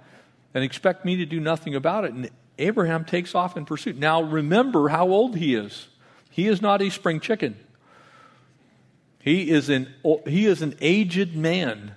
and 0.55 0.63
expect 0.63 1.05
me 1.05 1.17
to 1.17 1.27
do 1.27 1.41
nothing 1.41 1.75
about 1.75 2.05
it. 2.05 2.13
And 2.13 2.31
Abraham 2.59 3.05
takes 3.05 3.35
off 3.35 3.57
in 3.57 3.65
pursuit. 3.65 3.97
Now, 3.97 4.23
remember 4.23 4.89
how 4.89 5.09
old 5.09 5.37
he 5.37 5.55
is. 5.55 5.89
He 6.31 6.49
is 6.49 6.61
not 6.61 6.83
a 6.83 6.91
spring 6.91 7.21
chicken. 7.21 7.57
He 9.21 9.51
is 9.51 9.69
an, 9.69 9.95
he 10.27 10.47
is 10.47 10.63
an 10.63 10.75
aged 10.81 11.37
man, 11.37 11.95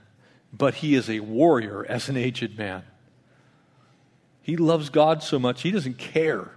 but 0.53 0.75
he 0.75 0.95
is 0.95 1.09
a 1.09 1.21
warrior 1.21 1.85
as 1.87 2.07
an 2.07 2.17
aged 2.17 2.57
man. 2.57 2.83
He 4.45 4.57
loves 4.57 4.91
God 4.91 5.23
so 5.23 5.39
much, 5.39 5.63
he 5.63 5.71
doesn't 5.71 5.97
care 5.97 6.51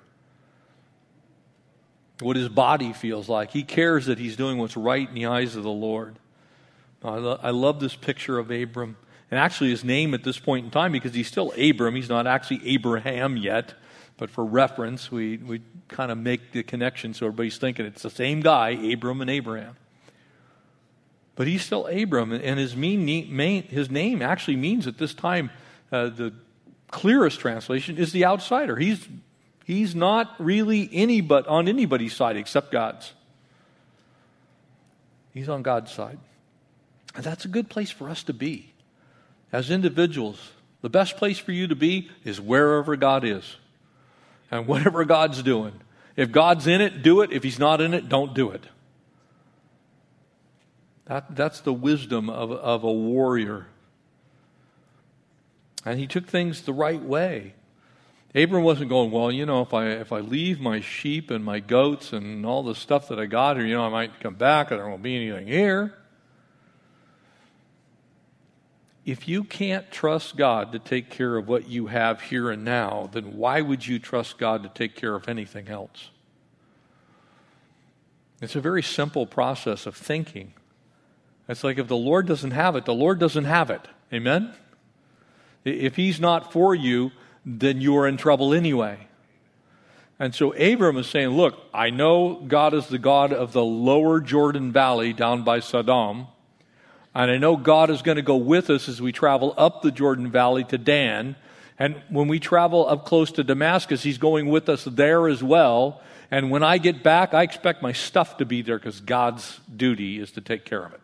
what 2.21 2.37
his 2.37 2.51
body 2.51 2.93
feels 2.93 3.31
like. 3.31 3.53
He 3.53 3.63
cares 3.63 4.05
that 4.05 4.19
he's 4.19 4.37
doing 4.37 4.59
what's 4.59 4.77
right 4.77 5.09
in 5.09 5.15
the 5.15 5.25
eyes 5.25 5.57
of 5.57 5.63
the 5.63 5.71
Lord. 5.71 6.19
I, 7.03 7.17
lo- 7.17 7.41
I 7.43 7.49
love 7.49 7.81
this 7.81 7.97
picture 7.97 8.39
of 8.39 8.51
Abram. 8.51 8.99
And 9.31 9.41
actually, 9.41 9.71
his 9.71 9.85
name 9.85 10.13
at 10.13 10.23
this 10.23 10.39
point 10.39 10.67
in 10.67 10.71
time, 10.71 10.93
because 10.93 11.15
he's 11.15 11.29
still 11.29 11.51
Abram, 11.57 11.95
he's 11.95 12.11
not 12.11 12.27
actually 12.27 12.61
Abraham 12.69 13.39
yet. 13.39 13.73
But 14.19 14.29
for 14.29 14.45
reference, 14.45 15.11
we, 15.11 15.39
we 15.39 15.63
kind 15.89 16.13
of 16.13 16.19
make 16.19 16.53
the 16.53 16.63
connection 16.63 17.15
so 17.15 17.25
everybody's 17.25 17.57
thinking 17.57 17.87
it's 17.87 18.03
the 18.03 18.11
same 18.11 18.43
guy, 18.43 18.69
Abram 18.93 19.23
and 19.23 19.31
Abraham. 19.31 19.77
But 21.37 21.47
he's 21.47 21.65
still 21.65 21.87
Abram, 21.87 22.33
and 22.33 22.59
his, 22.59 22.77
mean, 22.77 23.07
his 23.63 23.91
name 23.91 24.21
actually 24.21 24.57
means 24.57 24.87
at 24.87 24.99
this 24.99 25.15
time, 25.15 25.51
uh, 25.91 26.11
the 26.11 26.35
clearest 26.91 27.41
translation 27.41 27.99
is 27.99 28.13
the 28.13 28.25
outsider. 28.25 28.77
He's, 28.77 29.07
he's 29.65 29.95
not 29.95 30.35
really 30.39 30.89
any 30.93 31.21
but 31.21 31.47
on 31.47 31.69
anybody's 31.69 32.15
side 32.15 32.37
except 32.37 32.73
God's. 32.73 33.13
He's 35.33 35.49
on 35.49 35.63
God's 35.63 35.93
side. 35.93 36.19
And 37.15 37.25
that's 37.25 37.45
a 37.45 37.49
good 37.49 37.69
place 37.69 37.91
for 37.91 38.09
us 38.09 38.23
to 38.25 38.33
be. 38.33 38.73
As 39.53 39.71
individuals, 39.71 40.53
the 40.83 40.91
best 40.91 41.17
place 41.17 41.39
for 41.39 41.53
you 41.53 41.67
to 41.69 41.77
be 41.77 42.11
is 42.25 42.41
wherever 42.41 42.97
God 42.97 43.25
is 43.25 43.57
and 44.51 44.67
whatever 44.67 45.05
God's 45.05 45.43
doing. 45.43 45.73
If 46.17 46.33
God's 46.33 46.67
in 46.67 46.81
it, 46.81 47.03
do 47.03 47.21
it. 47.21 47.33
If 47.33 47.43
He's 47.43 47.59
not 47.59 47.81
in 47.81 47.95
it, 47.95 48.09
don't 48.09 48.35
do 48.35 48.51
it. 48.51 48.65
That, 51.07 51.35
that's 51.35 51.61
the 51.61 51.73
wisdom 51.73 52.29
of, 52.29 52.53
of 52.53 52.85
a 52.85 52.93
warrior. 52.93 53.67
And 55.91 55.99
he 55.99 56.07
took 56.07 56.27
things 56.27 56.63
the 56.63 56.73
right 56.73 57.03
way. 57.03 57.55
Abram 58.35 58.63
wasn't 58.63 58.91
going, 58.91 59.11
well, 59.11 59.33
you 59.33 59.47
know, 59.47 59.63
if 59.63 59.73
I, 59.73 59.87
if 59.87 60.13
I 60.13 60.21
leave 60.21 60.61
my 60.61 60.81
sheep 60.81 61.31
and 61.31 61.45
my 61.45 61.61
goats 61.61 62.13
and 62.13 62.45
all 62.45 62.63
the 62.63 62.75
stuff 62.75 63.09
that 63.09 63.19
I 63.19 63.27
got 63.27 63.57
here, 63.57 63.67
you 63.67 63.75
know, 63.75 63.85
I 63.85 63.89
might 63.89 64.21
come 64.21 64.35
back 64.35 64.71
and 64.71 64.79
there 64.79 64.89
won't 64.89 65.03
be 65.03 65.17
anything 65.17 65.47
here. 65.47 65.95
if 69.11 69.27
you 69.27 69.43
can't 69.43 69.91
trust 69.91 70.37
God 70.37 70.73
to 70.73 70.79
take 70.79 71.09
care 71.09 71.39
of 71.39 71.49
what 71.49 71.67
you 71.67 71.87
have 71.87 72.21
here 72.21 72.51
and 72.51 72.63
now, 72.63 73.09
then 73.11 73.39
why 73.39 73.63
would 73.63 73.87
you 73.87 73.99
trust 73.99 74.37
God 74.37 74.63
to 74.65 74.69
take 74.69 74.95
care 74.95 75.15
of 75.15 75.31
anything 75.31 75.69
else? 75.69 76.11
It's 78.43 78.55
a 78.55 78.61
very 78.61 78.83
simple 78.83 79.25
process 79.25 79.87
of 79.87 79.97
thinking. 79.97 80.53
It's 81.49 81.65
like 81.65 81.79
if 81.79 81.89
the 81.89 81.97
Lord 81.97 82.27
doesn't 82.27 82.51
have 82.51 82.77
it, 82.77 82.85
the 82.85 82.93
Lord 82.93 83.19
doesn't 83.19 83.47
have 83.47 83.71
it. 83.71 83.89
Amen? 84.13 84.53
If 85.65 85.97
He's 85.97 86.21
not 86.21 86.53
for 86.53 86.75
you, 86.75 87.11
then 87.45 87.81
you 87.81 87.97
are 87.97 88.07
in 88.07 88.17
trouble 88.17 88.53
anyway. 88.55 89.09
And 90.19 90.35
so 90.35 90.53
Abram 90.55 90.97
is 90.97 91.07
saying, 91.07 91.31
Look, 91.31 91.59
I 91.73 91.91
know 91.91 92.35
God 92.35 92.75
is 92.75 92.89
the 92.89 92.99
God 92.99 93.33
of 93.33 93.53
the 93.53 93.65
lower 93.65 94.21
Jordan 94.21 94.73
Valley 94.73 95.13
down 95.13 95.45
by 95.45 95.61
Sodom. 95.61 96.27
And 97.15 97.31
I 97.31 97.39
know 97.39 97.57
God 97.57 97.91
is 97.91 98.03
going 98.03 98.17
to 98.17 98.23
go 98.23 98.37
with 98.37 98.71
us 98.71 98.89
as 98.89 99.01
we 99.01 99.13
travel 99.13 99.55
up 99.57 99.83
the 99.83 99.91
Jordan 99.91 100.31
Valley 100.31 100.65
to 100.65 100.79
Dan. 100.79 101.37
And 101.79 102.01
when 102.09 102.29
we 102.29 102.41
travel 102.41 102.87
up 102.89 103.07
close 103.07 103.31
to 103.33 103.45
Damascus, 103.45 104.03
He's 104.03 104.19
going 104.19 104.49
with 104.49 104.69
us 104.69 104.85
there 104.85 105.29
as 105.29 105.43
well. 105.43 106.01
And 106.31 106.51
when 106.51 106.63
I 106.63 106.79
get 106.79 107.03
back, 107.03 107.33
I 107.33 107.43
expect 107.43 107.83
my 107.83 107.93
stuff 107.93 108.37
to 108.39 108.45
be 108.45 108.63
there 108.63 108.79
because 108.79 109.01
God's 109.01 109.61
duty 109.75 110.19
is 110.19 110.33
to 110.33 110.41
take 110.41 110.65
care 110.65 110.85
of 110.85 110.93
it. 110.93 111.01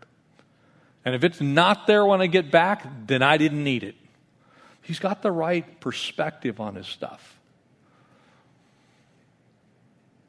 And 1.05 1.15
if 1.15 1.23
it's 1.25 1.41
not 1.41 1.87
there 1.87 2.05
when 2.05 2.21
I 2.21 2.27
get 2.27 2.51
back, 2.51 2.87
then 3.07 3.23
I 3.23 3.37
didn't 3.37 3.63
need 3.63 3.83
it. 3.85 3.95
He's 4.85 4.99
got 4.99 5.23
the 5.23 5.33
right 5.33 5.81
perspective 5.81 6.61
on 6.61 6.77
his 6.77 6.87
stuff. 6.87 7.39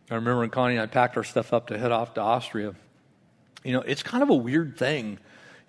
I 0.09 0.15
remember 0.15 0.39
when 0.39 0.49
Connie 0.49 0.75
and 0.75 0.83
I 0.83 0.87
packed 0.87 1.17
our 1.17 1.23
stuff 1.23 1.53
up 1.53 1.67
to 1.67 1.77
head 1.77 1.91
off 1.91 2.15
to 2.15 2.21
Austria. 2.21 2.73
You 3.63 3.73
know, 3.73 3.81
it's 3.81 4.03
kind 4.03 4.23
of 4.23 4.29
a 4.29 4.35
weird 4.35 4.77
thing 4.77 5.19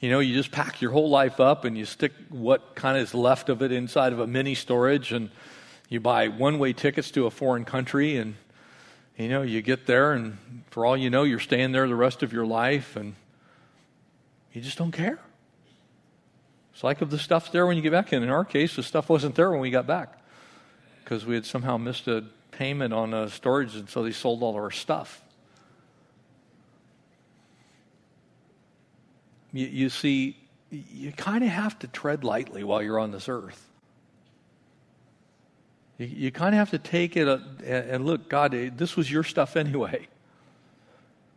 you 0.01 0.11
know, 0.11 0.21
you 0.21 0.35
just 0.35 0.53
pack 0.53 0.83
your 0.83 0.91
whole 0.91 1.09
life 1.09 1.41
up 1.41 1.65
and 1.65 1.77
you 1.77 1.87
stick 1.87 2.13
what 2.29 2.75
kind 2.75 2.99
of 2.99 3.03
is 3.03 3.15
left 3.15 3.49
of 3.49 3.63
it 3.63 3.73
inside 3.73 4.13
of 4.13 4.21
a 4.21 4.27
mini 4.27 4.55
storage 4.55 5.13
and 5.13 5.31
you 5.89 6.01
buy 6.01 6.29
one 6.29 6.59
way 6.59 6.73
tickets 6.73 7.11
to 7.13 7.27
a 7.27 7.31
foreign 7.31 7.65
country 7.65 8.19
and, 8.19 8.35
you 9.17 9.29
know, 9.29 9.41
you 9.41 9.63
get 9.63 9.87
there 9.87 10.13
and 10.13 10.37
for 10.71 10.85
all 10.85 10.97
you 10.97 11.09
know, 11.09 11.23
you're 11.23 11.39
staying 11.39 11.73
there 11.73 11.89
the 11.89 11.95
rest 11.95 12.23
of 12.23 12.33
your 12.33 12.45
life 12.45 12.97
and 12.97 13.15
you 14.53 14.61
just 14.61 14.77
don't 14.77 14.93
care. 14.93 15.19
It's 16.77 16.85
like 16.85 17.01
if 17.01 17.09
the 17.09 17.19
stuff's 17.19 17.49
there 17.49 17.67
when 17.67 17.79
you 17.79 17.83
get 17.83 17.93
back 17.93 18.13
in. 18.13 18.23
In 18.23 18.29
our 18.29 18.45
case, 18.45 18.77
the 18.77 18.83
stuff 18.83 19.09
wasn't 19.09 19.35
there 19.35 19.51
when 19.51 19.61
we 19.61 19.71
got 19.71 19.87
back 19.87 20.21
because 21.03 21.25
we 21.25 21.35
had 21.35 21.47
somehow 21.47 21.79
missed 21.79 22.07
a 22.07 22.23
payment 22.51 22.93
on 22.93 23.15
a 23.15 23.31
storage 23.31 23.75
and 23.77 23.89
so 23.89 24.03
they 24.03 24.13
sold 24.13 24.43
all 24.43 24.55
our 24.57 24.71
stuff. 24.71 25.23
You, 29.55 29.67
you 29.69 29.89
see, 29.89 30.37
you 30.71 31.13
kind 31.13 31.43
of 31.43 31.49
have 31.49 31.79
to 31.79 31.87
tread 31.87 32.25
lightly 32.25 32.63
while 32.63 32.83
you're 32.83 32.99
on 32.99 33.11
this 33.11 33.27
earth. 33.27 33.67
You, 35.97 36.09
you 36.09 36.31
kind 36.31 36.55
of 36.55 36.59
have 36.59 36.73
to 36.73 36.79
take 36.79 37.17
it 37.17 37.27
a, 37.27 37.41
and 37.65 38.05
look, 38.05 38.29
God, 38.29 38.53
eh, 38.53 38.69
this 38.77 38.97
was 38.99 39.11
your 39.11 39.25
stuff 39.25 39.57
anyway. 39.57 40.09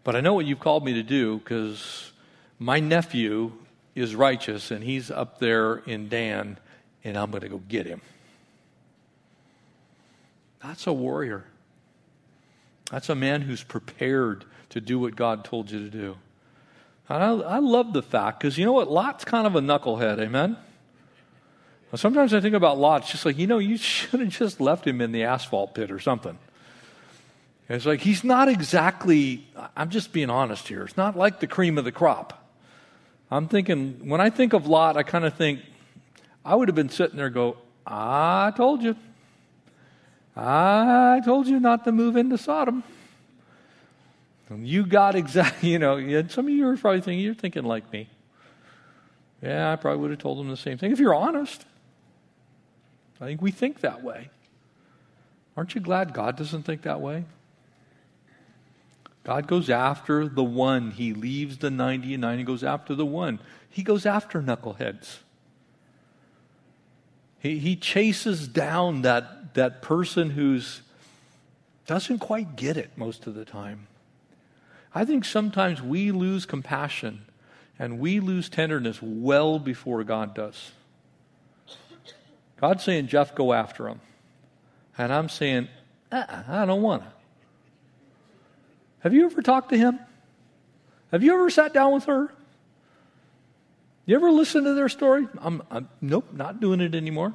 But 0.04 0.18
I 0.18 0.20
know 0.20 0.34
what 0.34 0.46
you've 0.46 0.60
called 0.60 0.84
me 0.84 0.96
to 0.96 1.04
do 1.04 1.38
because 1.38 2.12
my 2.60 2.82
nephew 2.82 3.54
is 3.96 4.16
righteous 4.16 4.72
and 4.72 4.84
he's 4.84 5.12
up 5.12 5.40
there 5.40 5.78
in 5.78 6.10
Dan, 6.10 6.58
and 7.04 7.18
I'm 7.18 7.32
going 7.32 7.42
to 7.42 7.50
go 7.50 7.62
get 7.68 7.86
him. 7.86 8.02
That's 10.62 10.88
a 10.88 10.94
warrior. 10.94 11.46
That's 12.92 13.10
a 13.10 13.16
man 13.16 13.42
who's 13.42 13.64
prepared 13.64 14.46
to 14.70 14.82
do 14.82 15.00
what 15.00 15.16
God 15.16 15.44
told 15.44 15.72
you 15.72 15.80
to 15.80 15.90
do. 15.90 16.18
And 17.08 17.24
I, 17.24 17.30
I 17.32 17.60
love 17.60 17.94
the 17.94 18.04
fact, 18.04 18.40
because 18.40 18.58
you 18.58 18.66
know 18.66 18.74
what? 18.74 18.90
Lot's 18.90 19.26
kind 19.26 19.48
of 19.48 19.56
a 19.56 19.62
knucklehead, 19.62 20.20
amen? 20.20 20.58
Sometimes 21.96 22.36
I 22.36 22.40
think 22.40 22.54
about 22.54 22.78
Lot, 22.78 23.02
it's 23.02 23.12
just 23.12 23.26
like, 23.26 23.38
you 23.38 23.48
know, 23.48 23.58
you 23.58 23.78
should 23.78 24.20
have 24.20 24.30
just 24.30 24.62
left 24.62 24.86
him 24.86 25.02
in 25.02 25.12
the 25.12 25.24
asphalt 25.24 25.74
pit 25.74 25.92
or 25.92 26.00
something. 26.00 26.38
It's 27.68 27.86
like 27.86 28.02
he's 28.02 28.24
not 28.24 28.50
exactly, 28.50 29.48
I'm 29.76 29.92
just 29.92 30.12
being 30.12 30.30
honest 30.30 30.68
here, 30.68 30.84
it's 30.84 30.98
not 30.98 31.16
like 31.16 31.40
the 31.40 31.48
cream 31.48 31.78
of 31.78 31.86
the 31.86 31.92
crop. 31.92 32.39
I'm 33.32 33.48
thinking, 33.48 34.08
when 34.08 34.22
I 34.22 34.30
think 34.30 34.54
of 34.54 34.68
Lot, 34.68 34.98
I 34.98 35.04
kind 35.04 35.26
of 35.26 35.36
think, 35.36 35.62
I 36.44 36.56
would 36.56 36.68
have 36.68 36.76
been 36.76 36.90
sitting 36.90 37.18
there 37.18 37.30
go, 37.30 37.58
I 37.86 38.52
told 38.56 38.82
you. 38.82 38.96
I 40.36 41.22
told 41.24 41.48
you 41.48 41.60
not 41.60 41.84
to 41.84 41.92
move 41.92 42.16
into 42.16 42.38
Sodom. 42.38 42.84
You 44.56 44.86
got 44.86 45.16
exactly, 45.16 45.70
you 45.74 45.80
know, 45.80 46.28
some 46.28 46.48
of 46.48 46.54
you 46.54 46.68
are 46.68 46.78
probably 46.78 47.02
thinking, 47.02 47.24
you're 47.24 47.36
thinking 47.36 47.66
like 47.66 47.92
me. 47.92 48.10
Yeah, 49.44 49.72
I 49.72 49.76
probably 49.76 50.02
would 50.02 50.12
have 50.12 50.20
told 50.20 50.40
them 50.40 50.50
the 50.50 50.58
same 50.58 50.78
thing. 50.78 50.92
If 50.92 51.00
you're 51.00 51.16
honest, 51.16 51.66
I 53.22 53.26
think 53.26 53.42
we 53.42 53.52
think 53.52 53.82
that 53.82 54.04
way. 54.04 54.30
Aren't 55.56 55.76
you 55.76 55.82
glad 55.82 56.14
God 56.14 56.36
doesn't 56.36 56.64
think 56.64 56.84
that 56.84 57.00
way? 57.02 57.26
God 59.30 59.46
goes 59.46 59.70
after 59.70 60.28
the 60.28 60.44
one. 60.44 60.90
He 60.90 61.14
leaves 61.14 61.60
the 61.60 61.70
90 61.70 62.16
and 62.16 62.22
9 62.22 62.38
and 62.40 62.48
goes 62.48 62.64
after 62.64 62.96
the 62.96 63.06
one. 63.06 63.40
He 63.70 63.84
goes 63.84 64.08
after 64.08 64.42
knuckleheads. 64.42 65.18
He, 67.38 67.60
he 67.60 67.76
chases 67.76 68.48
down 68.48 69.04
that, 69.04 69.54
that 69.54 69.84
person 69.84 70.32
who's 70.32 70.82
doesn't 71.86 72.18
quite 72.18 72.56
get 72.56 72.76
it 72.76 72.90
most 72.96 73.28
of 73.28 73.36
the 73.36 73.46
time. 73.46 73.86
I 74.96 75.06
think 75.06 75.26
sometimes 75.26 75.80
we 75.80 76.10
lose 76.10 76.48
compassion 76.48 77.22
and 77.78 78.00
we 78.00 78.20
lose 78.20 78.50
tenderness 78.50 79.00
well 79.00 79.60
before 79.60 80.04
God 80.04 80.34
does. 80.34 80.72
God's 82.60 82.84
saying, 82.84 83.06
Jeff, 83.06 83.36
go 83.36 83.54
after 83.54 83.90
him. 83.90 84.02
And 84.98 85.14
I'm 85.14 85.30
saying, 85.30 85.68
uh-uh, 86.12 86.46
I 86.48 86.66
don't 86.66 86.82
want 86.82 87.04
to. 87.04 87.19
Have 89.00 89.14
you 89.14 89.26
ever 89.26 89.42
talked 89.42 89.70
to 89.70 89.78
him? 89.78 90.00
Have 91.12 91.24
you 91.24 91.34
ever 91.34 91.50
sat 91.50 91.74
down 91.74 91.94
with 91.94 92.06
her? 92.06 92.34
You 94.06 94.16
ever 94.16 94.32
listen 94.32 94.64
to 94.64 94.74
their 94.74 94.90
story? 94.90 95.28
I'm, 95.40 95.62
I'm, 95.70 95.88
nope, 96.02 96.28
not 96.34 96.60
doing 96.60 96.82
it 96.82 96.96
anymore. 96.96 97.34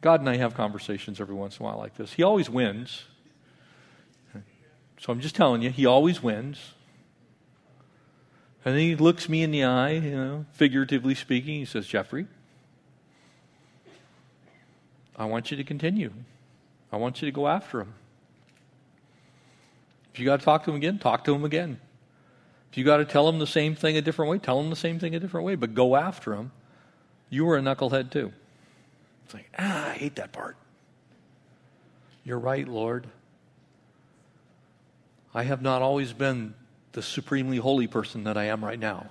God 0.00 0.20
and 0.20 0.28
I 0.28 0.36
have 0.36 0.54
conversations 0.54 1.20
every 1.20 1.34
once 1.34 1.58
in 1.58 1.64
a 1.64 1.68
while 1.68 1.78
like 1.78 1.96
this. 1.96 2.12
He 2.12 2.22
always 2.22 2.48
wins. 2.48 3.02
So 5.00 5.12
I'm 5.12 5.20
just 5.20 5.34
telling 5.34 5.62
you, 5.62 5.70
he 5.70 5.86
always 5.86 6.22
wins. 6.22 6.72
And 8.64 8.74
then 8.74 8.82
he 8.82 8.96
looks 8.96 9.28
me 9.28 9.42
in 9.42 9.50
the 9.50 9.64
eye, 9.64 9.92
you 9.92 10.16
know, 10.16 10.46
figuratively 10.52 11.14
speaking. 11.14 11.54
He 11.54 11.64
says, 11.64 11.86
Jeffrey, 11.86 12.26
I 15.16 15.24
want 15.24 15.50
you 15.50 15.56
to 15.56 15.64
continue. 15.64 16.12
I 16.92 16.96
want 16.96 17.22
you 17.22 17.26
to 17.26 17.32
go 17.32 17.48
after 17.48 17.80
him. 17.80 17.94
You 20.18 20.24
got 20.24 20.40
to 20.40 20.44
talk 20.44 20.64
to 20.64 20.70
him 20.70 20.76
again, 20.76 20.98
talk 20.98 21.24
to 21.24 21.34
him 21.34 21.44
again. 21.44 21.80
If 22.70 22.78
you 22.78 22.84
got 22.84 22.98
to 22.98 23.04
tell 23.04 23.28
him 23.28 23.38
the 23.38 23.46
same 23.46 23.74
thing 23.74 23.96
a 23.96 24.02
different 24.02 24.30
way, 24.30 24.38
tell 24.38 24.60
him 24.60 24.70
the 24.70 24.76
same 24.76 24.98
thing 24.98 25.14
a 25.14 25.20
different 25.20 25.46
way, 25.46 25.54
but 25.54 25.74
go 25.74 25.96
after 25.96 26.34
him. 26.34 26.52
You 27.30 27.44
were 27.44 27.56
a 27.56 27.60
knucklehead 27.60 28.10
too. 28.10 28.32
It's 29.24 29.34
like, 29.34 29.50
ah, 29.58 29.90
I 29.90 29.92
hate 29.92 30.16
that 30.16 30.32
part. 30.32 30.56
You're 32.24 32.38
right, 32.38 32.66
Lord. 32.66 33.06
I 35.34 35.42
have 35.44 35.62
not 35.62 35.82
always 35.82 36.12
been 36.12 36.54
the 36.92 37.02
supremely 37.02 37.58
holy 37.58 37.86
person 37.86 38.24
that 38.24 38.36
I 38.36 38.44
am 38.44 38.64
right 38.64 38.78
now. 38.78 39.10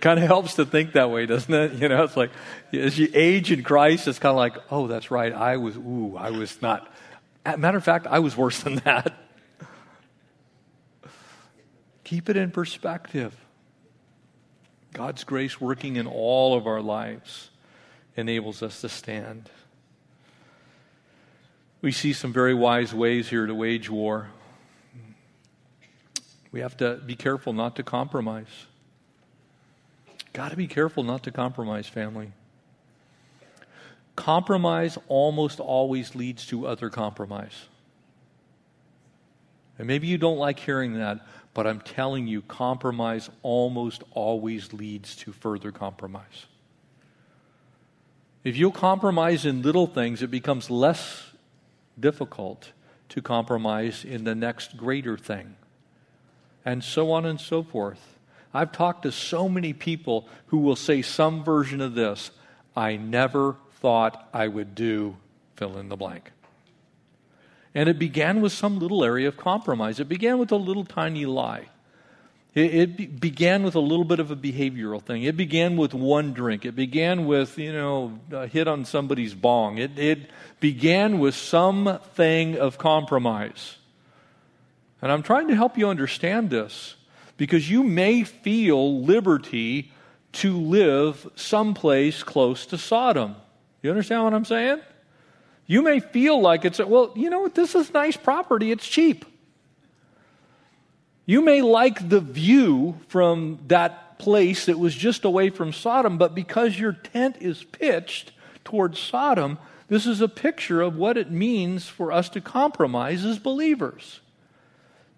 kind 0.00 0.18
of 0.18 0.26
helps 0.26 0.54
to 0.54 0.66
think 0.66 0.92
that 0.92 1.10
way, 1.10 1.26
doesn't 1.26 1.52
it? 1.52 1.72
You 1.74 1.88
know, 1.88 2.02
it's 2.04 2.16
like 2.16 2.30
as 2.72 2.98
you 2.98 3.08
age 3.14 3.52
in 3.52 3.62
Christ, 3.62 4.08
it's 4.08 4.18
kind 4.18 4.32
of 4.32 4.36
like, 4.36 4.56
oh, 4.70 4.88
that's 4.88 5.10
right. 5.10 5.32
I 5.32 5.56
was, 5.56 5.76
ooh, 5.76 6.16
I 6.18 6.30
was 6.30 6.60
not. 6.60 6.91
Matter 7.44 7.78
of 7.78 7.84
fact, 7.84 8.06
I 8.06 8.20
was 8.20 8.36
worse 8.36 8.60
than 8.60 8.76
that. 8.76 9.14
Keep 12.04 12.28
it 12.28 12.36
in 12.36 12.50
perspective. 12.50 13.34
God's 14.92 15.24
grace 15.24 15.60
working 15.60 15.96
in 15.96 16.06
all 16.06 16.56
of 16.56 16.66
our 16.66 16.82
lives 16.82 17.50
enables 18.16 18.62
us 18.62 18.80
to 18.82 18.88
stand. 18.88 19.48
We 21.80 21.90
see 21.90 22.12
some 22.12 22.32
very 22.32 22.54
wise 22.54 22.94
ways 22.94 23.28
here 23.28 23.46
to 23.46 23.54
wage 23.54 23.90
war. 23.90 24.28
We 26.52 26.60
have 26.60 26.76
to 26.76 26.96
be 26.96 27.16
careful 27.16 27.54
not 27.54 27.76
to 27.76 27.82
compromise. 27.82 28.66
Got 30.32 30.50
to 30.50 30.56
be 30.56 30.66
careful 30.66 31.02
not 31.02 31.24
to 31.24 31.32
compromise, 31.32 31.88
family. 31.88 32.32
Compromise 34.16 34.98
almost 35.08 35.60
always 35.60 36.14
leads 36.14 36.46
to 36.46 36.66
other 36.66 36.90
compromise. 36.90 37.68
And 39.78 39.86
maybe 39.86 40.06
you 40.06 40.18
don't 40.18 40.38
like 40.38 40.58
hearing 40.58 40.94
that, 40.94 41.26
but 41.54 41.66
I'm 41.66 41.80
telling 41.80 42.26
you, 42.26 42.42
compromise 42.42 43.30
almost 43.42 44.02
always 44.12 44.72
leads 44.72 45.16
to 45.16 45.32
further 45.32 45.72
compromise. 45.72 46.46
If 48.44 48.56
you'll 48.56 48.72
compromise 48.72 49.46
in 49.46 49.62
little 49.62 49.86
things, 49.86 50.22
it 50.22 50.30
becomes 50.30 50.68
less 50.68 51.30
difficult 51.98 52.72
to 53.10 53.22
compromise 53.22 54.04
in 54.04 54.24
the 54.24 54.34
next 54.34 54.76
greater 54.76 55.16
thing. 55.16 55.56
And 56.64 56.82
so 56.82 57.12
on 57.12 57.24
and 57.24 57.40
so 57.40 57.62
forth. 57.62 58.18
I've 58.54 58.72
talked 58.72 59.02
to 59.04 59.12
so 59.12 59.48
many 59.48 59.72
people 59.72 60.28
who 60.46 60.58
will 60.58 60.76
say 60.76 61.02
some 61.02 61.42
version 61.42 61.80
of 61.80 61.94
this 61.94 62.30
I 62.74 62.96
never 62.96 63.56
thought 63.82 64.28
I 64.32 64.48
would 64.48 64.74
do 64.74 65.16
fill 65.56 65.76
in 65.76 65.88
the 65.88 65.96
blank. 65.96 66.30
And 67.74 67.88
it 67.88 67.98
began 67.98 68.40
with 68.40 68.52
some 68.52 68.78
little 68.78 69.02
area 69.04 69.28
of 69.28 69.36
compromise. 69.36 69.98
It 69.98 70.08
began 70.08 70.38
with 70.38 70.52
a 70.52 70.56
little 70.56 70.84
tiny 70.84 71.26
lie. 71.26 71.66
It, 72.54 72.74
it 72.74 72.96
be, 72.96 73.06
began 73.06 73.62
with 73.62 73.74
a 73.74 73.80
little 73.80 74.04
bit 74.04 74.20
of 74.20 74.30
a 74.30 74.36
behavioral 74.36 75.02
thing. 75.02 75.24
It 75.24 75.36
began 75.36 75.76
with 75.76 75.94
one 75.94 76.32
drink. 76.32 76.64
It 76.64 76.76
began 76.76 77.26
with, 77.26 77.58
you 77.58 77.72
know, 77.72 78.20
a 78.30 78.46
hit 78.46 78.68
on 78.68 78.84
somebody's 78.84 79.34
bong. 79.34 79.78
It, 79.78 79.98
it 79.98 80.30
began 80.60 81.18
with 81.18 81.34
something 81.34 82.58
of 82.58 82.78
compromise. 82.78 83.78
And 85.00 85.10
I'm 85.10 85.22
trying 85.22 85.48
to 85.48 85.56
help 85.56 85.76
you 85.76 85.88
understand 85.88 86.50
this 86.50 86.94
because 87.36 87.68
you 87.68 87.82
may 87.82 88.22
feel 88.22 89.02
liberty 89.02 89.90
to 90.32 90.56
live 90.56 91.28
someplace 91.34 92.22
close 92.22 92.66
to 92.66 92.78
Sodom. 92.78 93.36
You 93.82 93.90
understand 93.90 94.24
what 94.24 94.34
I'm 94.34 94.44
saying? 94.44 94.80
You 95.66 95.82
may 95.82 96.00
feel 96.00 96.40
like 96.40 96.64
it's, 96.64 96.78
well, 96.78 97.12
you 97.16 97.30
know 97.30 97.40
what, 97.40 97.54
this 97.54 97.74
is 97.74 97.92
nice 97.92 98.16
property, 98.16 98.70
it's 98.70 98.86
cheap. 98.86 99.24
You 101.26 101.40
may 101.40 101.62
like 101.62 102.08
the 102.08 102.20
view 102.20 102.98
from 103.08 103.60
that 103.68 104.18
place 104.18 104.66
that 104.66 104.78
was 104.78 104.94
just 104.94 105.24
away 105.24 105.50
from 105.50 105.72
Sodom, 105.72 106.18
but 106.18 106.34
because 106.34 106.78
your 106.78 106.92
tent 106.92 107.36
is 107.40 107.64
pitched 107.64 108.32
towards 108.64 108.98
Sodom, 108.98 109.58
this 109.88 110.06
is 110.06 110.20
a 110.20 110.28
picture 110.28 110.80
of 110.80 110.96
what 110.96 111.16
it 111.16 111.30
means 111.30 111.88
for 111.88 112.12
us 112.12 112.28
to 112.30 112.40
compromise 112.40 113.24
as 113.24 113.38
believers. 113.38 114.20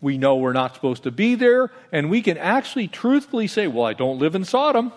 We 0.01 0.19
know 0.19 0.37
we're 0.37 0.53
not 0.53 0.75
supposed 0.75 1.05
to 1.05 1.11
be 1.11 1.35
there, 1.35 1.71
and 1.91 2.11
we 2.11 2.21
can 2.21 2.37
actually 2.37 2.89
truthfully 2.89 3.47
say, 3.47 3.67
Well, 3.67 3.87
I 3.87 3.95
don't 3.95 4.19
live 4.19 4.35
in 4.35 4.45
Sodom. 4.45 4.93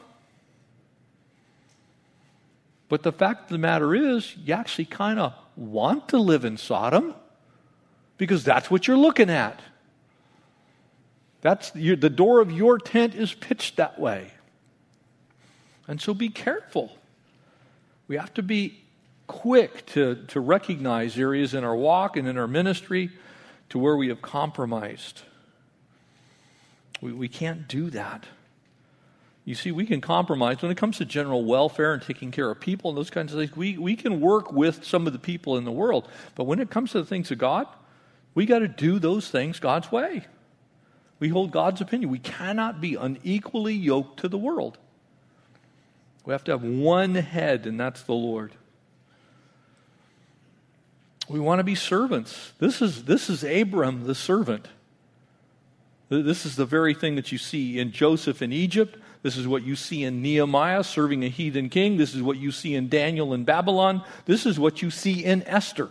But 2.90 3.04
the 3.04 3.12
fact 3.12 3.44
of 3.44 3.50
the 3.50 3.58
matter 3.58 3.94
is, 3.94 4.36
you 4.38 4.54
actually 4.54 4.86
kind 4.86 5.20
of 5.20 5.34
want 5.56 6.10
to 6.10 6.18
live 6.18 6.46
in 6.46 6.58
Sodom 6.58 7.14
because 8.18 8.44
that's 8.44 8.72
what 8.72 8.88
you're 8.88 8.98
looking 8.98 9.30
at. 9.30 9.60
That's 11.42 11.72
the 11.72 11.96
door 11.96 12.40
of 12.40 12.52
your 12.52 12.78
tent 12.78 13.14
is 13.14 13.34
pitched 13.34 13.78
that 13.78 14.00
way. 14.00 14.32
And 15.88 16.02
so 16.02 16.14
be 16.14 16.30
careful. 16.30 16.92
We 18.08 18.18
have 18.18 18.34
to 18.36 18.44
be 18.44 18.84
quick 19.28 19.86
to, 19.88 20.16
to 20.28 20.40
recognize 20.40 21.18
areas 21.18 21.54
in 21.54 21.64
our 21.64 21.76
walk 21.76 22.18
and 22.18 22.28
in 22.28 22.38
our 22.38 22.48
ministry 22.48 23.12
to 23.70 23.80
where 23.80 23.96
we 23.96 24.08
have 24.08 24.22
compromised. 24.22 25.22
We, 27.02 27.12
we 27.12 27.28
can't 27.28 27.68
do 27.68 27.90
that. 27.92 28.26
You 29.48 29.56
see, 29.56 29.72
we 29.72 29.86
can 29.86 30.02
compromise 30.02 30.62
when 30.62 30.72
it 30.72 30.76
comes 30.76 30.98
to 30.98 31.06
general 31.06 31.46
welfare 31.46 31.94
and 31.94 32.02
taking 32.02 32.32
care 32.32 32.52
of 32.52 32.60
people 32.60 32.90
and 32.90 32.98
those 32.98 33.10
kinds 33.10 33.32
of 33.32 33.40
things. 33.40 33.56
We, 33.56 33.78
we 33.78 33.96
can 33.96 34.20
work 34.20 34.52
with 34.52 34.84
some 34.84 35.08
of 35.08 35.14
the 35.14 35.20
people 35.20 35.56
in 35.56 35.64
the 35.64 35.72
world. 35.72 36.10
But 36.36 36.44
when 36.44 36.60
it 36.60 36.70
comes 36.70 36.92
to 36.92 37.00
the 37.00 37.06
things 37.06 37.32
of 37.32 37.38
God, 37.38 37.66
we 38.36 38.46
got 38.46 38.60
to 38.60 38.68
do 38.68 39.00
those 39.00 39.30
things 39.30 39.62
God's 39.62 39.90
way. 39.90 40.26
We 41.20 41.30
hold 41.30 41.52
God's 41.52 41.80
opinion. 41.80 42.10
We 42.10 42.20
cannot 42.20 42.82
be 42.82 42.96
unequally 42.96 43.74
yoked 43.74 44.20
to 44.20 44.28
the 44.28 44.38
world. 44.38 44.78
We 46.26 46.34
have 46.34 46.44
to 46.44 46.52
have 46.52 46.64
one 46.64 47.16
head, 47.16 47.68
and 47.68 47.80
that's 47.80 48.02
the 48.02 48.12
Lord. 48.12 48.52
We 51.30 51.40
want 51.40 51.60
to 51.60 51.64
be 51.64 51.76
servants. 51.76 52.52
This 52.60 52.82
is, 52.82 53.06
this 53.06 53.30
is 53.30 53.46
Abram, 53.46 54.08
the 54.08 54.16
servant. 54.16 54.68
This 56.10 56.46
is 56.46 56.58
the 56.58 56.66
very 56.66 56.94
thing 56.94 57.16
that 57.16 57.32
you 57.32 57.38
see 57.38 57.80
in 57.80 57.94
Joseph 57.94 58.42
in 58.42 58.52
Egypt. 58.52 58.98
This 59.28 59.36
is 59.36 59.46
what 59.46 59.64
you 59.64 59.76
see 59.76 60.06
in 60.06 60.22
Nehemiah 60.22 60.86
serving 60.86 61.26
a 61.26 61.28
heathen 61.28 61.68
king. 61.68 61.98
This 61.98 62.16
is 62.16 62.22
what 62.22 62.38
you 62.38 62.50
see 62.50 62.76
in 62.76 62.88
Daniel 62.88 63.34
in 63.34 63.44
Babylon. 63.44 64.06
This 64.24 64.46
is 64.46 64.58
what 64.58 64.82
you 64.82 64.90
see 64.90 65.22
in 65.22 65.44
Esther. 65.44 65.90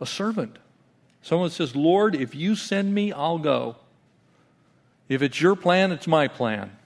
A 0.00 0.06
servant. 0.06 0.58
Someone 1.22 1.50
says, 1.50 1.76
Lord, 1.76 2.16
if 2.16 2.34
you 2.34 2.56
send 2.56 2.92
me, 2.92 3.12
I'll 3.12 3.38
go. 3.38 3.76
If 5.08 5.22
it's 5.22 5.40
your 5.40 5.54
plan, 5.54 5.92
it's 5.92 6.08
my 6.08 6.26
plan. 6.26 6.76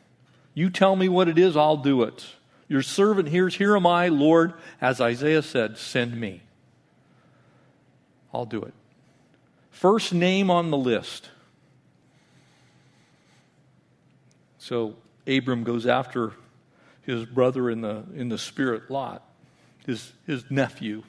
You 0.52 0.68
tell 0.68 0.94
me 0.94 1.08
what 1.08 1.26
it 1.26 1.38
is, 1.38 1.56
I'll 1.56 1.78
do 1.78 2.02
it. 2.02 2.26
Your 2.68 2.82
servant 2.82 3.30
hears, 3.30 3.54
Here 3.54 3.74
am 3.74 3.86
I, 3.86 4.08
Lord, 4.08 4.52
as 4.82 5.00
Isaiah 5.00 5.40
said, 5.40 5.78
send 5.78 6.20
me. 6.20 6.42
I'll 8.34 8.44
do 8.44 8.60
it. 8.60 8.74
First 9.70 10.12
name 10.12 10.50
on 10.50 10.70
the 10.70 10.76
list. 10.76 11.30
So 14.70 14.94
Abram 15.26 15.64
goes 15.64 15.84
after 15.84 16.32
his 17.02 17.26
brother 17.26 17.70
in 17.70 17.80
the, 17.80 18.04
in 18.14 18.28
the 18.28 18.38
spirit, 18.38 18.88
Lot, 18.88 19.20
his, 19.84 20.12
his 20.28 20.48
nephew. 20.48 21.02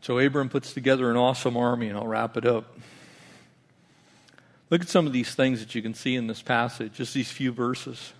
So 0.00 0.18
Abram 0.18 0.48
puts 0.48 0.72
together 0.72 1.10
an 1.10 1.18
awesome 1.18 1.54
army, 1.54 1.88
and 1.88 1.98
I'll 1.98 2.06
wrap 2.06 2.38
it 2.38 2.46
up. 2.46 2.78
Look 4.70 4.80
at 4.80 4.88
some 4.88 5.06
of 5.06 5.12
these 5.12 5.34
things 5.34 5.60
that 5.60 5.74
you 5.74 5.82
can 5.82 5.92
see 5.92 6.14
in 6.14 6.28
this 6.28 6.40
passage, 6.40 6.94
just 6.94 7.12
these 7.12 7.30
few 7.30 7.52
verses. 7.52 8.14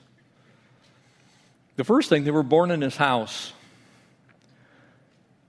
The 1.76 1.84
first 1.84 2.10
thing, 2.10 2.24
they 2.24 2.30
were 2.30 2.42
born 2.42 2.70
in 2.70 2.82
his 2.82 2.96
house. 2.96 3.54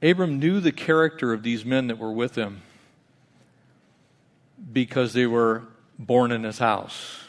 Abram 0.01 0.39
knew 0.39 0.61
the 0.61 0.71
character 0.71 1.33
of 1.33 1.43
these 1.43 1.65
men 1.65 1.87
that 1.87 1.97
were 1.97 2.13
with 2.13 2.35
him 2.35 2.61
because 4.71 5.11
they 5.11 5.25
were 5.25 5.63
born 5.99 6.31
in 6.31 6.43
his 6.43 6.59
house. 6.59 7.23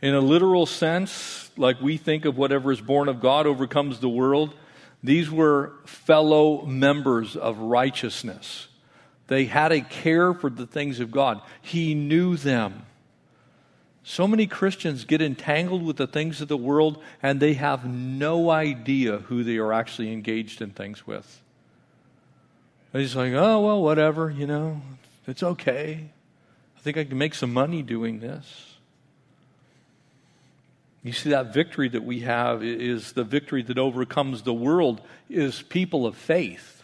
In 0.00 0.14
a 0.14 0.20
literal 0.20 0.66
sense, 0.66 1.50
like 1.56 1.80
we 1.80 1.96
think 1.96 2.24
of 2.24 2.36
whatever 2.36 2.70
is 2.70 2.80
born 2.80 3.08
of 3.08 3.20
God 3.20 3.46
overcomes 3.46 3.98
the 3.98 4.08
world, 4.08 4.54
these 5.02 5.30
were 5.30 5.72
fellow 5.86 6.64
members 6.64 7.36
of 7.36 7.58
righteousness. 7.58 8.68
They 9.26 9.44
had 9.44 9.72
a 9.72 9.80
care 9.80 10.32
for 10.34 10.50
the 10.50 10.66
things 10.66 11.00
of 11.00 11.10
God. 11.10 11.40
He 11.60 11.94
knew 11.94 12.36
them. 12.36 12.86
So 14.02 14.26
many 14.26 14.46
Christians 14.46 15.04
get 15.04 15.20
entangled 15.20 15.84
with 15.84 15.96
the 15.96 16.06
things 16.06 16.40
of 16.40 16.48
the 16.48 16.56
world 16.56 17.02
and 17.22 17.38
they 17.38 17.54
have 17.54 17.84
no 17.84 18.50
idea 18.50 19.18
who 19.18 19.44
they 19.44 19.58
are 19.58 19.72
actually 19.72 20.12
engaged 20.12 20.62
in 20.62 20.70
things 20.70 21.06
with. 21.06 21.42
They're 22.90 23.02
just 23.02 23.16
like, 23.16 23.34
oh, 23.34 23.60
well, 23.60 23.82
whatever, 23.82 24.30
you 24.30 24.46
know, 24.46 24.80
it's 25.26 25.42
okay. 25.42 26.08
Think 26.88 26.96
I 26.96 27.04
can 27.04 27.18
make 27.18 27.34
some 27.34 27.52
money 27.52 27.82
doing 27.82 28.20
this. 28.20 28.76
You 31.02 31.12
see, 31.12 31.28
that 31.28 31.52
victory 31.52 31.86
that 31.90 32.02
we 32.02 32.20
have 32.20 32.64
is 32.64 33.12
the 33.12 33.24
victory 33.24 33.62
that 33.64 33.76
overcomes 33.76 34.40
the 34.40 34.54
world, 34.54 35.02
is 35.28 35.60
people 35.60 36.06
of 36.06 36.16
faith. 36.16 36.82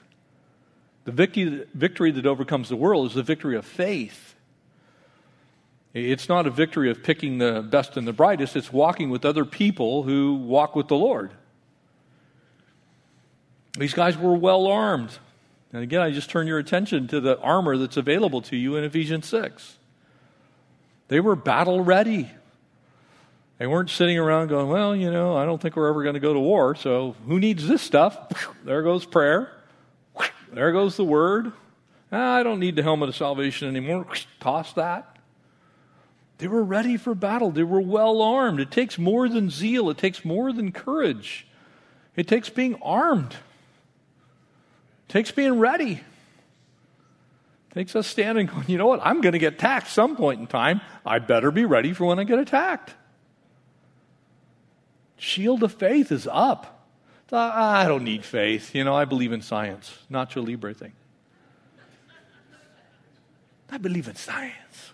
The 1.07 1.12
victory 1.12 2.11
that 2.11 2.26
overcomes 2.26 2.68
the 2.68 2.76
world 2.76 3.07
is 3.07 3.14
the 3.14 3.22
victory 3.22 3.57
of 3.57 3.64
faith. 3.64 4.34
It's 5.94 6.28
not 6.28 6.46
a 6.46 6.50
victory 6.50 6.90
of 6.90 7.02
picking 7.02 7.38
the 7.38 7.62
best 7.62 7.96
and 7.96 8.07
the 8.07 8.12
brightest, 8.12 8.57
it's 8.57 8.70
walking 8.70 9.09
with 9.09 9.24
other 9.24 9.46
people 9.46 10.02
who 10.02 10.34
walk 10.34 10.76
with 10.76 10.88
the 10.88 10.96
Lord. 10.96 11.30
These 13.78 13.94
guys 13.94 14.18
were 14.18 14.34
well 14.34 14.66
armed. 14.66 15.16
And 15.72 15.82
again, 15.82 16.02
I 16.02 16.11
just 16.11 16.28
turn 16.28 16.46
your 16.46 16.59
attention 16.59 17.09
to 17.09 17.22
the 17.22 17.40
armor 17.40 17.78
that's 17.78 17.96
available 17.96 18.42
to 18.42 18.57
you 18.59 18.76
in 18.76 18.84
Ephesians 18.84 19.26
6. 19.28 19.78
They 21.09 21.20
were 21.20 21.36
battle 21.36 21.82
ready. 21.82 22.30
They 23.59 23.66
weren't 23.66 23.90
sitting 23.90 24.18
around 24.18 24.48
going, 24.48 24.68
well, 24.68 24.96
you 24.96 25.11
know, 25.11 25.36
I 25.36 25.44
don't 25.44 25.61
think 25.61 25.76
we're 25.76 25.88
ever 25.88 26.02
going 26.02 26.14
to 26.14 26.20
go 26.20 26.32
to 26.32 26.40
war, 26.40 26.74
so 26.74 27.14
who 27.26 27.38
needs 27.38 27.66
this 27.66 27.82
stuff? 27.82 28.18
There 28.64 28.82
goes 28.82 29.05
prayer. 29.05 29.52
There 30.52 30.72
goes 30.72 30.96
the 30.96 31.05
word. 31.05 31.52
Ah, 32.11 32.36
I 32.36 32.42
don't 32.42 32.61
need 32.61 32.76
the 32.76 32.82
helmet 32.82 33.09
of 33.09 33.16
salvation 33.16 33.68
anymore. 33.68 34.07
Toss 34.40 34.72
that. 34.74 35.16
They 36.38 36.48
were 36.48 36.64
ready 36.64 36.96
for 36.96 37.14
battle. 37.14 37.50
They 37.50 37.62
were 37.62 37.80
well 37.80 38.22
armed. 38.22 38.61
It 38.61 38.70
takes 38.70 38.98
more 38.98 39.28
than 39.28 39.50
zeal, 39.50 39.90
it 39.90 39.98
takes 39.98 40.24
more 40.24 40.52
than 40.52 40.72
courage. 40.72 41.46
It 42.16 42.28
takes 42.28 42.48
being 42.48 42.76
armed, 42.82 43.32
it 43.32 45.12
takes 45.12 45.30
being 45.30 45.59
ready. 45.59 46.00
It 47.75 47.81
takes 47.81 47.97
us 47.97 48.07
standing 48.07 48.47
going, 48.47 48.68
you 48.68 48.79
know 48.79 48.87
what? 48.87 49.01
I'm 49.03 49.20
going 49.20 49.33
to 49.33 49.39
get 49.39 49.55
attacked 49.55 49.89
some 49.89 50.16
point 50.16 50.41
in 50.41 50.47
time. 50.47 50.81
I 51.05 51.18
better 51.18 51.51
be 51.51 51.64
ready 51.64 51.93
for 51.93 52.05
when 52.05 52.20
I 52.20 52.25
get 52.25 52.39
attacked. 52.39 52.95
Shield 55.16 55.64
of 55.64 55.72
faith 55.72 56.12
is 56.12 56.29
up. 56.31 56.89
Ah, 57.33 57.81
I 57.81 57.89
don't 57.89 58.05
need 58.05 58.25
faith. 58.25 58.77
You 58.77 58.85
know, 58.85 58.95
I 58.95 59.07
believe 59.07 59.33
in 59.33 59.43
science. 59.43 59.99
Nacho 60.09 60.47
Libre 60.47 60.72
thing. 60.72 60.93
I 63.72 63.79
believe 63.79 64.07
in 64.07 64.14
science. 64.14 64.93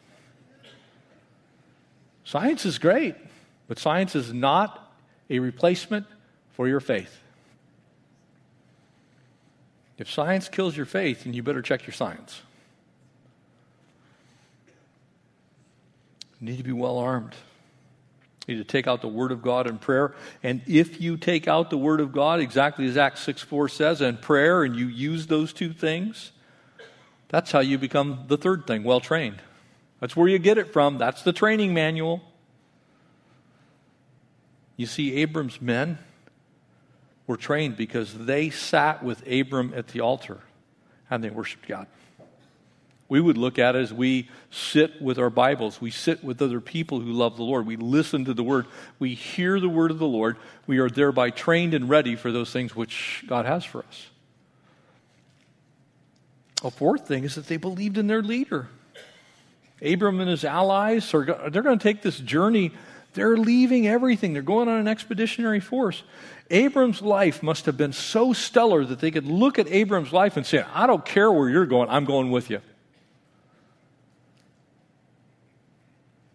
Science 2.25 2.65
is 2.65 2.79
great, 2.79 3.15
but 3.69 3.79
science 3.79 4.15
is 4.15 4.33
not 4.33 4.95
a 5.29 5.39
replacement 5.39 6.07
for 6.53 6.67
your 6.67 6.81
faith. 6.81 7.19
If 9.99 10.11
science 10.11 10.49
kills 10.49 10.77
your 10.77 10.87
faith, 10.87 11.25
then 11.25 11.35
you 11.35 11.43
better 11.43 11.61
check 11.61 11.87
your 11.87 11.93
science. 11.93 12.41
You 16.41 16.47
need 16.47 16.57
to 16.57 16.63
be 16.63 16.73
well 16.73 16.99
armed. 16.99 17.35
You 18.47 18.57
need 18.57 18.67
to 18.67 18.73
take 18.73 18.87
out 18.87 19.03
the 19.03 19.09
Word 19.09 19.31
of 19.31 19.43
God 19.43 19.67
in 19.67 19.79
prayer. 19.79 20.15
And 20.43 20.63
if 20.67 21.01
you 21.01 21.17
take 21.17 21.47
out 21.47 21.71
the 21.71 21.79
Word 21.79 22.01
of 22.01 22.13
God, 22.13 22.41
exactly 22.41 22.87
as 22.87 22.97
Acts 22.97 23.21
6 23.21 23.43
4 23.43 23.69
says, 23.69 24.01
and 24.01 24.21
prayer, 24.21 24.63
and 24.63 24.75
you 24.75 24.87
use 24.87 25.27
those 25.27 25.53
two 25.53 25.73
things, 25.73 26.33
that's 27.29 27.53
how 27.53 27.61
you 27.61 27.79
become 27.79 28.25
the 28.29 28.39
third 28.39 28.67
thing, 28.67 28.83
well 28.83 29.01
trained. 29.01 29.41
That's 30.01 30.17
where 30.17 30.29
you 30.29 30.39
get 30.39 30.57
it 30.57 30.73
from. 30.73 30.99
That's 30.99 31.23
the 31.23 31.33
training 31.33 31.75
manual. 31.75 32.23
You 34.77 34.87
see, 34.87 35.17
Abram's 35.17 35.61
men 35.61 35.99
were 37.27 37.37
trained 37.37 37.77
because 37.77 38.17
they 38.17 38.49
sat 38.49 39.05
with 39.05 39.23
Abram 39.31 39.75
at 39.77 39.89
the 39.89 40.01
altar 40.01 40.41
and 41.11 41.23
they 41.23 41.29
worshiped 41.29 41.69
God 41.69 41.87
we 43.11 43.21
would 43.21 43.37
look 43.37 43.59
at 43.59 43.75
it 43.75 43.81
as 43.81 43.93
we 43.93 44.29
sit 44.51 45.03
with 45.03 45.19
our 45.19 45.31
Bibles. 45.31 45.81
We 45.81 45.91
sit 45.91 46.23
with 46.23 46.41
other 46.41 46.61
people 46.61 47.01
who 47.01 47.13
love 47.13 47.37
the 47.37 47.43
Lord. 47.43 47.67
We 47.67 47.75
listen 47.77 48.25
to 48.27 48.35
the 48.35 48.45
Word. 48.45 48.67
We 49.01 49.15
hear 49.15 49.59
the 49.59 49.69
Word 49.69 49.91
of 49.91 49.99
the 49.99 50.07
Lord. 50.07 50.37
We 50.69 50.79
are 50.79 50.89
thereby 50.89 51.31
trained 51.31 51.75
and 51.75 51.91
ready 51.91 52.15
for 52.15 52.31
those 52.31 52.53
things 52.53 52.75
which 52.75 53.25
God 53.27 53.47
has 53.47 53.65
for 53.65 53.81
us. 53.81 54.07
A 56.63 56.71
fourth 56.71 57.09
thing 57.09 57.25
is 57.25 57.35
that 57.35 57.49
they 57.49 57.57
believed 57.57 57.99
in 57.99 58.07
their 58.07 58.23
leader. 58.23 58.69
Abram 59.83 60.21
and 60.21 60.31
his 60.31 60.45
allies 60.45 61.13
are 61.13 61.25
they're 61.51 61.63
going 61.63 61.79
to 61.79 61.83
take 61.83 62.03
this 62.03 62.19
journey. 62.19 62.71
They're 63.15 63.37
leaving 63.37 63.89
everything. 63.89 64.35
They're 64.35 64.43
going 64.43 64.69
on 64.69 64.79
an 64.79 64.87
expeditionary 64.87 65.59
force. 65.59 66.05
Abram's 66.49 67.03
life 67.03 67.43
must 67.43 67.67
have 67.67 67.77
been 67.77 67.93
so 67.93 68.33
stellar 68.33 68.85
that 68.85 69.01
they 69.01 69.11
could 69.11 69.27
look 69.27 69.59
at 69.59 69.67
Abram's 69.67 70.13
life 70.13 70.37
and 70.37 70.47
say, 70.47 70.65
I 70.75 70.87
don't 70.87 71.05
care 71.05 71.33
where 71.33 71.49
you're 71.49 71.67
going, 71.67 71.89
I'm 71.89 72.05
going 72.05 72.31
with 72.31 72.51
you. 72.51 72.61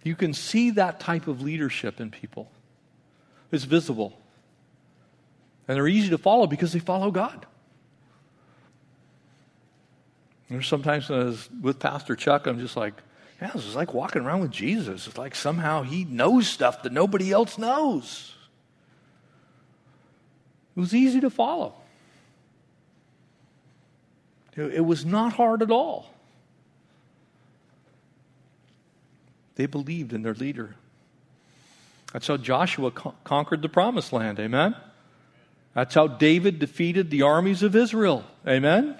You 0.05 0.15
can 0.15 0.33
see 0.33 0.69
that 0.71 0.99
type 0.99 1.27
of 1.27 1.41
leadership 1.41 1.99
in 1.99 2.11
people. 2.11 2.49
It's 3.51 3.63
visible. 3.63 4.17
And 5.67 5.75
they're 5.75 5.87
easy 5.87 6.11
to 6.11 6.19
follow 6.19 6.45
because 6.45 6.71
they 6.73 6.79
follow 6.79 7.09
God. 7.09 7.47
There's 10.47 10.67
sometimes 10.67 11.09
with 11.09 11.79
Pastor 11.79 12.15
Chuck, 12.15 12.45
I'm 12.45 12.59
just 12.59 12.77
like, 12.77 12.93
yeah, 13.41 13.49
this 13.51 13.65
is 13.65 13.75
like 13.75 13.95
walking 13.95 14.21
around 14.21 14.41
with 14.41 14.51
Jesus. 14.51 15.07
It's 15.07 15.17
like 15.17 15.33
somehow 15.33 15.81
he 15.81 16.05
knows 16.05 16.47
stuff 16.47 16.83
that 16.83 16.93
nobody 16.93 17.31
else 17.31 17.57
knows. 17.57 18.35
It 20.77 20.79
was 20.79 20.93
easy 20.93 21.19
to 21.21 21.31
follow. 21.31 21.73
It 24.55 24.85
was 24.85 25.03
not 25.03 25.33
hard 25.33 25.63
at 25.63 25.71
all. 25.71 26.11
They 29.55 29.65
believed 29.65 30.13
in 30.13 30.21
their 30.21 30.33
leader. 30.33 30.75
That's 32.13 32.27
how 32.27 32.37
Joshua 32.37 32.91
co- 32.91 33.15
conquered 33.23 33.61
the 33.61 33.69
promised 33.69 34.13
land. 34.13 34.39
Amen? 34.39 34.75
That's 35.73 35.93
how 35.93 36.07
David 36.07 36.59
defeated 36.59 37.09
the 37.09 37.23
armies 37.23 37.63
of 37.63 37.75
Israel. 37.75 38.23
Amen? 38.47 38.97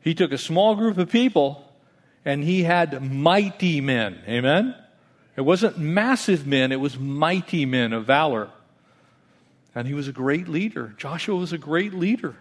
He 0.00 0.14
took 0.14 0.32
a 0.32 0.38
small 0.38 0.74
group 0.74 0.98
of 0.98 1.10
people 1.10 1.66
and 2.24 2.44
he 2.44 2.64
had 2.64 3.02
mighty 3.02 3.80
men. 3.80 4.18
Amen? 4.28 4.74
It 5.36 5.42
wasn't 5.42 5.78
massive 5.78 6.46
men, 6.46 6.72
it 6.72 6.80
was 6.80 6.98
mighty 6.98 7.64
men 7.64 7.92
of 7.92 8.04
valor. 8.04 8.50
And 9.74 9.88
he 9.88 9.94
was 9.94 10.06
a 10.08 10.12
great 10.12 10.48
leader. 10.48 10.94
Joshua 10.98 11.36
was 11.36 11.52
a 11.54 11.58
great 11.58 11.94
leader. 11.94 12.36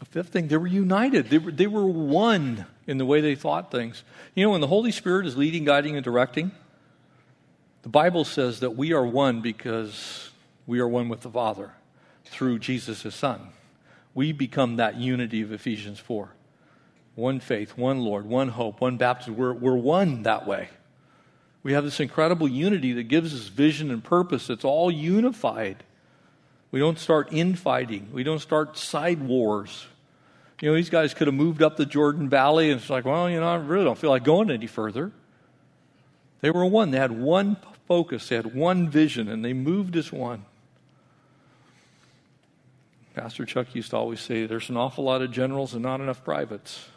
The 0.00 0.04
fifth 0.06 0.30
thing, 0.30 0.48
they 0.48 0.56
were 0.56 0.66
united. 0.66 1.30
They 1.30 1.38
were, 1.38 1.52
they 1.52 1.68
were 1.68 1.86
one 1.86 2.66
in 2.86 2.98
the 2.98 3.06
way 3.06 3.20
they 3.20 3.34
thought 3.34 3.70
things. 3.70 4.02
You 4.34 4.44
know, 4.44 4.50
when 4.50 4.60
the 4.60 4.66
Holy 4.66 4.92
Spirit 4.92 5.26
is 5.26 5.36
leading, 5.36 5.64
guiding, 5.64 5.96
and 5.96 6.04
directing, 6.04 6.52
the 7.82 7.88
Bible 7.88 8.24
says 8.24 8.60
that 8.60 8.76
we 8.76 8.92
are 8.92 9.04
one 9.04 9.40
because 9.40 10.30
we 10.66 10.80
are 10.80 10.88
one 10.88 11.08
with 11.08 11.20
the 11.20 11.30
Father 11.30 11.72
through 12.24 12.58
Jesus, 12.58 13.02
his 13.02 13.14
Son. 13.14 13.40
We 14.14 14.32
become 14.32 14.76
that 14.76 14.96
unity 14.96 15.42
of 15.42 15.52
Ephesians 15.52 15.98
4. 15.98 16.30
One 17.14 17.40
faith, 17.40 17.76
one 17.76 18.00
Lord, 18.00 18.26
one 18.26 18.48
hope, 18.48 18.80
one 18.80 18.96
baptism. 18.96 19.36
We're, 19.36 19.52
we're 19.52 19.76
one 19.76 20.22
that 20.22 20.46
way. 20.46 20.68
We 21.62 21.72
have 21.72 21.84
this 21.84 22.00
incredible 22.00 22.48
unity 22.48 22.92
that 22.94 23.04
gives 23.04 23.34
us 23.34 23.48
vision 23.48 23.90
and 23.90 24.02
purpose. 24.02 24.50
It's 24.50 24.64
all 24.64 24.90
unified. 24.90 25.82
We 26.70 26.80
don't 26.80 26.98
start 26.98 27.28
infighting. 27.32 28.08
We 28.12 28.24
don't 28.24 28.40
start 28.40 28.76
side 28.76 29.22
wars. 29.22 29.86
You 30.60 30.70
know, 30.70 30.76
these 30.76 30.90
guys 30.90 31.14
could 31.14 31.26
have 31.26 31.34
moved 31.34 31.62
up 31.62 31.76
the 31.76 31.86
Jordan 31.86 32.28
Valley 32.28 32.70
and 32.70 32.80
it's 32.80 32.90
like, 32.90 33.04
well, 33.04 33.28
you 33.28 33.40
know, 33.40 33.48
I 33.48 33.56
really 33.56 33.84
don't 33.84 33.98
feel 33.98 34.10
like 34.10 34.24
going 34.24 34.50
any 34.50 34.66
further. 34.66 35.12
They 36.40 36.50
were 36.50 36.64
one. 36.64 36.90
They 36.90 36.98
had 36.98 37.12
one 37.12 37.56
focus, 37.88 38.28
they 38.28 38.36
had 38.36 38.54
one 38.54 38.88
vision, 38.88 39.28
and 39.28 39.44
they 39.44 39.52
moved 39.52 39.96
as 39.96 40.12
one. 40.12 40.44
Pastor 43.14 43.44
Chuck 43.44 43.74
used 43.74 43.90
to 43.90 43.96
always 43.96 44.20
say 44.20 44.46
there's 44.46 44.70
an 44.70 44.76
awful 44.76 45.04
lot 45.04 45.22
of 45.22 45.30
generals 45.30 45.74
and 45.74 45.82
not 45.82 46.00
enough 46.00 46.24
privates. 46.24 46.88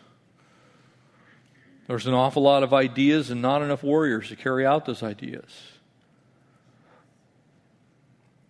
There's 1.87 2.07
an 2.07 2.13
awful 2.13 2.43
lot 2.43 2.63
of 2.63 2.73
ideas 2.73 3.29
and 3.29 3.41
not 3.41 3.61
enough 3.61 3.83
warriors 3.83 4.29
to 4.29 4.35
carry 4.35 4.65
out 4.65 4.85
those 4.85 5.03
ideas. 5.03 5.45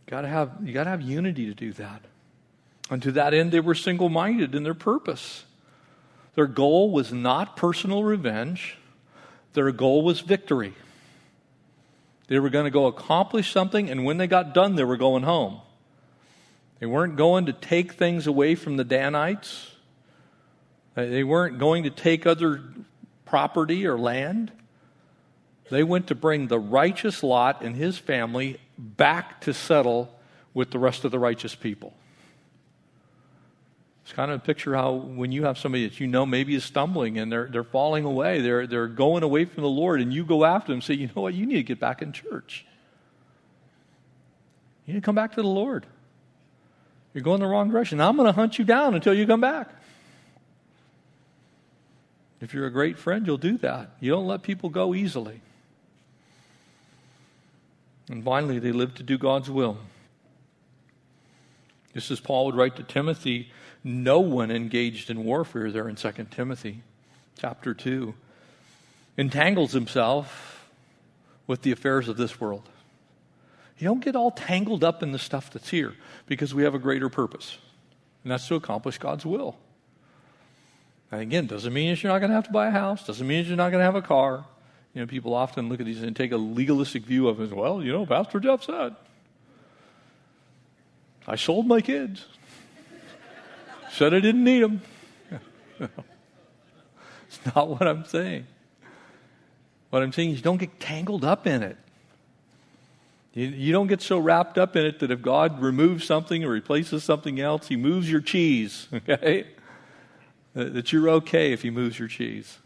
Gotta 0.08 0.28
have, 0.28 0.51
you 0.64 0.74
got 0.74 0.86
to 0.86 0.89
have 0.89 1.01
unity 1.01 1.45
to 1.47 1.53
do 1.53 1.74
that. 1.74 2.01
And 2.89 3.01
to 3.03 3.11
that 3.13 3.33
end, 3.33 3.51
they 3.51 3.59
were 3.59 3.75
single 3.75 4.09
minded 4.09 4.55
in 4.55 4.63
their 4.63 4.73
purpose. 4.73 5.43
Their 6.35 6.47
goal 6.47 6.91
was 6.91 7.11
not 7.11 7.57
personal 7.57 8.03
revenge, 8.03 8.77
their 9.53 9.71
goal 9.71 10.03
was 10.03 10.21
victory. 10.21 10.73
They 12.27 12.39
were 12.39 12.49
going 12.49 12.65
to 12.65 12.71
go 12.71 12.88
accomplish 12.88 13.51
something, 13.51 13.89
and 13.89 14.03
when 14.03 14.17
they 14.17 14.27
got 14.27 14.53
done, 14.53 14.75
they 14.75 14.83
were 14.83 14.97
going 14.97 15.23
home. 15.23 15.61
They 16.79 16.85
weren't 16.85 17.15
going 17.15 17.45
to 17.45 17.53
take 17.53 17.93
things 17.93 18.27
away 18.27 18.55
from 18.55 18.77
the 18.77 18.83
Danites. 18.83 19.71
They 20.93 21.23
weren't 21.23 21.57
going 21.57 21.83
to 21.83 21.89
take 21.89 22.27
other 22.27 22.61
property 23.25 23.88
or 23.88 23.97
land. 23.97 24.51
They 25.69 25.83
went 25.83 26.07
to 26.07 26.15
bring 26.15 26.47
the 26.47 26.59
righteous 26.59 27.23
Lot 27.23 27.61
and 27.61 27.75
his 27.75 27.97
family 27.97 28.59
back 28.77 29.41
to 29.41 29.53
settle 29.53 30.13
with 30.53 30.71
the 30.71 30.79
rest 30.79 31.05
of 31.05 31.11
the 31.11 31.19
righteous 31.19 31.55
people. 31.55 31.93
It's 34.08 34.14
kind 34.14 34.32
of 34.32 34.39
a 34.41 34.41
picture 34.41 34.74
how 34.74 34.93
when 34.93 35.34
you 35.34 35.43
have 35.43 35.58
somebody 35.58 35.86
that 35.86 35.99
you 35.99 36.08
know 36.08 36.26
maybe 36.26 36.55
is 36.55 36.64
stumbling 36.64 37.18
and 37.18 37.30
they're, 37.30 37.49
they're 37.51 37.66
falling 37.66 38.05
away, 38.05 38.39
they're, 38.39 38.66
they're 38.66 38.88
going 38.88 39.22
away 39.22 39.43
from 39.43 39.64
the 39.64 39.70
Lord, 39.70 39.99
and 39.99 40.14
you 40.14 40.24
go 40.24 40.45
after 40.45 40.68
them 40.68 40.76
and 40.76 40.84
say, 40.86 40.93
you 40.93 41.10
know 41.14 41.24
what, 41.24 41.34
you 41.34 41.45
need 41.45 41.55
to 41.55 41.64
get 41.64 41.78
back 41.78 42.01
in 42.01 42.14
church. 42.14 42.66
You 44.86 44.93
need 44.93 45.01
to 45.01 45.05
come 45.05 45.16
back 45.16 45.36
to 45.36 45.41
the 45.41 45.47
Lord. 45.49 45.86
You're 47.14 47.22
going 47.22 47.41
the 47.41 47.47
wrong 47.47 47.70
direction. 47.70 47.99
I'm 47.99 48.16
going 48.16 48.28
to 48.28 48.32
hunt 48.32 48.58
you 48.58 48.64
down 48.64 48.95
until 48.95 49.14
you 49.14 49.28
come 49.28 49.41
back. 49.41 49.68
If 52.39 52.53
you're 52.53 52.68
a 52.68 52.72
great 52.72 52.97
friend, 52.97 53.28
you'll 53.28 53.38
do 53.38 53.58
that. 53.58 53.97
You 53.99 54.12
don't 54.12 54.26
let 54.26 54.41
people 54.41 54.70
go 54.70 54.95
easily. 54.95 55.41
And 58.10 58.24
finally, 58.24 58.60
they 58.60 58.72
live 58.72 58.95
to 58.95 59.03
do 59.03 59.18
God's 59.18 59.51
will. 59.51 59.78
This 61.93 62.10
is 62.10 62.22
Paul 62.22 62.45
would 62.45 62.55
write 62.55 62.78
to 62.78 62.84
Timothy, 62.84 63.51
no 63.88 64.19
one 64.19 64.51
engaged 64.51 65.09
in 65.09 65.23
warfare 65.23 65.71
there 65.71 65.88
in 65.88 65.95
2 65.95 66.11
Timothy 66.29 66.83
chapter 67.39 67.73
2 67.73 68.13
entangles 69.15 69.71
himself 69.71 70.69
with 71.47 71.61
the 71.61 71.71
affairs 71.71 72.09
of 72.09 72.17
this 72.17 72.39
world. 72.41 72.67
You 73.77 73.88
don't 73.88 74.03
get 74.03 74.15
all 74.15 74.31
tangled 74.31 74.83
up 74.83 75.01
in 75.03 75.13
the 75.13 75.19
stuff 75.19 75.51
that's 75.51 75.69
here 75.69 75.95
because 76.25 76.53
we 76.53 76.63
have 76.63 76.75
a 76.75 76.79
greater 76.79 77.07
purpose, 77.07 77.57
and 78.23 78.31
that's 78.31 78.47
to 78.49 78.55
accomplish 78.55 78.97
God's 78.97 79.25
will. 79.25 79.55
And 81.09 81.21
again, 81.21 81.47
doesn't 81.47 81.71
mean 81.71 81.91
that 81.91 82.03
you're 82.03 82.11
not 82.11 82.19
going 82.19 82.31
to 82.31 82.35
have 82.35 82.47
to 82.47 82.51
buy 82.51 82.67
a 82.67 82.71
house, 82.71 83.07
doesn't 83.07 83.25
mean 83.25 83.43
that 83.43 83.47
you're 83.47 83.55
not 83.55 83.69
going 83.69 83.79
to 83.79 83.85
have 83.85 83.95
a 83.95 84.01
car. 84.01 84.43
You 84.93 85.01
know, 85.01 85.07
people 85.07 85.33
often 85.33 85.69
look 85.69 85.79
at 85.79 85.85
these 85.85 86.01
and 86.01 86.15
take 86.15 86.33
a 86.33 86.38
legalistic 86.38 87.05
view 87.05 87.29
of 87.29 87.39
it. 87.39 87.55
Well, 87.55 87.81
you 87.81 87.93
know, 87.93 88.05
Pastor 88.05 88.39
Jeff 88.41 88.63
said, 88.63 88.95
I 91.25 91.35
sold 91.35 91.67
my 91.67 91.79
kids. 91.79 92.25
Said 93.91 94.13
I 94.13 94.19
didn't 94.19 94.43
need 94.43 94.63
them. 94.63 94.81
it's 95.79 97.55
not 97.55 97.67
what 97.67 97.88
I'm 97.88 98.05
saying. 98.05 98.47
What 99.89 100.03
I'm 100.03 100.11
saying 100.11 100.31
is 100.31 100.41
don't 100.41 100.57
get 100.57 100.79
tangled 100.79 101.23
up 101.23 101.47
in 101.47 101.63
it. 101.63 101.77
You, 103.33 103.71
don't 103.71 103.85
get 103.85 104.01
so 104.01 104.17
wrapped 104.17 104.57
up 104.57 104.75
in 104.75 104.83
it 104.83 104.97
that 104.97 105.11
if 105.11 105.21
God 105.21 105.61
removes 105.61 106.05
something 106.05 106.43
or 106.43 106.49
replaces 106.49 107.03
something 107.03 107.39
else, 107.39 107.67
He 107.67 107.75
moves 107.75 108.09
your 108.09 108.19
cheese, 108.19 108.88
okay? 108.93 109.45
That 110.55 110.91
you're 110.91 111.07
okay 111.09 111.53
if 111.53 111.61
He 111.61 111.69
moves 111.69 111.99
your 111.99 112.07
cheese. 112.07 112.57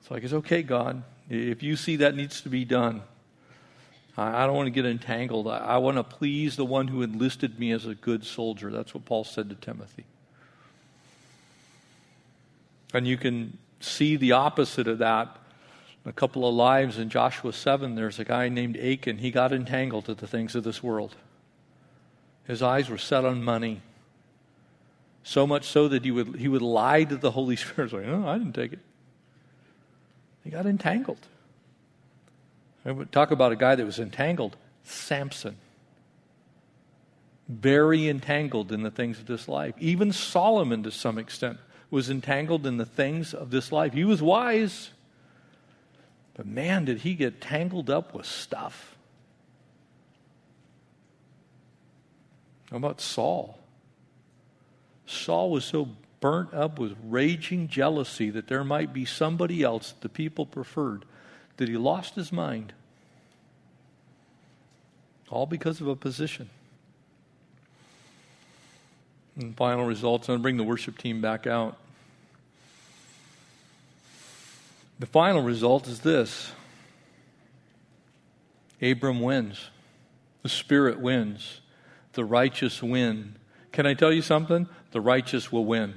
It's 0.00 0.10
like, 0.10 0.24
it's 0.24 0.32
okay, 0.32 0.62
God. 0.62 1.02
If 1.28 1.62
you 1.62 1.76
see 1.76 1.96
that 1.96 2.16
needs 2.16 2.40
to 2.42 2.48
be 2.48 2.64
done, 2.64 3.02
I 4.18 4.46
don't 4.46 4.56
want 4.56 4.66
to 4.66 4.70
get 4.70 4.86
entangled. 4.86 5.46
I 5.46 5.76
want 5.76 5.98
to 5.98 6.02
please 6.02 6.56
the 6.56 6.64
one 6.64 6.88
who 6.88 7.02
enlisted 7.02 7.58
me 7.58 7.72
as 7.72 7.84
a 7.84 7.94
good 7.94 8.24
soldier. 8.24 8.70
That's 8.70 8.94
what 8.94 9.04
Paul 9.04 9.24
said 9.24 9.50
to 9.50 9.56
Timothy. 9.56 10.04
And 12.94 13.06
you 13.06 13.18
can 13.18 13.58
see 13.80 14.16
the 14.16 14.32
opposite 14.32 14.88
of 14.88 14.98
that. 14.98 15.36
A 16.06 16.12
couple 16.12 16.48
of 16.48 16.54
lives 16.54 16.98
in 16.98 17.10
Joshua 17.10 17.52
7, 17.52 17.94
there's 17.94 18.18
a 18.18 18.24
guy 18.24 18.48
named 18.48 18.78
Achan. 18.78 19.18
He 19.18 19.30
got 19.30 19.52
entangled 19.52 20.06
to 20.06 20.14
the 20.14 20.26
things 20.26 20.54
of 20.54 20.64
this 20.64 20.82
world. 20.82 21.16
His 22.46 22.62
eyes 22.62 22.88
were 22.88 22.96
set 22.96 23.24
on 23.24 23.42
money. 23.42 23.82
So 25.24 25.46
much 25.46 25.66
so 25.66 25.88
that 25.88 26.04
he 26.04 26.12
would, 26.12 26.36
he 26.36 26.46
would 26.46 26.62
lie 26.62 27.02
to 27.04 27.16
the 27.16 27.32
Holy 27.32 27.56
Spirit. 27.56 27.92
Like, 27.92 28.06
no, 28.06 28.26
I 28.26 28.38
didn't 28.38 28.54
take 28.54 28.72
it. 28.72 28.78
He 30.44 30.50
got 30.50 30.64
entangled. 30.64 31.26
Talk 33.10 33.30
about 33.30 33.52
a 33.52 33.56
guy 33.56 33.74
that 33.74 33.84
was 33.84 33.98
entangled 33.98 34.56
Samson. 34.84 35.56
Very 37.48 38.08
entangled 38.08 38.72
in 38.72 38.82
the 38.82 38.90
things 38.90 39.18
of 39.18 39.26
this 39.26 39.48
life. 39.48 39.74
Even 39.78 40.12
Solomon, 40.12 40.82
to 40.82 40.90
some 40.90 41.18
extent, 41.18 41.58
was 41.90 42.10
entangled 42.10 42.66
in 42.66 42.76
the 42.76 42.84
things 42.84 43.34
of 43.34 43.50
this 43.50 43.70
life. 43.70 43.92
He 43.92 44.04
was 44.04 44.20
wise, 44.20 44.90
but 46.34 46.46
man, 46.46 46.84
did 46.84 46.98
he 46.98 47.14
get 47.14 47.40
tangled 47.40 47.88
up 47.88 48.14
with 48.14 48.26
stuff. 48.26 48.96
How 52.70 52.76
about 52.76 53.00
Saul? 53.00 53.58
Saul 55.06 55.50
was 55.50 55.64
so 55.64 55.88
burnt 56.20 56.52
up 56.52 56.78
with 56.78 56.96
raging 57.04 57.68
jealousy 57.68 58.30
that 58.30 58.48
there 58.48 58.64
might 58.64 58.92
be 58.92 59.04
somebody 59.04 59.62
else 59.62 59.94
the 60.00 60.08
people 60.08 60.44
preferred, 60.44 61.04
that 61.56 61.68
he 61.68 61.76
lost 61.76 62.14
his 62.14 62.32
mind. 62.32 62.72
All 65.28 65.46
because 65.46 65.80
of 65.80 65.88
a 65.88 65.96
position. 65.96 66.50
And 69.36 69.56
final 69.56 69.84
results, 69.84 70.28
I'm 70.28 70.34
going 70.34 70.38
to 70.38 70.42
bring 70.42 70.56
the 70.56 70.64
worship 70.64 70.98
team 70.98 71.20
back 71.20 71.46
out. 71.46 71.76
The 74.98 75.06
final 75.06 75.42
result 75.42 75.88
is 75.88 76.00
this 76.00 76.52
Abram 78.80 79.20
wins, 79.20 79.68
the 80.42 80.48
Spirit 80.48 81.00
wins, 81.00 81.60
the 82.12 82.24
righteous 82.24 82.82
win. 82.82 83.34
Can 83.72 83.84
I 83.86 83.92
tell 83.92 84.12
you 84.12 84.22
something? 84.22 84.68
The 84.92 85.00
righteous 85.02 85.52
will 85.52 85.66
win 85.66 85.94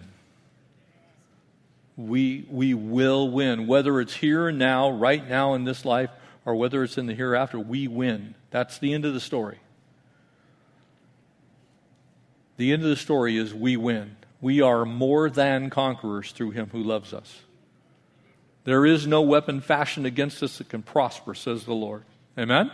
we, 1.99 2.45
we 2.49 2.73
will 2.73 3.29
win. 3.29 3.67
Whether 3.67 3.99
it's 3.99 4.13
here 4.13 4.47
and 4.47 4.57
now, 4.57 4.89
right 4.89 5.27
now 5.27 5.53
in 5.53 5.65
this 5.65 5.83
life, 5.83 6.09
or 6.45 6.55
whether 6.55 6.81
it's 6.83 6.97
in 6.97 7.07
the 7.07 7.13
hereafter, 7.13 7.59
we 7.59 7.87
win. 7.89 8.35
That's 8.51 8.79
the 8.79 8.93
end 8.93 9.03
of 9.03 9.13
the 9.13 9.19
story. 9.19 9.59
The 12.55 12.71
end 12.71 12.83
of 12.83 12.89
the 12.89 12.95
story 12.95 13.37
is 13.37 13.53
we 13.53 13.75
win. 13.75 14.15
We 14.39 14.61
are 14.61 14.85
more 14.85 15.29
than 15.29 15.69
conquerors 15.69 16.31
through 16.31 16.51
him 16.51 16.69
who 16.71 16.81
loves 16.81 17.13
us. 17.13 17.41
There 18.63 18.85
is 18.85 19.05
no 19.05 19.21
weapon 19.21 19.59
fashioned 19.59 20.05
against 20.05 20.41
us 20.41 20.57
that 20.59 20.69
can 20.69 20.81
prosper, 20.81 21.33
says 21.33 21.65
the 21.65 21.73
Lord. 21.73 22.03
Amen? 22.37 22.71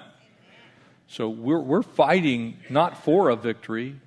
So 1.08 1.30
we're, 1.30 1.60
we're 1.60 1.82
fighting 1.82 2.58
not 2.70 3.04
for 3.04 3.30
a 3.30 3.36
victory, 3.36 4.00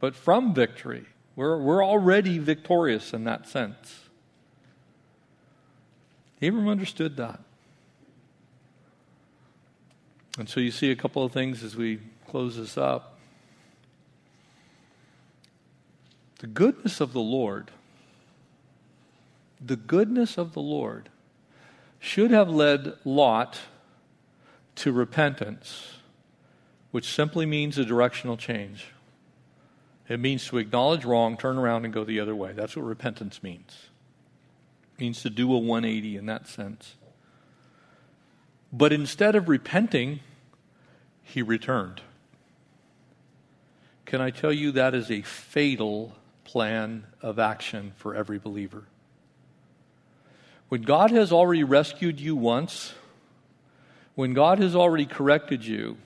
but 0.00 0.14
from 0.14 0.54
victory. 0.54 1.04
We're, 1.36 1.58
we're 1.58 1.84
already 1.84 2.38
victorious 2.38 3.12
in 3.12 3.24
that 3.24 3.46
sense. 3.46 4.03
Abram 6.46 6.68
understood 6.68 7.16
that. 7.16 7.40
And 10.38 10.48
so 10.48 10.60
you 10.60 10.70
see 10.70 10.90
a 10.90 10.96
couple 10.96 11.24
of 11.24 11.32
things 11.32 11.62
as 11.62 11.76
we 11.76 12.00
close 12.28 12.56
this 12.56 12.76
up. 12.76 13.18
The 16.40 16.46
goodness 16.48 17.00
of 17.00 17.12
the 17.12 17.20
Lord, 17.20 17.70
the 19.64 19.76
goodness 19.76 20.36
of 20.36 20.52
the 20.52 20.60
Lord 20.60 21.08
should 22.00 22.30
have 22.32 22.50
led 22.50 22.94
Lot 23.04 23.60
to 24.76 24.92
repentance, 24.92 25.94
which 26.90 27.06
simply 27.06 27.46
means 27.46 27.78
a 27.78 27.84
directional 27.84 28.36
change. 28.36 28.88
It 30.08 30.20
means 30.20 30.44
to 30.48 30.58
acknowledge 30.58 31.04
wrong, 31.04 31.36
turn 31.36 31.56
around, 31.56 31.84
and 31.84 31.94
go 31.94 32.04
the 32.04 32.20
other 32.20 32.34
way. 32.34 32.52
That's 32.52 32.76
what 32.76 32.84
repentance 32.84 33.42
means 33.42 33.88
means 34.98 35.22
to 35.22 35.30
do 35.30 35.52
a 35.52 35.58
180 35.58 36.16
in 36.16 36.26
that 36.26 36.46
sense. 36.46 36.94
But 38.72 38.92
instead 38.92 39.34
of 39.34 39.48
repenting, 39.48 40.20
he 41.22 41.42
returned. 41.42 42.02
Can 44.04 44.20
I 44.20 44.30
tell 44.30 44.52
you 44.52 44.72
that 44.72 44.94
is 44.94 45.10
a 45.10 45.22
fatal 45.22 46.12
plan 46.44 47.04
of 47.22 47.38
action 47.38 47.92
for 47.96 48.14
every 48.14 48.38
believer? 48.38 48.84
When 50.68 50.82
God 50.82 51.10
has 51.10 51.32
already 51.32 51.64
rescued 51.64 52.20
you 52.20 52.36
once, 52.36 52.94
when 54.14 54.34
God 54.34 54.58
has 54.58 54.74
already 54.74 55.06
corrected 55.06 55.64
you, 55.64 55.96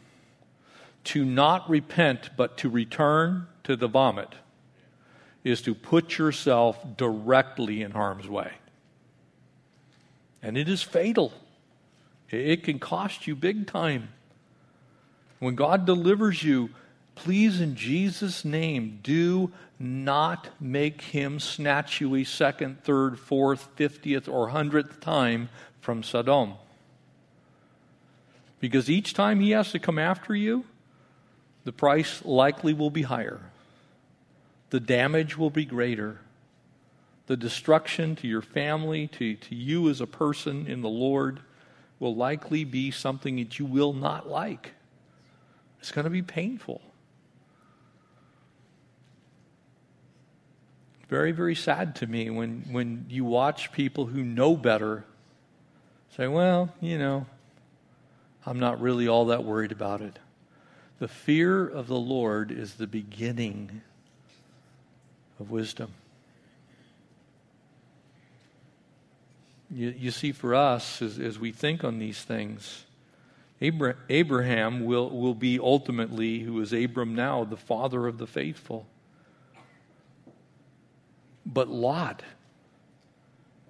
to 1.04 1.24
not 1.24 1.68
repent 1.70 2.30
but 2.36 2.58
to 2.58 2.68
return 2.68 3.46
to 3.64 3.76
the 3.76 3.88
vomit 3.88 4.34
is 5.44 5.62
to 5.62 5.74
put 5.74 6.18
yourself 6.18 6.78
directly 6.96 7.82
in 7.82 7.92
harm's 7.92 8.28
way. 8.28 8.52
And 10.42 10.56
it 10.56 10.68
is 10.68 10.82
fatal. 10.82 11.32
It 12.30 12.62
can 12.62 12.78
cost 12.78 13.26
you 13.26 13.34
big 13.34 13.66
time. 13.66 14.10
When 15.38 15.54
God 15.54 15.86
delivers 15.86 16.42
you, 16.42 16.70
please, 17.14 17.60
in 17.60 17.74
Jesus' 17.74 18.44
name, 18.44 19.00
do 19.02 19.52
not 19.78 20.48
make 20.60 21.00
him 21.02 21.40
snatch 21.40 22.00
you 22.00 22.14
a 22.16 22.24
second, 22.24 22.82
third, 22.82 23.18
fourth, 23.18 23.68
fiftieth, 23.76 24.28
or 24.28 24.48
hundredth 24.48 25.00
time 25.00 25.48
from 25.80 26.02
Sodom. 26.02 26.54
Because 28.60 28.90
each 28.90 29.14
time 29.14 29.40
he 29.40 29.50
has 29.52 29.70
to 29.72 29.78
come 29.78 29.98
after 29.98 30.34
you, 30.34 30.64
the 31.64 31.72
price 31.72 32.24
likely 32.24 32.72
will 32.72 32.90
be 32.90 33.02
higher. 33.02 33.40
The 34.70 34.80
damage 34.80 35.38
will 35.38 35.50
be 35.50 35.64
greater. 35.64 36.20
The 37.28 37.36
destruction 37.36 38.16
to 38.16 38.26
your 38.26 38.40
family, 38.40 39.06
to, 39.08 39.34
to 39.34 39.54
you 39.54 39.90
as 39.90 40.00
a 40.00 40.06
person 40.06 40.66
in 40.66 40.80
the 40.80 40.88
Lord, 40.88 41.40
will 41.98 42.14
likely 42.14 42.64
be 42.64 42.90
something 42.90 43.36
that 43.36 43.58
you 43.58 43.66
will 43.66 43.92
not 43.92 44.30
like. 44.30 44.72
It's 45.78 45.92
going 45.92 46.04
to 46.04 46.10
be 46.10 46.22
painful. 46.22 46.80
Very, 51.10 51.32
very 51.32 51.54
sad 51.54 51.96
to 51.96 52.06
me 52.06 52.30
when, 52.30 52.64
when 52.70 53.04
you 53.10 53.26
watch 53.26 53.72
people 53.72 54.06
who 54.06 54.24
know 54.24 54.56
better 54.56 55.04
say, 56.16 56.28
well, 56.28 56.72
you 56.80 56.96
know, 56.96 57.26
I'm 58.46 58.58
not 58.58 58.80
really 58.80 59.06
all 59.06 59.26
that 59.26 59.44
worried 59.44 59.72
about 59.72 60.00
it. 60.00 60.18
The 60.98 61.08
fear 61.08 61.68
of 61.68 61.88
the 61.88 61.98
Lord 61.98 62.50
is 62.50 62.76
the 62.76 62.86
beginning 62.86 63.82
of 65.38 65.50
wisdom. 65.50 65.92
You, 69.70 69.94
you 69.96 70.10
see, 70.10 70.32
for 70.32 70.54
us, 70.54 71.02
as, 71.02 71.18
as 71.18 71.38
we 71.38 71.52
think 71.52 71.84
on 71.84 71.98
these 71.98 72.22
things, 72.22 72.84
Abraham 73.60 74.84
will, 74.84 75.10
will 75.10 75.34
be 75.34 75.58
ultimately, 75.58 76.40
who 76.40 76.60
is 76.60 76.72
Abram 76.72 77.14
now, 77.14 77.44
the 77.44 77.56
father 77.56 78.06
of 78.06 78.18
the 78.18 78.26
faithful. 78.26 78.86
But 81.44 81.68
Lot 81.68 82.22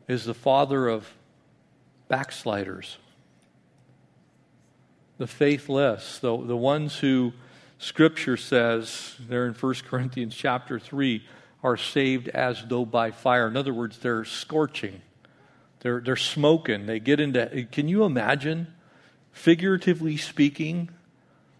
is 0.06 0.24
the 0.24 0.34
father 0.34 0.88
of 0.88 1.10
backsliders, 2.08 2.98
the 5.16 5.26
faithless, 5.26 6.18
the, 6.18 6.36
the 6.36 6.56
ones 6.56 6.98
who 6.98 7.32
Scripture 7.78 8.36
says 8.36 9.14
there 9.28 9.46
in 9.46 9.54
1 9.54 9.74
Corinthians 9.88 10.34
chapter 10.34 10.78
3 10.78 11.24
are 11.62 11.76
saved 11.76 12.28
as 12.28 12.64
though 12.66 12.84
by 12.84 13.10
fire. 13.10 13.46
In 13.46 13.56
other 13.56 13.74
words, 13.74 13.98
they're 13.98 14.24
scorching, 14.24 15.00
they're, 15.80 16.00
they're 16.00 16.16
smoking. 16.16 16.86
They 16.86 17.00
get 17.00 17.20
into, 17.20 17.66
can 17.70 17.88
you 17.88 18.04
imagine? 18.04 18.68
Figuratively 19.32 20.16
speaking, 20.16 20.90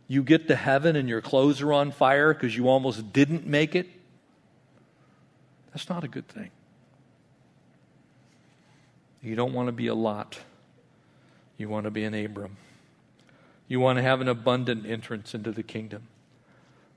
you 0.08 0.22
get 0.22 0.48
to 0.48 0.56
heaven 0.56 0.96
and 0.96 1.08
your 1.08 1.20
clothes 1.20 1.60
are 1.60 1.72
on 1.72 1.92
fire 1.92 2.34
because 2.34 2.56
you 2.56 2.68
almost 2.68 3.12
didn't 3.12 3.46
make 3.46 3.74
it. 3.76 3.86
That's 5.72 5.88
not 5.88 6.02
a 6.02 6.08
good 6.08 6.26
thing. 6.26 6.50
You 9.22 9.36
don't 9.36 9.52
want 9.52 9.68
to 9.68 9.72
be 9.72 9.88
a 9.88 9.94
Lot. 9.94 10.38
You 11.56 11.68
want 11.68 11.84
to 11.84 11.90
be 11.90 12.04
an 12.04 12.14
Abram. 12.14 12.56
You 13.66 13.80
want 13.80 13.98
to 13.98 14.02
have 14.02 14.20
an 14.20 14.28
abundant 14.28 14.86
entrance 14.86 15.34
into 15.34 15.52
the 15.52 15.62
kingdom. 15.62 16.08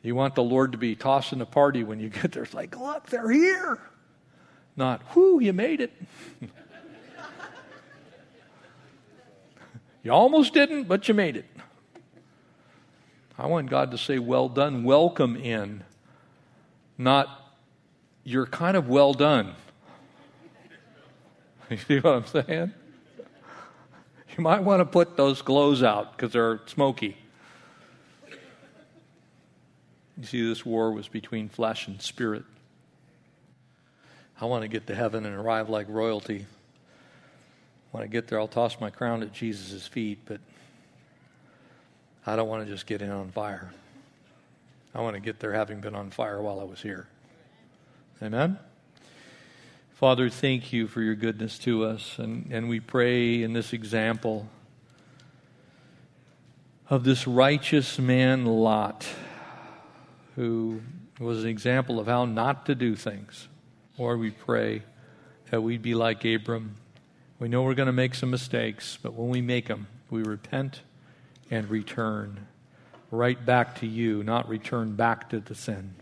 You 0.04 0.16
want 0.16 0.36
the 0.36 0.44
Lord 0.44 0.72
to 0.72 0.78
be 0.78 0.96
tossing 0.96 1.42
a 1.42 1.46
party 1.46 1.84
when 1.84 2.00
you 2.00 2.10
get 2.10 2.32
there. 2.32 2.44
It's 2.44 2.54
like, 2.54 2.80
look, 2.80 3.08
they're 3.08 3.30
here. 3.30 3.80
Not, 4.76 5.02
whoo, 5.16 5.40
you 5.40 5.54
made 5.54 5.82
it. 5.82 5.92
You 10.04 10.12
almost 10.12 10.54
didn't, 10.54 10.86
but 10.86 11.08
you 11.08 11.14
made 11.14 11.38
it. 11.38 11.46
I 13.38 13.48
want 13.48 13.70
God 13.70 13.92
to 13.92 13.98
say, 13.98 14.20
Well 14.20 14.50
done, 14.50 14.84
welcome 14.84 15.36
in, 15.36 15.84
not, 16.98 17.54
You're 18.24 18.46
kind 18.46 18.78
of 18.78 18.88
well 18.90 19.14
done. 19.14 19.56
You 21.70 21.78
see 21.78 22.00
what 22.00 22.16
I'm 22.16 22.26
saying? 22.26 22.74
You 24.38 24.44
might 24.44 24.62
want 24.62 24.82
to 24.82 24.86
put 24.86 25.16
those 25.16 25.42
glows 25.42 25.82
out 25.82 26.12
because 26.12 26.34
they're 26.34 26.60
smoky. 26.66 27.16
You 30.18 30.26
see, 30.26 30.48
this 30.48 30.66
war 30.66 30.92
was 30.92 31.08
between 31.08 31.48
flesh 31.48 31.88
and 31.88 32.02
spirit. 32.02 32.44
I 34.40 34.46
want 34.46 34.64
to 34.64 34.68
get 34.68 34.88
to 34.88 34.96
heaven 34.96 35.26
and 35.26 35.34
arrive 35.34 35.70
like 35.70 35.88
royalty. 35.88 36.46
When 37.92 38.04
I 38.04 38.08
get 38.08 38.28
there, 38.28 38.40
I'll 38.40 38.48
toss 38.48 38.80
my 38.80 38.90
crown 38.90 39.22
at 39.22 39.34
Jesus' 39.34 39.86
feet, 39.86 40.20
but 40.26 40.40
I 42.26 42.36
don't 42.36 42.48
want 42.48 42.66
to 42.66 42.72
just 42.72 42.86
get 42.86 43.02
in 43.02 43.10
on 43.10 43.32
fire. 43.32 43.74
I 44.96 45.02
want 45.02 45.16
to 45.16 45.20
get 45.22 45.40
there 45.40 45.54
having 45.54 45.82
been 45.82 45.96
on 45.96 46.10
fire 46.10 46.42
while 46.42 46.60
I 46.60 46.64
was 46.64 46.82
here. 46.82 47.08
Amen? 48.22 48.60
Father, 49.94 50.30
thank 50.30 50.74
you 50.74 50.88
for 50.88 51.02
your 51.02 51.16
goodness 51.16 51.60
to 51.60 51.86
us. 51.86 52.18
And, 52.18 52.52
and 52.52 52.70
we 52.70 52.80
pray 52.80 53.44
in 53.44 53.54
this 53.54 53.74
example 53.74 54.48
of 56.90 57.04
this 57.04 57.28
righteous 57.28 58.00
man, 58.00 58.46
Lot, 58.46 59.08
who 60.36 60.82
was 61.20 61.44
an 61.44 61.50
example 61.50 62.00
of 62.00 62.08
how 62.08 62.26
not 62.26 62.66
to 62.66 62.76
do 62.76 62.96
things. 62.96 63.48
Lord, 63.98 64.20
we 64.20 64.32
pray 64.32 64.82
that 65.50 65.62
we'd 65.62 65.82
be 65.82 65.96
like 65.96 66.26
Abram 66.26 66.76
we 67.42 67.50
know 67.50 67.64
we're 67.64 67.74
going 67.74 67.88
to 67.88 67.92
make 67.92 68.14
some 68.14 68.30
mistakes, 68.30 69.00
but 69.02 69.16
when 69.16 69.28
we 69.30 69.42
make 69.42 69.68
them, 69.68 69.88
we 70.12 70.22
repent 70.22 70.84
and 71.50 71.68
return 71.72 72.46
right 73.10 73.44
back 73.44 73.80
to 73.80 73.88
you, 73.88 74.22
not 74.24 74.48
return 74.48 74.96
back 74.96 75.28
to 75.32 75.40
the 75.40 75.56
sin. 75.56 75.96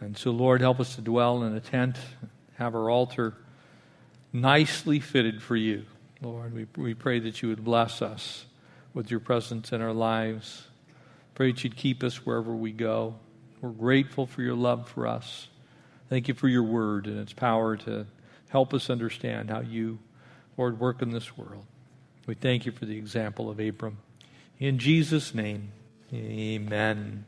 And 0.00 0.16
so, 0.16 0.30
Lord, 0.30 0.60
help 0.60 0.78
us 0.78 0.94
to 0.94 1.00
dwell 1.00 1.42
in 1.42 1.56
a 1.56 1.60
tent, 1.60 1.96
have 2.54 2.76
our 2.76 2.88
altar 2.88 3.34
nicely 4.32 5.00
fitted 5.00 5.42
for 5.42 5.56
you. 5.56 5.84
Lord, 6.22 6.54
we, 6.54 6.66
we 6.76 6.94
pray 6.94 7.18
that 7.18 7.42
you 7.42 7.48
would 7.48 7.64
bless 7.64 8.00
us 8.00 8.46
with 8.94 9.10
your 9.10 9.18
presence 9.18 9.72
in 9.72 9.82
our 9.82 9.92
lives. 9.92 10.68
Pray 11.34 11.50
that 11.50 11.64
you'd 11.64 11.76
keep 11.76 12.04
us 12.04 12.24
wherever 12.24 12.54
we 12.54 12.70
go. 12.70 13.16
We're 13.60 13.70
grateful 13.70 14.26
for 14.26 14.42
your 14.42 14.54
love 14.54 14.88
for 14.88 15.08
us. 15.08 15.48
Thank 16.08 16.28
you 16.28 16.34
for 16.34 16.46
your 16.46 16.62
word 16.62 17.08
and 17.08 17.18
its 17.18 17.32
power 17.32 17.76
to 17.78 18.06
help 18.50 18.72
us 18.72 18.88
understand 18.88 19.50
how 19.50 19.62
you 19.62 19.98
Lord, 20.58 20.80
work 20.80 21.00
in 21.00 21.10
this 21.10 21.38
world. 21.38 21.64
We 22.26 22.34
thank 22.34 22.66
you 22.66 22.72
for 22.72 22.84
the 22.84 22.98
example 22.98 23.48
of 23.48 23.60
Abram. 23.60 23.98
In 24.58 24.78
Jesus' 24.78 25.32
name, 25.32 25.70
amen. 26.12 27.24